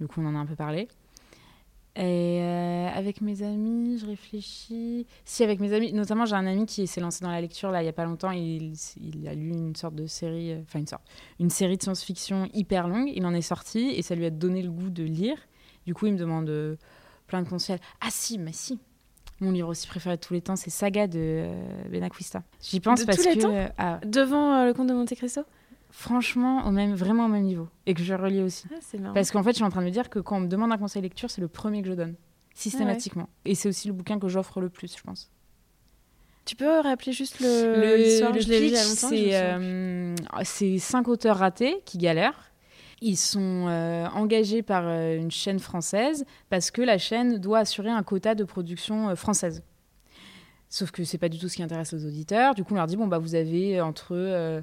Du 0.00 0.06
coup, 0.06 0.20
on 0.22 0.26
en 0.26 0.34
a 0.34 0.38
un 0.38 0.46
peu 0.46 0.56
parlé. 0.56 0.88
Et 1.96 2.40
euh, 2.40 2.88
avec 2.94 3.20
mes 3.20 3.42
amis, 3.42 3.98
je 3.98 4.06
réfléchis. 4.06 5.06
Si, 5.24 5.42
avec 5.42 5.58
mes 5.58 5.72
amis, 5.72 5.92
notamment, 5.92 6.24
j'ai 6.24 6.36
un 6.36 6.46
ami 6.46 6.64
qui 6.64 6.86
s'est 6.86 7.00
lancé 7.00 7.24
dans 7.24 7.30
la 7.30 7.40
lecture 7.40 7.70
là 7.72 7.82
il 7.82 7.86
y 7.86 7.88
a 7.88 7.92
pas 7.92 8.04
longtemps. 8.04 8.30
Il, 8.30 8.74
il 8.96 9.26
a 9.26 9.34
lu 9.34 9.50
une 9.50 9.74
sorte 9.74 9.96
de 9.96 10.06
série, 10.06 10.52
euh, 10.52 10.60
enfin 10.62 10.78
une 10.78 10.86
sorte, 10.86 11.02
une 11.40 11.50
série 11.50 11.76
de 11.76 11.82
science-fiction 11.82 12.48
hyper 12.54 12.86
longue. 12.86 13.10
Il 13.12 13.26
en 13.26 13.34
est 13.34 13.42
sorti 13.42 13.90
et 13.90 14.02
ça 14.02 14.14
lui 14.14 14.24
a 14.24 14.30
donné 14.30 14.62
le 14.62 14.70
goût 14.70 14.90
de 14.90 15.02
lire. 15.02 15.36
Du 15.84 15.94
coup, 15.94 16.06
il 16.06 16.12
me 16.12 16.18
demande 16.18 16.48
euh, 16.48 16.76
plein 17.26 17.42
de 17.42 17.48
conseils. 17.48 17.78
Ah 18.00 18.08
si, 18.10 18.38
mais 18.38 18.52
si. 18.52 18.78
Mon 19.40 19.50
livre 19.50 19.68
aussi 19.68 19.88
préféré 19.88 20.16
de 20.16 20.20
tous 20.20 20.34
les 20.34 20.42
temps, 20.42 20.54
c'est 20.54 20.70
Saga 20.70 21.06
de 21.06 21.48
Benacquista. 21.90 22.42
J'y 22.60 22.78
pense 22.78 23.00
De 23.00 23.06
parce 23.06 23.18
tous 23.18 23.28
les 23.28 23.36
que 23.36 23.40
temps 23.40 23.72
ah, 23.78 23.98
Devant 24.04 24.66
le 24.66 24.74
comte 24.74 24.88
de 24.88 24.92
Monte 24.92 25.14
Cristo? 25.14 25.42
Franchement, 25.90 26.66
au 26.66 26.70
même, 26.70 26.94
vraiment 26.94 27.26
au 27.26 27.28
même 27.28 27.44
niveau 27.44 27.68
et 27.86 27.94
que 27.94 28.02
je 28.02 28.14
relis 28.14 28.42
aussi. 28.42 28.66
Ah. 28.72 29.10
Parce 29.14 29.30
qu'en 29.30 29.42
fait, 29.42 29.50
je 29.50 29.56
suis 29.56 29.64
en 29.64 29.70
train 29.70 29.80
de 29.80 29.86
me 29.86 29.90
dire 29.90 30.08
que 30.08 30.18
quand 30.18 30.36
on 30.38 30.40
me 30.40 30.48
demande 30.48 30.72
un 30.72 30.78
conseil 30.78 31.02
lecture, 31.02 31.30
c'est 31.30 31.40
le 31.40 31.48
premier 31.48 31.82
que 31.82 31.88
je 31.88 31.94
donne, 31.94 32.14
systématiquement. 32.54 33.28
Et 33.44 33.54
c'est 33.54 33.68
aussi 33.68 33.88
le 33.88 33.94
bouquin 33.94 34.18
que 34.18 34.28
j'offre 34.28 34.60
le 34.60 34.68
plus, 34.68 34.96
je 34.96 35.02
pense. 35.02 35.30
Tu 36.44 36.56
peux 36.56 36.80
rappeler 36.80 37.12
juste 37.12 37.40
le 37.40 37.46
Je 37.46 37.96
pitch, 37.96 38.22
longtemps. 38.22 38.34
je 38.34 38.84
c'est 38.84 38.96
souviens 38.96 39.60
euh, 39.60 40.14
c'est 40.42 40.78
cinq 40.78 41.08
auteurs 41.08 41.36
ratés 41.36 41.80
qui 41.84 41.98
galèrent. 41.98 42.50
Ils 43.02 43.16
sont 43.16 43.66
euh, 43.68 44.06
engagés 44.14 44.62
par 44.62 44.84
euh, 44.86 45.16
une 45.16 45.30
chaîne 45.30 45.58
française 45.58 46.24
parce 46.48 46.70
que 46.70 46.82
la 46.82 46.98
chaîne 46.98 47.38
doit 47.38 47.60
assurer 47.60 47.90
un 47.90 48.02
quota 48.02 48.34
de 48.34 48.44
production 48.44 49.14
française. 49.16 49.62
Sauf 50.68 50.90
que 50.90 51.04
c'est 51.04 51.18
pas 51.18 51.28
du 51.28 51.38
tout 51.38 51.48
ce 51.48 51.56
qui 51.56 51.62
intéresse 51.62 51.92
les 51.92 52.04
auditeurs. 52.04 52.54
Du 52.54 52.64
coup, 52.64 52.74
on 52.74 52.76
leur 52.76 52.86
dit 52.86 52.96
bon 52.96 53.06
bah 53.06 53.18
vous 53.18 53.34
avez 53.34 53.80
entre 53.80 54.62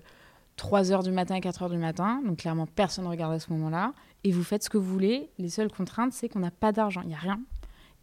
3h 0.58 1.04
du 1.04 1.12
matin 1.12 1.36
et 1.36 1.40
4h 1.40 1.70
du 1.70 1.78
matin, 1.78 2.22
donc 2.26 2.40
clairement 2.40 2.66
personne 2.66 3.06
ne 3.06 3.10
regarde 3.10 3.34
à 3.34 3.40
ce 3.40 3.52
moment-là, 3.54 3.94
et 4.24 4.32
vous 4.32 4.44
faites 4.44 4.64
ce 4.64 4.70
que 4.70 4.78
vous 4.78 4.92
voulez. 4.92 5.30
Les 5.38 5.50
seules 5.50 5.72
contraintes, 5.72 6.14
c'est 6.14 6.30
qu'on 6.30 6.40
n'a 6.40 6.52
pas 6.52 6.72
d'argent, 6.72 7.02
il 7.04 7.10
n'y 7.10 7.16
a 7.16 7.20
rien. 7.20 7.40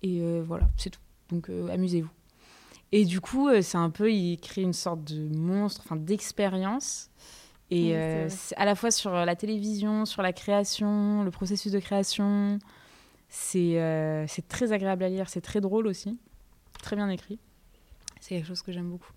Et 0.02 0.20
euh, 0.20 0.42
voilà, 0.46 0.68
c'est 0.76 0.90
tout. 0.90 1.00
Donc 1.30 1.50
euh, 1.50 1.68
amusez-vous. 1.68 2.10
Et 2.92 3.04
du 3.04 3.20
coup, 3.20 3.48
euh, 3.48 3.60
c'est 3.60 3.78
un 3.78 3.90
peu, 3.90 4.12
il 4.12 4.38
crée 4.38 4.62
une 4.62 4.72
sorte 4.72 5.02
de 5.02 5.36
monstre, 5.36 5.82
enfin 5.84 5.96
d'expérience. 5.96 7.10
Et 7.70 7.96
Oui, 7.96 8.54
à 8.56 8.64
la 8.64 8.74
fois 8.76 8.90
sur 8.90 9.10
la 9.10 9.34
télévision, 9.34 10.04
sur 10.04 10.22
la 10.22 10.32
création, 10.32 11.24
le 11.24 11.30
processus 11.30 11.72
de 11.72 11.80
création. 11.80 12.58
C'est 13.30 14.44
très 14.48 14.72
agréable 14.72 15.02
à 15.02 15.08
lire, 15.08 15.28
c'est 15.28 15.40
très 15.40 15.60
drôle 15.60 15.88
aussi, 15.88 16.20
très 16.80 16.94
bien 16.94 17.08
écrit. 17.08 17.40
C'est 18.20 18.36
quelque 18.36 18.46
chose 18.46 18.62
que 18.62 18.70
j'aime 18.70 18.90
beaucoup. 18.90 19.10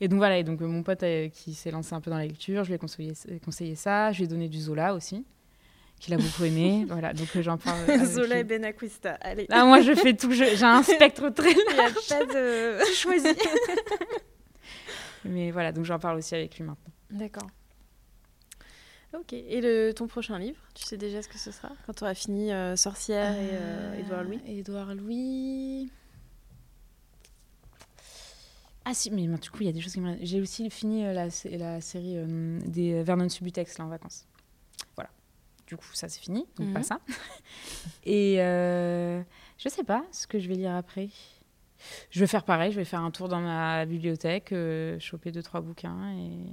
Et 0.00 0.08
donc 0.08 0.18
voilà, 0.18 0.38
et 0.38 0.44
donc 0.44 0.60
euh, 0.60 0.66
mon 0.66 0.82
pote 0.82 1.02
euh, 1.02 1.28
qui 1.28 1.54
s'est 1.54 1.70
lancé 1.70 1.94
un 1.94 2.00
peu 2.00 2.10
dans 2.10 2.18
la 2.18 2.26
lecture, 2.26 2.64
je 2.64 2.68
lui 2.68 2.74
ai 2.74 2.78
conseillé, 2.78 3.14
conseillé 3.44 3.74
ça, 3.76 4.12
je 4.12 4.18
lui 4.18 4.24
ai 4.24 4.28
donné 4.28 4.48
du 4.48 4.60
Zola 4.60 4.94
aussi, 4.94 5.24
qu'il 5.98 6.12
a 6.12 6.18
beaucoup 6.18 6.44
aimé. 6.44 6.84
voilà, 6.88 7.14
donc 7.14 7.28
euh, 7.34 7.42
j'en 7.42 7.56
parle. 7.56 8.04
Zola 8.04 8.38
et 8.40 8.44
Benacquista. 8.44 9.14
Allez. 9.22 9.46
Ah, 9.50 9.64
moi 9.64 9.80
je 9.80 9.94
fais 9.94 10.14
tout, 10.14 10.32
j'ai 10.32 10.62
un 10.62 10.82
spectre 10.82 11.30
très 11.30 11.50
Il 11.52 11.74
n'y 11.74 11.80
a 11.80 11.90
pas 12.08 12.24
de 12.26 12.84
choisi. 12.94 13.28
Mais 15.24 15.50
voilà, 15.50 15.72
donc 15.72 15.84
j'en 15.84 15.98
parle 15.98 16.18
aussi 16.18 16.34
avec 16.34 16.56
lui 16.58 16.64
maintenant. 16.64 16.92
D'accord. 17.10 17.48
Ok. 19.14 19.32
Et 19.32 19.60
le, 19.60 19.92
ton 19.92 20.06
prochain 20.06 20.38
livre, 20.38 20.58
tu 20.74 20.84
sais 20.84 20.96
déjà 20.96 21.22
ce 21.22 21.28
que 21.28 21.38
ce 21.38 21.50
sera 21.50 21.70
Quand 21.86 21.94
tu 21.94 22.04
auras 22.04 22.14
fini 22.14 22.52
euh, 22.52 22.76
Sorcière 22.76 23.32
et 23.32 23.50
euh, 23.52 24.00
Édouard 24.00 24.24
Louis? 24.24 24.40
Édouard 24.46 24.94
Louis. 24.94 25.90
Ah 28.88 28.94
si, 28.94 29.10
mais 29.10 29.26
du 29.26 29.50
coup, 29.50 29.58
il 29.62 29.66
y 29.66 29.68
a 29.68 29.72
des 29.72 29.80
choses 29.80 29.94
qui 29.94 30.00
me... 30.00 30.16
J'ai 30.22 30.40
aussi 30.40 30.70
fini 30.70 31.04
euh, 31.04 31.12
la, 31.12 31.24
la 31.58 31.80
série 31.80 32.16
euh, 32.18 32.60
des 32.66 33.02
Vernon 33.02 33.28
Subutex, 33.28 33.78
là, 33.78 33.84
en 33.84 33.88
vacances. 33.88 34.26
Voilà. 34.94 35.10
Du 35.66 35.76
coup, 35.76 35.88
ça, 35.92 36.08
c'est 36.08 36.20
fini, 36.20 36.46
donc 36.56 36.68
Mhm. 36.68 36.72
pas 36.74 36.82
ça. 36.84 37.00
Et 38.04 38.40
euh, 38.40 39.20
je 39.58 39.68
sais 39.68 39.82
pas 39.82 40.04
ce 40.12 40.28
que 40.28 40.38
je 40.38 40.46
vais 40.48 40.54
lire 40.54 40.74
après. 40.76 41.08
Je 42.10 42.20
vais 42.20 42.28
faire 42.28 42.44
pareil, 42.44 42.70
je 42.70 42.76
vais 42.76 42.84
faire 42.84 43.00
un 43.00 43.10
tour 43.10 43.28
dans 43.28 43.40
ma 43.40 43.84
bibliothèque, 43.86 44.52
euh, 44.52 44.98
choper 45.00 45.32
deux, 45.32 45.42
trois 45.42 45.60
bouquins 45.60 46.12
et 46.16 46.46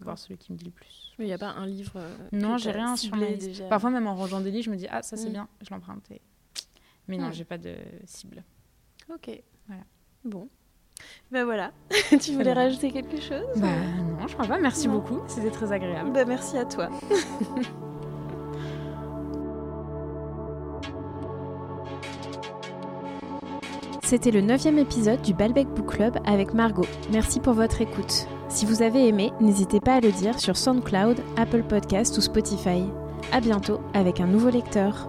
voir 0.00 0.18
celui 0.18 0.38
qui 0.38 0.52
me 0.52 0.56
dit 0.56 0.64
le 0.64 0.70
plus. 0.70 1.14
Mais 1.18 1.26
il 1.26 1.28
n'y 1.28 1.34
a 1.34 1.38
pas 1.38 1.50
un 1.50 1.66
livre. 1.66 1.92
euh, 1.96 2.16
Non, 2.32 2.56
j'ai 2.56 2.70
rien 2.72 2.96
sur 2.96 3.14
ma 3.16 3.26
liste. 3.30 3.46
déjà. 3.48 3.68
Parfois, 3.68 3.90
même 3.90 4.06
en 4.06 4.16
rangeant 4.16 4.40
des 4.40 4.50
livres, 4.50 4.64
je 4.64 4.70
me 4.70 4.76
dis, 4.76 4.86
ah, 4.90 5.02
ça 5.02 5.16
c'est 5.18 5.28
Mm. 5.28 5.32
bien, 5.32 5.48
je 5.60 5.70
l'emprunte. 5.72 6.08
Mais 7.06 7.18
non, 7.18 7.28
Mm. 7.28 7.32
j'ai 7.34 7.44
pas 7.44 7.58
de 7.58 7.76
cible. 8.06 8.42
Ok. 9.12 9.30
Voilà. 9.68 9.84
Bon. 10.24 10.48
Ben 11.32 11.44
voilà. 11.44 11.70
tu 12.20 12.32
voulais 12.32 12.52
rajouter 12.52 12.90
quelque 12.90 13.20
chose 13.20 13.44
Bah 13.56 13.66
non, 14.20 14.26
je 14.28 14.34
crois 14.34 14.46
pas. 14.46 14.58
Merci 14.58 14.88
Non. 14.88 14.94
beaucoup. 14.94 15.20
C'était 15.26 15.50
très 15.50 15.72
agréable. 15.72 16.12
Bah, 16.12 16.24
merci 16.24 16.56
à 16.56 16.64
toi. 16.64 16.88
C'était 24.02 24.30
le 24.30 24.40
neuvième 24.40 24.78
épisode 24.78 25.20
du 25.22 25.34
Balbec 25.34 25.66
Book 25.68 25.96
Club 25.96 26.18
avec 26.26 26.54
Margot. 26.54 26.86
Merci 27.12 27.40
pour 27.40 27.54
votre 27.54 27.80
écoute. 27.80 28.28
Si 28.48 28.64
vous 28.64 28.82
avez 28.82 29.08
aimé, 29.08 29.32
n'hésitez 29.40 29.80
pas 29.80 29.94
à 29.96 30.00
le 30.00 30.12
dire 30.12 30.38
sur 30.38 30.56
SoundCloud, 30.56 31.18
Apple 31.36 31.64
Podcast 31.64 32.16
ou 32.16 32.20
Spotify. 32.20 32.84
À 33.32 33.40
bientôt 33.40 33.80
avec 33.94 34.20
un 34.20 34.26
nouveau 34.26 34.50
lecteur. 34.50 35.08